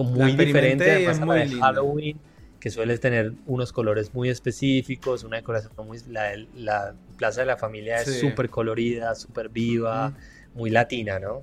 muy 0.00 0.32
diferente 0.32 0.90
además 0.90 1.20
a 1.20 1.26
la 1.26 1.34
de 1.34 1.48
Halloween, 1.50 2.18
que 2.58 2.70
suele 2.70 2.96
tener 2.98 3.32
unos 3.46 3.72
colores 3.72 4.14
muy 4.14 4.28
específicos, 4.30 5.24
una 5.24 5.36
decoración 5.36 5.72
muy... 5.86 5.98
La, 6.08 6.32
la 6.54 6.94
Plaza 7.18 7.40
de 7.40 7.46
la 7.46 7.56
Familia 7.56 8.00
es 8.00 8.20
súper 8.20 8.48
colorida, 8.48 9.14
súper 9.14 9.48
viva, 9.48 10.14
muy 10.54 10.70
latina, 10.70 11.18
¿no? 11.18 11.42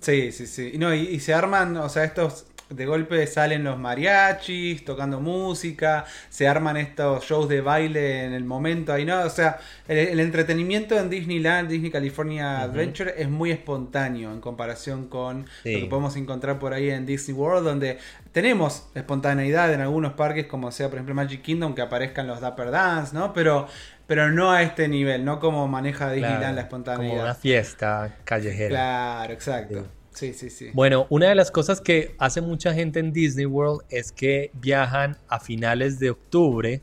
Sí, 0.00 0.32
sí, 0.32 0.46
sí. 0.46 0.74
No, 0.78 0.94
y, 0.94 1.18
se 1.20 1.34
arman, 1.34 1.76
o 1.76 1.88
sea, 1.88 2.04
estos 2.04 2.46
de 2.68 2.84
golpe 2.84 3.24
salen 3.28 3.62
los 3.62 3.78
mariachis 3.78 4.84
tocando 4.84 5.20
música, 5.20 6.04
se 6.28 6.48
arman 6.48 6.76
estos 6.76 7.24
shows 7.24 7.48
de 7.48 7.60
baile 7.60 8.24
en 8.24 8.32
el 8.32 8.44
momento 8.44 8.92
ahí, 8.92 9.04
¿no? 9.04 9.20
O 9.22 9.30
sea, 9.30 9.58
el, 9.86 10.18
entretenimiento 10.18 10.98
en 10.98 11.08
Disneyland, 11.08 11.68
Disney 11.68 11.90
California 11.90 12.62
Adventure 12.62 13.14
es 13.16 13.28
muy 13.28 13.52
espontáneo 13.52 14.32
en 14.32 14.40
comparación 14.40 15.06
con 15.06 15.42
lo 15.42 15.46
que 15.80 15.86
podemos 15.88 16.16
encontrar 16.16 16.58
por 16.58 16.72
ahí 16.72 16.90
en 16.90 17.06
Disney 17.06 17.36
World, 17.36 17.64
donde 17.64 17.98
tenemos 18.32 18.88
espontaneidad 18.94 19.72
en 19.72 19.80
algunos 19.80 20.14
parques, 20.14 20.46
como 20.46 20.72
sea, 20.72 20.88
por 20.88 20.96
ejemplo, 20.96 21.14
Magic 21.14 21.42
Kingdom, 21.42 21.74
que 21.74 21.82
aparezcan 21.82 22.26
los 22.26 22.40
Dapper 22.40 22.70
Dance, 22.70 23.14
¿no? 23.14 23.32
Pero 23.32 23.68
pero 24.06 24.30
no 24.30 24.52
a 24.52 24.62
este 24.62 24.88
nivel, 24.88 25.24
no 25.24 25.40
como 25.40 25.66
maneja 25.68 26.10
Disneyland 26.12 26.54
la 26.54 26.62
espontaneidad. 26.62 27.12
Como 27.12 27.22
una 27.22 27.34
fiesta 27.34 28.16
callejera. 28.24 28.68
Claro, 28.68 29.32
exacto. 29.32 29.86
Sí, 30.12 30.32
sí, 30.32 30.48
sí. 30.48 30.70
Bueno, 30.72 31.06
una 31.10 31.28
de 31.28 31.34
las 31.34 31.50
cosas 31.50 31.80
que 31.80 32.14
hace 32.18 32.40
mucha 32.40 32.72
gente 32.72 33.00
en 33.00 33.12
Disney 33.12 33.44
World 33.44 33.82
es 33.90 34.12
que 34.12 34.50
viajan 34.54 35.18
a 35.28 35.40
finales 35.40 35.98
de 35.98 36.10
octubre 36.10 36.80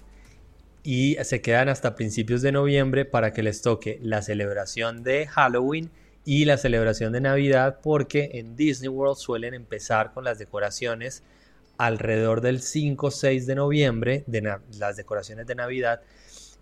y 0.84 1.16
se 1.24 1.42
quedan 1.42 1.70
hasta 1.70 1.96
principios 1.96 2.42
de 2.42 2.52
noviembre 2.52 3.06
para 3.06 3.34
que 3.34 3.42
les 3.42 3.62
toque 3.62 4.00
la 4.02 4.22
celebración 4.22 5.04
de 5.04 5.26
Halloween 5.28 5.90
y 6.26 6.46
la 6.46 6.58
celebración 6.58 7.12
de 7.12 7.22
Navidad 7.22 7.80
porque 7.82 8.32
en 8.34 8.56
Disney 8.56 8.90
World 8.90 9.18
suelen 9.18 9.54
empezar 9.54 10.14
con 10.14 10.26
las 10.26 10.38
decoraciones 10.38 11.24
alrededor 11.78 12.42
del 12.42 12.62
5 12.62 13.08
o 13.08 13.12
6 13.12 13.48
de 13.48 13.56
noviembre 13.56 14.24
de 14.28 14.58
las 14.78 14.96
decoraciones 14.96 15.48
de 15.48 15.56
Navidad. 15.56 16.02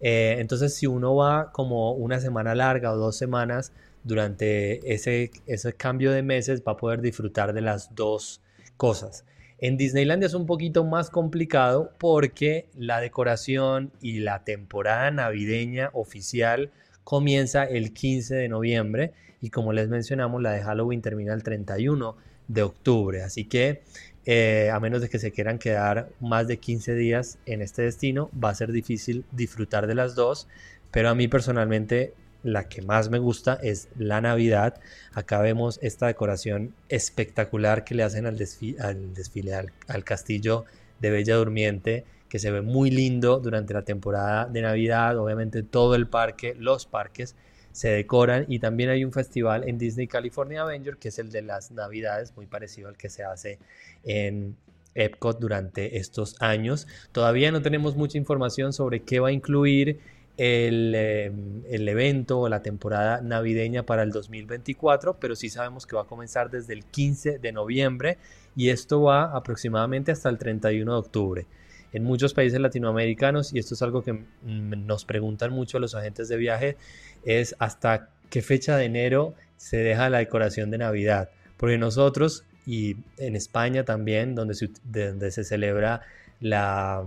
Eh, 0.02 0.38
entonces 0.40 0.76
si 0.76 0.88
uno 0.88 1.16
va 1.16 1.52
como 1.52 1.94
una 1.94 2.20
semana 2.20 2.56
larga 2.56 2.92
o 2.92 2.98
dos 2.98 3.16
semanas, 3.16 3.72
durante 4.04 4.94
ese, 4.94 5.32
ese 5.46 5.74
cambio 5.74 6.12
de 6.12 6.24
meses 6.24 6.64
va 6.68 6.74
a 6.74 6.78
poder 6.78 7.02
disfrutar 7.02 7.54
de 7.54 7.62
las 7.62 7.94
dos 7.96 8.42
cosas. 8.78 9.26
En 9.60 9.78
Disneylandia 9.78 10.26
es 10.26 10.34
un 10.34 10.48
poquito 10.48 10.84
más 10.84 11.12
complicado 11.12 11.92
porque 12.00 12.68
la 12.76 13.00
decoración 13.00 13.92
y 14.02 14.20
la 14.22 14.44
temporada 14.44 15.12
navideña 15.12 15.92
oficial 15.94 16.72
comienza 17.04 17.64
el 17.64 17.94
15 17.94 18.36
de 18.36 18.50
noviembre 18.50 19.14
y 19.40 19.52
como 19.52 19.72
les 19.72 19.88
mencionamos 19.88 20.42
la 20.42 20.52
de 20.52 20.64
Halloween 20.64 21.02
termina 21.02 21.34
el 21.34 21.44
31 21.44 22.16
de 22.48 22.64
octubre. 22.64 23.22
Así 23.22 23.46
que 23.46 23.84
eh, 24.26 24.70
a 24.72 24.80
menos 24.80 25.02
de 25.02 25.10
que 25.10 25.20
se 25.20 25.32
quieran 25.32 25.58
quedar 25.58 26.10
más 26.20 26.48
de 26.48 26.58
15 26.58 26.94
días 26.96 27.40
en 27.46 27.62
este 27.62 27.82
destino 27.82 28.30
va 28.32 28.50
a 28.50 28.56
ser 28.56 28.72
difícil 28.72 29.26
disfrutar 29.32 29.88
de 29.88 29.96
las 29.96 30.16
dos. 30.16 30.48
Pero 30.92 31.10
a 31.10 31.16
mí 31.16 31.28
personalmente 31.28 32.14
la 32.44 32.68
que 32.68 32.82
más 32.82 33.10
me 33.10 33.20
gusta 33.20 33.60
es 33.62 33.90
la 33.98 34.22
Navidad. 34.22 34.80
Acá 35.14 35.40
vemos 35.42 35.80
esta 35.82 36.08
decoración 36.08 36.74
espectacular 36.90 37.84
que 37.84 37.96
le 37.96 38.04
hacen 38.04 38.26
al, 38.26 38.38
desfile, 38.38 39.54
al, 39.88 40.04
castillo 40.04 40.66
de 41.00 41.12
Bella 41.12 41.36
Durmiente, 41.36 42.06
que 42.30 42.40
se 42.40 42.52
ve 42.52 42.62
muy 42.62 42.92
lindo 42.92 43.40
durante 43.40 43.74
la 43.74 43.84
temporada 43.84 44.46
de 44.46 44.62
Navidad. 44.62 45.18
Obviamente 45.18 45.64
todo 45.64 45.96
el 45.96 46.08
parque, 46.08 46.56
los 46.58 46.86
parques 46.86 47.36
se 47.72 47.90
decoran 47.90 48.46
y 48.48 48.60
también 48.60 48.90
hay 48.90 49.04
un 49.06 49.12
festival 49.12 49.68
en 49.68 49.78
Disney 49.78 50.08
California 50.08 50.62
Avenger 50.62 50.98
que 50.98 51.10
es 51.10 51.20
el 51.20 51.32
de 51.32 51.42
las 51.42 51.72
Navidades, 51.72 52.36
muy 52.36 52.46
parecido 52.46 52.90
al 52.90 52.98
que 52.98 53.10
se 53.10 53.24
hace 53.24 53.60
en 54.04 54.56
Epcot 54.96 55.40
durante 55.40 55.98
estos 55.98 56.36
años. 56.42 56.88
Todavía 57.12 57.52
no 57.52 57.62
tenemos 57.62 57.96
mucha 57.96 58.18
información 58.18 58.74
sobre 58.74 59.02
qué 59.02 59.20
va 59.20 59.30
a 59.30 59.32
incluir 59.32 60.00
Em, 60.44 61.62
el, 61.70 61.88
evento 61.88 62.40
o 62.40 62.50
la 62.50 62.64
temporada 62.64 63.22
navideña 63.22 63.84
para 63.84 64.02
el 64.02 64.12
2024, 64.12 65.18
pero 65.20 65.36
sí 65.36 65.50
sabemos 65.50 65.86
que 65.86 65.96
va 65.96 66.04
a 66.04 66.06
comenzar 66.06 66.50
desde 66.50 66.74
el 66.74 66.84
15 66.84 67.38
de 67.38 67.52
noviembre 67.52 68.18
y 68.56 68.70
esto 68.70 69.04
va 69.04 69.36
aproximadamente 69.36 70.12
hasta 70.12 70.30
el 70.30 70.40
31 70.40 70.94
de 70.94 70.98
octubre. 70.98 71.46
En 71.94 72.04
muchos 72.04 72.34
países 72.34 72.60
latinoamericanos, 72.60 73.54
y 73.54 73.60
esto 73.60 73.74
es 73.74 73.82
algo 73.82 74.04
que 74.04 74.14
mm, 74.14 74.86
nos 74.86 75.06
preguntan 75.06 75.52
mucho 75.52 75.80
los 75.80 75.96
agentes 75.96 76.30
de 76.30 76.38
viaje, 76.38 76.78
es 77.26 77.56
hasta 77.60 78.10
qué 78.30 78.42
fecha 78.42 78.78
de 78.78 78.86
enero 78.86 79.36
se 79.58 79.78
deja 79.78 80.10
la 80.10 80.20
decoración 80.20 80.72
de 80.72 80.78
Navidad. 80.78 81.30
Porque 81.58 81.78
nosotros, 81.78 82.46
y 82.66 82.98
en 83.18 83.36
España 83.36 83.84
también, 83.84 84.36
donde 84.36 84.56
se, 84.56 84.70
donde 84.84 85.32
se 85.32 85.44
celebra 85.44 86.02
la, 86.40 87.06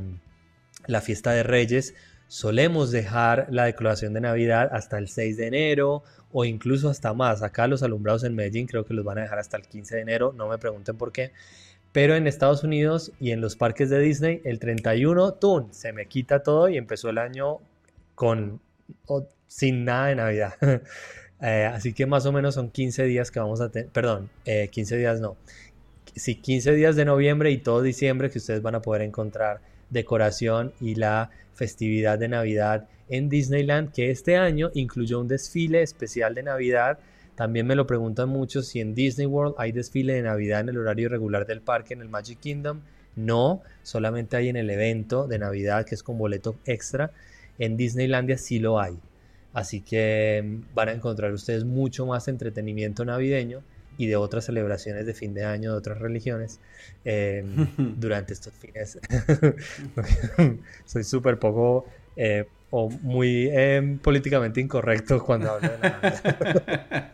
la 0.87 1.01
fiesta 1.01 1.33
de 1.33 1.43
Reyes, 1.43 1.95
solemos 2.29 2.91
dejar 2.91 3.47
la 3.51 3.65
decoración 3.65 4.13
de 4.13 4.21
Navidad 4.21 4.69
hasta 4.73 4.99
el 4.99 5.09
6 5.09 5.37
de 5.37 5.47
enero 5.47 6.03
o 6.33 6.45
incluso 6.45 6.91
hasta 6.91 7.15
más. 7.15 7.43
Acá 7.43 7.67
los 7.69 7.83
alumbrados 7.83 8.25
en 8.25 8.35
Medellín 8.35 8.67
creo 8.67 8.85
que 8.85 8.93
los 8.93 9.05
van 9.05 9.19
a 9.19 9.23
dejar 9.23 9.39
hasta 9.39 9.57
el 9.57 9.67
15 9.67 9.97
de 9.97 10.03
enero, 10.03 10.35
no 10.37 10.49
me 10.49 10.59
pregunten 10.59 10.97
por 10.97 11.13
qué. 11.13 11.33
Pero 11.95 12.17
en 12.17 12.27
Estados 12.27 12.65
Unidos 12.65 13.13
y 13.21 13.31
en 13.31 13.41
los 13.41 13.55
parques 13.55 13.89
de 13.89 14.01
Disney, 14.01 14.41
el 14.45 14.59
31, 14.59 15.35
¡tun! 15.35 15.73
Se 15.73 15.93
me 15.93 16.07
quita 16.07 16.43
todo 16.43 16.69
y 16.69 16.77
empezó 16.77 17.09
el 17.09 17.19
año 17.19 17.61
con 18.17 18.61
sin 19.47 19.85
nada 19.85 20.09
de 20.09 20.17
Navidad. 20.17 20.55
Eh, 21.41 21.67
así 21.67 21.93
que 21.93 22.07
más 22.07 22.25
o 22.25 22.33
menos 22.33 22.55
son 22.55 22.71
15 22.71 23.05
días 23.05 23.31
que 23.31 23.39
vamos 23.39 23.61
a 23.61 23.69
tener, 23.69 23.91
perdón, 23.91 24.31
15 24.45 24.95
eh, 24.95 24.99
días 24.99 25.21
no. 25.21 25.37
Sí, 26.15 26.37
15 26.37 26.73
días 26.73 26.97
de 26.97 27.05
noviembre 27.05 27.51
y 27.51 27.59
todo 27.59 27.83
diciembre 27.83 28.31
que 28.31 28.39
ustedes 28.39 28.63
van 28.63 28.77
a 28.77 28.81
poder 28.81 29.03
encontrar 29.03 29.61
decoración 29.91 30.73
y 30.81 30.95
la 30.95 31.31
festividad 31.53 32.19
de 32.19 32.29
Navidad 32.29 32.89
en 33.11 33.29
Disneyland, 33.29 33.93
que 33.93 34.11
este 34.11 34.37
año 34.37 34.71
incluyó 34.73 35.21
un 35.21 35.29
desfile 35.29 35.83
especial 35.83 36.35
de 36.35 36.45
Navidad. 36.45 36.99
También 37.35 37.67
me 37.67 37.75
lo 37.75 37.87
preguntan 37.87 38.29
mucho 38.29 38.63
si 38.63 38.81
en 38.81 38.95
Disney 38.95 39.27
World 39.27 39.55
hay 39.59 39.73
desfile 39.73 40.15
de 40.15 40.23
Navidad 40.23 40.61
en 40.61 40.69
el 40.69 40.79
horario 40.79 41.09
regular 41.09 41.47
del 41.47 41.61
parque 41.61 41.95
en 41.95 42.01
el 42.01 42.09
Magic 42.09 42.39
Kingdom. 42.39 42.81
No, 43.17 43.63
solamente 43.83 44.37
hay 44.37 44.49
en 44.49 44.57
el 44.57 44.71
evento 44.71 45.27
de 45.27 45.39
Navidad 45.39 45.85
que 45.85 45.95
es 45.95 46.03
con 46.03 46.19
boleto 46.19 46.57
extra. 46.65 47.11
En 47.59 47.77
Disneylandia 47.77 48.39
sí 48.39 48.59
lo 48.59 48.81
hay. 48.81 48.99
Así 49.53 49.81
que 49.81 50.43
mm, 50.45 50.75
van 50.75 50.89
a 50.89 50.93
encontrar 50.93 51.33
ustedes 51.33 51.65
mucho 51.65 52.07
más 52.07 52.29
entretenimiento 52.29 53.05
navideño 53.05 53.63
y 53.97 54.07
de 54.07 54.17
otras 54.17 54.45
celebraciones 54.47 55.07
de 55.07 55.15
fin 55.15 55.35
de 55.35 55.45
año 55.45 55.73
de 55.73 55.79
otras 55.79 55.99
religiones 55.99 56.61
em, 57.05 57.69
durante 57.99 58.33
estos 58.33 58.53
fines. 58.55 58.99
Soy 60.85 61.05
súper 61.05 61.39
poco 61.39 61.87
eh, 62.17 62.47
o 62.77 62.91
muy 62.91 63.49
em, 63.53 63.99
políticamente 63.99 64.61
incorrecto 64.61 65.25
cuando 65.25 65.53
hablo 65.53 65.71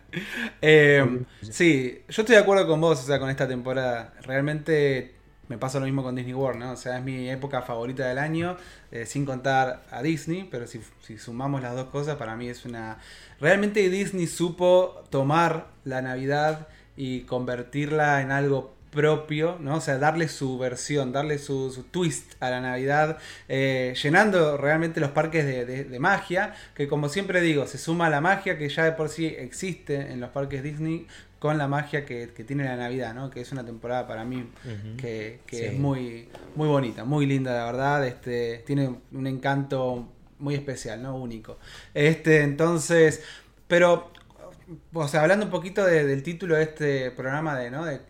em, 0.62 1.26
Sí, 1.42 2.00
yo 2.08 2.22
estoy 2.22 2.36
de 2.36 2.40
acuerdo 2.40 2.66
con 2.66 2.80
vos, 2.80 3.00
o 3.00 3.06
sea, 3.06 3.18
con 3.18 3.28
esta 3.28 3.46
temporada. 3.46 4.14
Realmente 4.22 5.16
me 5.48 5.58
pasa 5.58 5.78
lo 5.78 5.84
mismo 5.84 6.02
con 6.02 6.14
Disney 6.14 6.32
World, 6.32 6.60
¿no? 6.60 6.72
O 6.72 6.76
sea, 6.76 6.96
es 6.96 7.04
mi 7.04 7.28
época 7.28 7.60
favorita 7.60 8.08
del 8.08 8.16
año, 8.16 8.56
eh, 8.90 9.04
sin 9.04 9.26
contar 9.26 9.84
a 9.90 10.00
Disney, 10.00 10.48
pero 10.50 10.66
si, 10.66 10.80
si, 11.02 11.18
sumamos 11.18 11.60
las 11.60 11.74
dos 11.74 11.90
cosas, 11.90 12.16
para 12.16 12.36
mí 12.36 12.48
es 12.48 12.64
una... 12.64 12.96
Realmente 13.38 13.86
Disney 13.90 14.28
supo 14.28 15.04
tomar 15.10 15.66
la 15.84 16.00
Navidad 16.00 16.68
y 16.96 17.22
convertirla 17.22 18.22
en 18.22 18.32
algo 18.32 18.79
propio, 18.90 19.56
¿no? 19.60 19.76
O 19.76 19.80
sea, 19.80 19.98
darle 19.98 20.28
su 20.28 20.58
versión, 20.58 21.12
darle 21.12 21.38
su, 21.38 21.84
twist 21.90 22.34
a 22.40 22.50
la 22.50 22.60
Navidad, 22.60 23.18
eh, 23.48 23.94
llenando 24.02 24.56
realmente 24.56 25.00
los 25.00 25.10
parques 25.10 25.46
de, 25.46 25.98
magia, 26.00 26.54
que 26.74 26.88
como 26.88 27.08
siempre 27.08 27.40
digo, 27.40 27.66
se 27.66 27.78
suma 27.78 28.06
a 28.06 28.10
la 28.10 28.20
magia 28.20 28.58
que 28.58 28.68
ya 28.68 28.84
de 28.84 28.92
por 28.92 29.08
sí 29.08 29.26
existe 29.26 30.12
en 30.12 30.20
los 30.20 30.30
parques 30.30 30.62
Disney 30.62 31.06
con 31.38 31.56
la 31.56 31.68
magia 31.68 32.04
que, 32.04 32.26
tiene 32.46 32.64
la 32.64 32.76
Navidad, 32.76 33.14
¿no? 33.14 33.30
Que 33.30 33.40
es 33.40 33.52
una 33.52 33.64
temporada 33.64 34.06
para 34.06 34.24
mí 34.24 34.50
que, 34.98 35.40
es 35.50 35.78
muy, 35.78 36.28
muy 36.54 36.68
bonita, 36.68 37.04
muy 37.04 37.26
linda, 37.26 37.54
la 37.54 37.64
verdad, 37.64 38.06
este, 38.06 38.62
tiene 38.66 38.94
un 39.12 39.26
encanto 39.26 40.08
muy 40.38 40.54
especial, 40.54 41.02
¿no? 41.02 41.16
Único. 41.16 41.58
Este, 41.94 42.42
entonces, 42.42 43.22
pero, 43.68 44.10
o 44.92 45.08
sea, 45.08 45.22
hablando 45.22 45.46
un 45.46 45.50
poquito 45.50 45.84
del 45.84 46.22
título 46.22 46.56
de 46.56 46.62
este 46.64 47.10
programa 47.10 47.58
de, 47.58 47.70
¿no? 47.70 47.84
De 47.84 48.09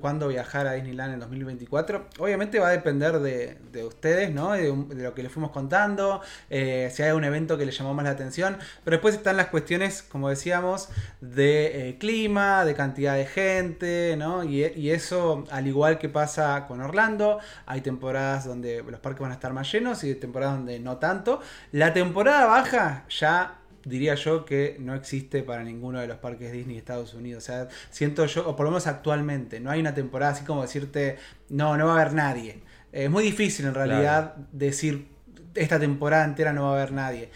cuándo 0.00 0.28
viajar 0.28 0.66
a 0.66 0.72
Disneyland 0.72 1.14
en 1.14 1.20
2024. 1.20 2.06
Obviamente 2.18 2.58
va 2.58 2.68
a 2.68 2.70
depender 2.70 3.18
de, 3.20 3.84
ustedes, 3.84 4.32
¿no? 4.32 4.52
De, 4.52 4.72
lo 5.02 5.14
que 5.14 5.22
les 5.22 5.30
fuimos 5.32 5.50
contando, 5.50 6.20
eh, 6.50 6.90
si 6.92 7.02
hay 7.02 7.12
un 7.12 7.24
evento 7.24 7.56
que 7.58 7.64
les 7.66 7.76
llamó 7.76 7.94
más 7.94 8.04
la 8.04 8.10
atención. 8.10 8.58
Pero 8.84 8.96
después 8.96 9.14
están 9.14 9.36
las 9.36 9.46
cuestiones, 9.46 10.02
como 10.02 10.28
decíamos, 10.28 10.88
de 11.20 11.88
eh, 11.88 11.98
clima, 11.98 12.64
de 12.64 12.74
cantidad 12.74 13.14
de 13.14 13.26
gente, 13.26 14.16
¿no? 14.16 14.44
Y, 14.44 14.64
y, 14.64 14.90
eso, 14.90 15.44
al 15.50 15.66
igual 15.66 15.98
que 15.98 16.08
pasa 16.08 16.66
con 16.66 16.80
Orlando, 16.80 17.38
hay 17.66 17.80
temporadas 17.80 18.46
donde 18.46 18.82
los 18.82 19.00
parques 19.00 19.20
van 19.20 19.30
a 19.30 19.34
estar 19.34 19.52
más 19.52 19.70
llenos 19.70 20.02
y 20.04 20.14
temporadas 20.14 20.56
donde 20.56 20.80
no 20.80 20.96
tanto. 20.96 21.40
La 21.72 21.92
temporada 21.92 22.46
baja 22.46 23.04
ya 23.08 23.58
diría 23.88 24.14
yo 24.14 24.44
que 24.44 24.76
no 24.78 24.94
existe 24.94 25.42
para 25.42 25.62
ninguno 25.64 26.00
de 26.00 26.06
los 26.06 26.18
parques 26.18 26.52
Disney 26.52 26.74
de 26.74 26.80
Estados 26.80 27.14
Unidos. 27.14 27.44
O 27.44 27.46
sea, 27.46 27.68
siento 27.90 28.26
yo, 28.26 28.48
o 28.48 28.56
por 28.56 28.64
lo 28.64 28.70
menos 28.70 28.86
actualmente, 28.86 29.60
no 29.60 29.70
hay 29.70 29.80
una 29.80 29.94
temporada 29.94 30.32
así 30.32 30.44
como 30.44 30.62
decirte, 30.62 31.16
no, 31.48 31.76
no 31.76 31.86
va 31.86 31.92
a 31.92 32.00
haber 32.00 32.14
nadie. 32.14 32.60
Es 32.92 33.10
muy 33.10 33.24
difícil 33.24 33.66
en 33.66 33.74
realidad 33.74 34.36
decir, 34.52 35.08
esta 35.54 35.78
temporada 35.78 36.24
entera 36.24 36.52
no 36.52 36.64
va 36.64 36.70
a 36.70 36.72
haber 36.74 36.92
nadie. 36.92 37.30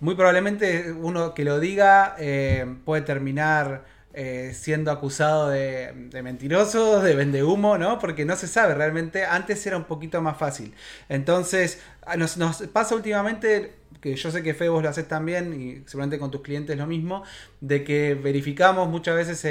Muy 0.00 0.14
probablemente 0.14 0.92
uno 0.92 1.32
que 1.32 1.44
lo 1.44 1.58
diga 1.58 2.16
eh, 2.18 2.66
puede 2.84 3.02
terminar 3.02 3.84
eh, 4.12 4.52
siendo 4.54 4.90
acusado 4.90 5.50
de, 5.50 5.92
mentiroso, 6.22 7.02
de 7.02 7.14
vende 7.14 7.44
humo, 7.44 7.76
¿no? 7.76 7.98
Porque 7.98 8.24
no 8.24 8.34
se 8.34 8.46
sabe 8.46 8.74
realmente. 8.74 9.24
Antes 9.24 9.66
era 9.66 9.76
un 9.76 9.84
poquito 9.84 10.22
más 10.22 10.38
fácil. 10.38 10.74
Entonces, 11.08 11.80
nos, 12.16 12.38
nos 12.38 12.62
pasa 12.62 12.94
últimamente 12.94 13.74
que 14.06 14.16
yo 14.16 14.30
sé 14.30 14.42
que 14.42 14.54
Fe 14.54 14.68
vos 14.68 14.82
lo 14.82 14.88
haces 14.88 15.08
también 15.08 15.60
y 15.60 15.82
seguramente 15.86 16.18
con 16.18 16.30
tus 16.30 16.40
clientes 16.40 16.76
lo 16.76 16.86
mismo, 16.86 17.24
de 17.60 17.82
que 17.82 18.14
verificamos 18.14 18.88
muchas 18.88 19.16
veces 19.16 19.44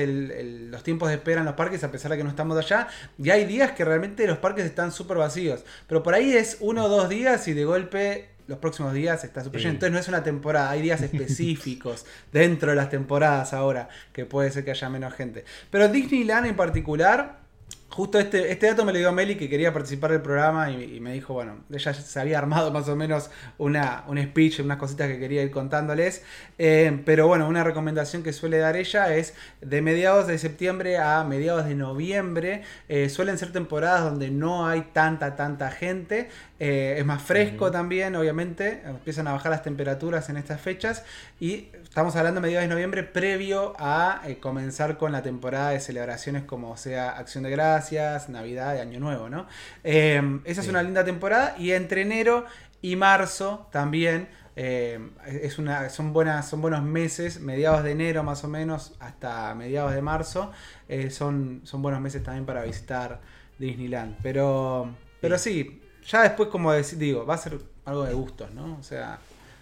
los 0.71 0.81
tiempos 0.83 1.09
de 1.09 1.15
espera 1.15 1.41
en 1.41 1.45
los 1.45 1.55
parques 1.55 1.83
a 1.83 1.91
pesar 1.91 2.11
de 2.11 2.17
que 2.17 2.23
no 2.23 2.29
estamos 2.29 2.57
allá 2.57 2.87
y 3.17 3.29
hay 3.31 3.45
días 3.45 3.71
que 3.73 3.83
realmente 3.83 4.25
los 4.27 4.37
parques 4.37 4.65
están 4.65 4.91
súper 4.91 5.17
vacíos, 5.17 5.65
pero 5.87 6.03
por 6.03 6.13
ahí 6.13 6.33
es 6.33 6.57
uno 6.61 6.85
o 6.85 6.89
dos 6.89 7.09
días 7.09 7.47
y 7.49 7.53
de 7.53 7.65
golpe 7.65 8.29
los 8.47 8.59
próximos 8.59 8.93
días 8.93 9.23
está 9.23 9.43
súper 9.43 9.59
lleno. 9.59 9.73
Entonces 9.73 9.91
no 9.91 9.99
es 9.99 10.07
una 10.07 10.23
temporada, 10.23 10.69
hay 10.69 10.81
días 10.81 11.01
específicos 11.01 12.05
dentro 12.31 12.69
de 12.69 12.75
las 12.75 12.89
temporadas 12.89 13.53
ahora 13.53 13.89
que 14.13 14.25
puede 14.25 14.51
ser 14.51 14.63
que 14.63 14.71
haya 14.71 14.89
menos 14.89 15.13
gente. 15.15 15.43
Pero 15.69 15.89
Disneyland 15.89 16.45
en 16.45 16.55
particular 16.55 17.44
Justo 17.89 18.19
este, 18.19 18.51
este 18.51 18.67
dato 18.67 18.83
me 18.83 18.91
lo 18.91 18.99
dio 18.99 19.13
Meli 19.13 19.35
que 19.35 19.47
quería 19.47 19.71
participar 19.71 20.11
del 20.11 20.21
programa 20.21 20.69
y, 20.69 20.99
me 20.99 21.13
dijo, 21.13 21.33
bueno, 21.33 21.63
ella 21.71 21.93
se 21.93 22.19
había 22.19 22.37
armado 22.37 22.69
más 22.71 22.89
o 22.89 22.95
menos 22.95 23.29
una, 23.57 24.03
un 24.07 24.21
speech, 24.21 24.59
unas 24.59 24.77
cositas 24.77 25.07
que 25.07 25.17
quería 25.17 25.43
ir 25.43 25.51
contándoles. 25.51 26.21
Eh, 26.57 27.01
pero 27.05 27.27
bueno, 27.27 27.47
una 27.47 27.63
recomendación 27.63 28.21
que 28.21 28.33
suele 28.33 28.57
dar 28.57 28.75
ella 28.75 29.15
es 29.15 29.33
de 29.61 29.81
mediados 29.81 30.27
de 30.27 30.37
septiembre 30.37 30.97
a 30.97 31.23
mediados 31.23 31.65
de 31.67 31.75
noviembre. 31.75 32.63
Eh, 32.89 33.07
suelen 33.07 33.37
ser 33.37 33.53
temporadas 33.53 34.03
donde 34.03 34.29
no 34.29 34.67
hay 34.67 34.81
tanta, 34.91 35.37
tanta 35.37 35.71
gente. 35.71 36.29
Eh, 36.59 36.95
es 36.97 37.05
más 37.05 37.21
fresco 37.21 37.71
también, 37.71 38.15
obviamente. 38.15 38.81
Empiezan 38.85 39.27
a 39.27 39.33
bajar 39.33 39.51
las 39.51 39.63
temperaturas 39.63 40.29
en 40.29 40.37
estas 40.37 40.61
fechas. 40.61 41.03
Y 41.39 41.69
estamos 41.83 42.15
hablando 42.15 42.39
de 42.39 42.47
mediados 42.47 42.67
de 42.67 42.73
noviembre 42.73 43.03
previo 43.03 43.73
a 43.77 44.21
comenzar 44.39 44.97
con 44.97 45.11
la 45.11 45.21
temporada 45.21 45.71
de 45.71 45.79
celebraciones 45.79 46.43
como 46.43 46.77
sea 46.77 47.11
Acción 47.11 47.43
de 47.43 47.51
Gracias, 47.51 48.29
Navidad 48.29 48.75
y 48.75 48.79
Año 48.79 48.99
Nuevo, 48.99 49.29
¿no? 49.29 49.47
esa 49.83 50.61
es 50.61 50.67
una 50.67 50.83
linda 50.83 51.03
temporada. 51.03 51.55
Y 51.57 51.71
entre 51.71 52.01
enero 52.01 52.45
y 52.81 52.95
marzo 52.95 53.67
también 53.71 54.27
eh, 54.55 54.99
es 55.25 55.57
una, 55.57 55.89
son, 55.89 56.13
buenas, 56.13 56.47
son 56.47 56.61
buenos 56.61 56.81
meses, 56.81 57.41
mediados 57.41 57.83
de 57.83 57.91
enero 57.91 58.23
más 58.23 58.43
o 58.43 58.47
menos 58.47 58.95
hasta 58.99 59.53
mediados 59.55 59.93
de 59.93 60.01
marzo. 60.01 60.51
Eh, 60.87 61.09
son, 61.09 61.61
son 61.63 61.81
buenos 61.81 62.01
meses 62.01 62.23
también 62.23 62.45
para 62.45 62.63
visitar 62.63 63.21
Disneyland. 63.59 64.17
Pero, 64.21 64.95
pero 65.19 65.37
sí, 65.37 65.81
ya 66.07 66.23
después, 66.23 66.49
como 66.49 66.73
digo, 66.73 67.25
va 67.25 67.35
a 67.35 67.37
ser 67.37 67.59
algo 67.85 68.03
de 68.03 68.13
gustos, 68.13 68.51
¿no? 68.53 68.77
O 68.79 68.83
sea. 68.83 69.19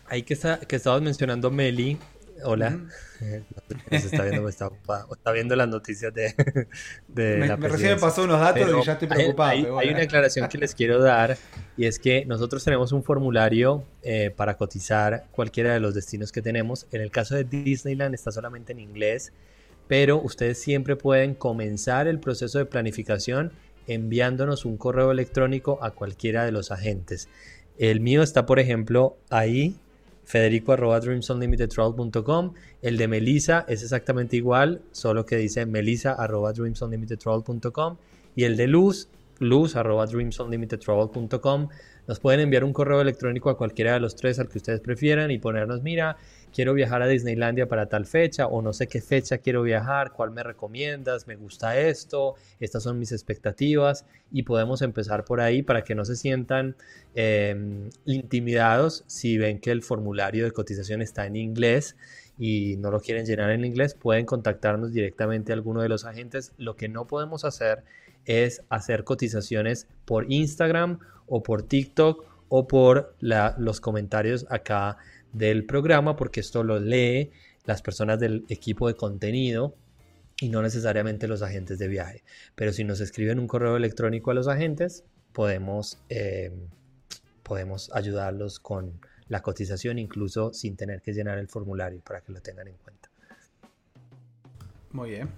Ahí 0.08 0.24
que, 0.24 0.34
está, 0.34 0.60
que 0.60 0.76
estabas 0.76 1.02
mencionando 1.02 1.50
Meli, 1.50 1.98
Hola. 2.44 2.80
está 3.92 4.24
viendo, 4.24 4.50
está, 4.50 4.70
está 5.12 5.32
viendo 5.32 5.56
las 5.56 5.68
noticias 5.68 6.14
de, 6.14 6.34
de 7.08 7.56
me, 7.58 7.68
recién 7.70 7.94
me 7.94 8.00
pasó 8.00 8.24
unos 8.24 8.40
datos 8.40 8.68
y 8.70 8.86
ya 8.86 8.94
estoy 8.94 9.08
preocupado. 9.08 9.80
Hay, 9.80 9.90
una 9.90 10.02
aclaración 10.02 10.50
que 10.50 10.58
les 10.58 10.76
quiero 10.76 11.02
dar 11.02 11.38
y 11.78 11.86
es 11.86 12.00
que 12.00 12.26
nosotros 12.26 12.64
tenemos 12.64 12.92
un 12.92 13.04
formulario 13.04 13.84
eh, 14.02 14.32
para 14.36 14.58
cotizar 14.58 15.26
cualquiera 15.32 15.74
de 15.74 15.80
los 15.80 15.94
destinos 15.94 16.32
que 16.32 16.42
tenemos. 16.42 16.88
En 16.92 17.02
el 17.02 17.12
caso 17.12 17.36
de 17.36 17.44
Disneyland 17.44 18.14
está 18.14 18.32
solamente 18.32 18.74
en 18.74 18.80
inglés, 18.80 19.32
pero 19.88 20.20
ustedes 20.20 20.60
siempre 20.60 20.96
pueden 20.96 21.36
comenzar 21.36 22.08
el 22.08 22.20
proceso 22.20 22.58
de 22.58 22.66
planificación 22.66 23.52
enviándonos 23.88 24.66
un 24.66 24.78
correo 24.78 25.12
electrónico 25.12 25.80
a 25.82 25.92
cualquiera 25.92 26.46
de 26.46 26.52
los 26.52 26.72
agentes. 26.72 27.30
El 27.78 28.00
mío 28.00 28.22
está, 28.22 28.46
por 28.46 28.60
ejemplo, 28.60 29.18
ahí 29.30 29.76
federico. 30.24 30.76
El 32.82 32.98
de 32.98 33.08
Melissa 33.08 33.66
es 33.68 33.84
exactamente 33.84 34.36
igual, 34.38 34.82
solo 34.92 35.26
que 35.26 35.38
dice 35.38 35.66
melissa. 35.66 36.18
Y 38.36 38.44
el 38.44 38.58
de 38.58 38.68
Luz, 38.68 39.10
luz. 39.40 39.76
Nos 42.06 42.20
pueden 42.20 42.40
enviar 42.42 42.64
un 42.64 42.74
correo 42.74 43.02
electrónico 43.02 43.50
a 43.50 43.58
cualquiera 43.58 43.94
de 43.94 44.00
los 44.00 44.16
tres 44.16 44.40
al 44.40 44.50
que 44.50 44.58
ustedes 44.58 44.82
prefieran 44.82 45.32
y 45.32 45.40
ponernos, 45.40 45.84
mira, 45.84 46.18
quiero 46.54 46.74
viajar 46.74 47.02
a 47.02 47.08
Disneylandia 47.08 47.68
para 47.68 47.88
tal 47.88 48.06
fecha 48.06 48.48
o 48.48 48.62
no 48.62 48.74
sé 48.74 48.88
qué 48.88 49.02
fecha 49.02 49.40
quiero 49.40 49.64
viajar, 49.64 50.12
cuál 50.12 50.32
me 50.32 50.44
recomiendas, 50.44 51.28
me 51.28 51.36
gusta 51.36 51.78
esto, 51.80 52.36
estas 52.60 52.84
son 52.84 53.00
mis 53.00 53.12
expectativas 53.12 54.06
y 54.32 54.44
podemos 54.44 54.82
empezar 54.82 55.26
por 55.26 55.42
ahí 55.42 55.64
para 55.64 55.84
que 55.84 55.96
no 55.96 56.06
se 56.06 56.16
sientan 56.16 56.76
em, 57.16 57.90
intimidados 58.06 59.04
si 59.08 59.38
ven 59.38 59.60
que 59.60 59.72
el 59.72 59.82
formulario 59.82 60.46
de 60.46 60.52
cotización 60.52 61.02
está 61.02 61.26
en 61.26 61.36
inglés 61.36 61.96
y 62.38 62.78
no 62.78 62.92
lo 62.92 63.00
quieren 63.00 63.26
llenar 63.26 63.52
en 63.52 63.66
inglés, 63.66 63.96
pueden 63.96 64.26
contactarnos 64.26 64.92
directamente 64.92 65.52
a 65.52 65.56
alguno 65.56 65.82
de 65.82 65.90
los 65.90 66.06
agentes. 66.06 66.52
Lo 66.58 66.76
que 66.76 66.90
no 66.90 67.06
podemos 67.06 67.46
hacer 67.46 67.84
es 68.26 68.64
hacer 68.70 69.04
cotizaciones 69.04 69.88
por 70.06 70.32
Instagram 70.32 71.00
o 71.28 71.44
por 71.44 71.64
TikTok 71.64 72.26
o 72.50 72.68
por 72.68 73.16
los 73.20 73.82
comentarios 73.82 74.46
acá 74.50 74.98
del 75.34 75.66
programa 75.66 76.16
porque 76.16 76.40
esto 76.40 76.64
lo 76.64 76.80
lee 76.80 77.32
las 77.66 77.82
personas 77.82 78.20
del 78.20 78.46
equipo 78.50 78.88
de 78.88 78.96
contenido 78.96 79.76
y 80.40 80.50
no 80.50 80.62
necesariamente 80.62 81.28
los 81.28 81.42
agentes 81.42 81.80
de 81.80 81.88
viaje. 81.88 82.24
Pero 82.56 82.74
si 82.74 82.84
nos 82.84 83.00
escriben 83.00 83.40
un 83.40 83.48
correo 83.48 83.76
electrónico 83.78 84.32
a 84.32 84.34
los 84.34 84.48
agentes, 84.48 85.04
podemos, 85.32 86.00
eh, 86.10 86.52
podemos 87.44 87.92
ayudarlos 87.94 88.60
con 88.60 89.00
la 89.30 89.42
cotización, 89.42 90.00
incluso 90.00 90.54
sin 90.54 90.76
tener 90.76 91.02
que 91.02 91.14
llenar 91.14 91.38
el 91.38 91.48
formulario 91.48 92.02
para 92.02 92.22
que 92.22 92.32
lo 92.32 92.42
tengan 92.42 92.68
en 92.68 92.76
cuenta. 92.76 93.10
Muy 94.92 95.10
bien. 95.10 95.30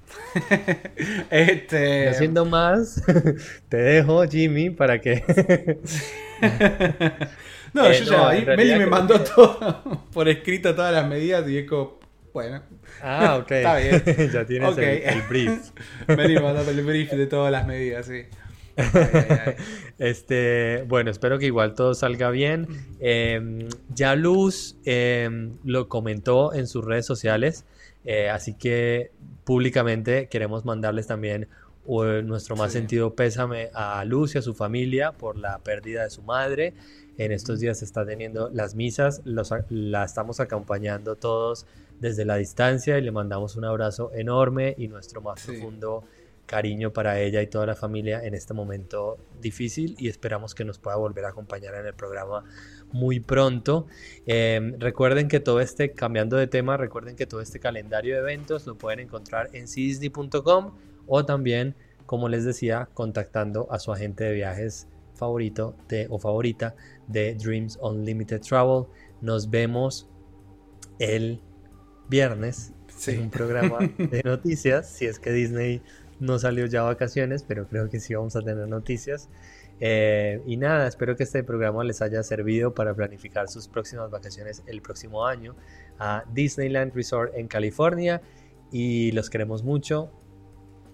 este... 1.30 2.10
Haciendo 2.10 2.46
más, 2.46 3.02
te 3.70 3.78
dejo, 3.78 4.28
Jimmy, 4.28 4.70
para 4.70 5.00
que... 5.00 5.80
no, 7.76 7.91
yo 7.91 8.05
ya, 8.05 8.55
Meli 8.55 8.80
me 8.80 8.86
mandó 8.86 9.19
todo 9.19 10.01
por 10.13 10.30
escrito 10.30 10.73
todas 10.73 10.93
las 10.93 11.05
medidas 11.09 11.45
y 11.49 11.57
es 11.57 11.67
como, 11.67 11.99
bueno. 12.34 12.61
Ah, 13.01 13.38
ok. 13.41 13.51
Está 13.51 13.78
bien. 13.78 14.03
ya 14.32 14.45
tienes 14.45 14.78
el, 14.78 15.21
brief. 15.23 15.71
Meli 16.07 16.36
me 16.36 16.41
mandó 16.41 16.69
el 16.71 16.82
brief 16.84 17.11
de 17.11 17.28
todas 17.28 17.51
las 17.51 17.67
medidas, 17.67 18.05
sí. 18.05 18.21
este, 19.99 20.86
bueno, 20.88 21.11
espero 21.11 21.38
que 21.38 21.47
igual 21.47 21.73
todo 21.73 21.93
salga 21.95 22.30
bien. 22.30 22.67
Em, 23.01 23.67
ya 23.93 24.15
Luz 24.15 24.78
em, 24.86 25.57
lo 25.65 25.89
comentó 25.89 26.53
en 26.53 26.67
sus 26.67 26.86
redes 26.86 27.05
sociales, 27.05 27.65
eh, 28.05 28.30
así 28.30 28.53
que 28.53 29.11
públicamente 29.43 30.30
queremos 30.30 30.63
mandarles 30.63 31.07
también 31.07 31.49
nuestro 31.88 32.55
más 32.55 32.73
sentido 32.73 33.15
pésame 33.15 33.69
a 33.73 34.03
Luz 34.05 34.36
y 34.36 34.39
a 34.39 34.41
su 34.41 34.53
familia 34.53 35.11
por 35.11 35.38
la 35.38 35.59
pérdida 35.59 36.03
de 36.03 36.09
su 36.09 36.21
madre. 36.23 36.73
En 37.18 37.32
estos 37.32 37.59
días 37.59 37.80
se 37.80 37.86
está 37.86 38.05
teniendo 38.05 38.49
las 38.49 38.76
misas, 38.76 39.22
la 39.26 40.03
estamos 40.03 40.39
acompañando 40.39 41.16
todos 41.16 41.66
desde 41.99 42.26
la 42.26 42.36
distancia 42.36 42.97
y 42.97 43.01
le 43.01 43.11
mandamos 43.11 43.55
un 43.55 43.66
abrazo 43.66 44.11
enorme 44.13 44.76
y 44.78 44.88
nuestro 44.88 45.22
más 45.22 45.45
profundo 45.45 46.03
cariño 46.45 46.91
para 46.91 47.20
ella 47.20 47.41
y 47.41 47.47
toda 47.47 47.66
la 47.66 47.76
familia 47.76 48.24
en 48.24 48.34
este 48.34 48.53
momento 48.53 49.18
difícil 49.41 49.95
y 49.97 50.09
esperamos 50.09 50.53
que 50.53 50.63
nos 50.63 50.78
pueda 50.78 50.97
volver 50.97 51.26
a 51.26 51.30
acompañar 51.30 51.76
en 51.76 51.88
el 51.88 51.93
programa 51.93 52.43
muy 52.91 53.20
pronto. 53.20 53.88
Em, 54.26 54.80
recuerden 54.80 55.28
que 55.28 55.39
todo 55.39 55.59
este, 55.59 55.91
cambiando 55.91 56.38
de 56.38 56.47
tema, 56.47 56.78
recuerden 56.78 57.16
que 57.16 57.26
todo 57.26 57.41
este 57.41 57.59
calendario 57.59 58.16
de 58.16 58.22
eventos 58.22 58.68
lo 58.68 58.78
pueden 58.78 58.99
encontrar 58.99 59.49
en 59.53 59.68
cisdi.com 59.68 60.76
o 61.07 61.26
también, 61.26 61.76
como 62.05 62.30
les 62.30 62.45
decía, 62.45 62.89
contactando 62.93 63.68
a 63.72 63.80
su 63.80 63.91
agente 63.91 64.24
de 64.24 64.34
viajes 64.34 64.88
favorito 65.16 65.76
de, 65.88 66.07
o 66.09 66.20
favorita 66.20 66.76
de 67.07 67.36
Dreams 67.36 67.78
Unlimited 67.82 68.41
Travel. 68.41 68.86
Nos 69.22 69.49
vemos 69.49 70.09
el 70.99 71.41
viernes 72.09 72.74
en 73.07 73.22
un 73.24 73.30
programa 73.30 73.80
de 73.97 74.22
noticias, 74.24 74.89
si 74.89 75.05
es 75.05 75.20
que 75.20 75.32
Disney 75.32 75.82
no 76.20 76.39
salió 76.39 76.66
ya 76.66 76.82
a 76.82 76.84
vacaciones, 76.84 77.43
pero 77.43 77.68
creo 77.68 77.89
que 77.89 77.99
sí 77.99 78.13
vamos 78.13 78.36
a 78.36 78.41
tener 78.41 78.68
noticias. 78.68 79.30
Eh, 79.82 80.41
y 80.45 80.55
nada, 80.57 80.88
espero 80.88 81.18
que 81.18 81.24
este 81.24 81.43
programa 81.43 81.84
les 81.84 82.01
haya 82.01 82.24
servido 82.24 82.74
para 82.74 82.93
planificar 82.93 83.49
sus 83.49 83.68
próximas 83.68 84.09
vacaciones 84.09 84.63
el 84.68 84.82
próximo 84.82 85.26
año 85.26 85.55
a 85.99 86.24
Disneyland 86.34 86.93
Resort 86.93 87.36
en 87.36 87.47
California. 87.47 88.22
Y 88.72 89.11
los 89.11 89.30
queremos 89.30 89.63
mucho. 89.63 90.11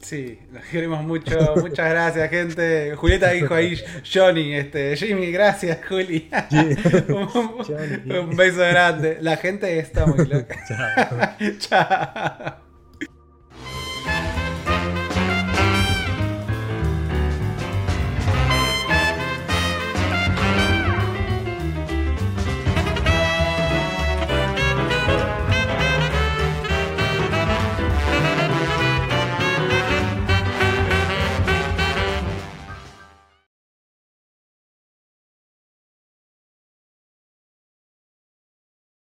Sí, 0.02 0.40
los 0.52 0.64
queremos 0.66 1.04
mucho. 1.04 1.56
Muchas 1.58 1.90
gracias, 1.90 2.30
gente. 2.30 2.96
Julieta 2.96 3.32
dijo 3.32 3.54
ahí, 3.54 3.80
Johnny, 4.12 4.56
este, 4.56 4.96
Jimmy, 4.98 5.32
gracias, 5.32 5.80
Juli. 5.88 6.30
un, 7.08 8.18
un, 8.18 8.36
beso 8.36 8.60
grande. 8.60 9.18
La 9.22 9.38
gente 9.38 9.80
está 9.80 10.06
muy 10.06 10.26
loca. 10.26 10.56
Chao. 11.60 11.60
Chao. 11.60 12.71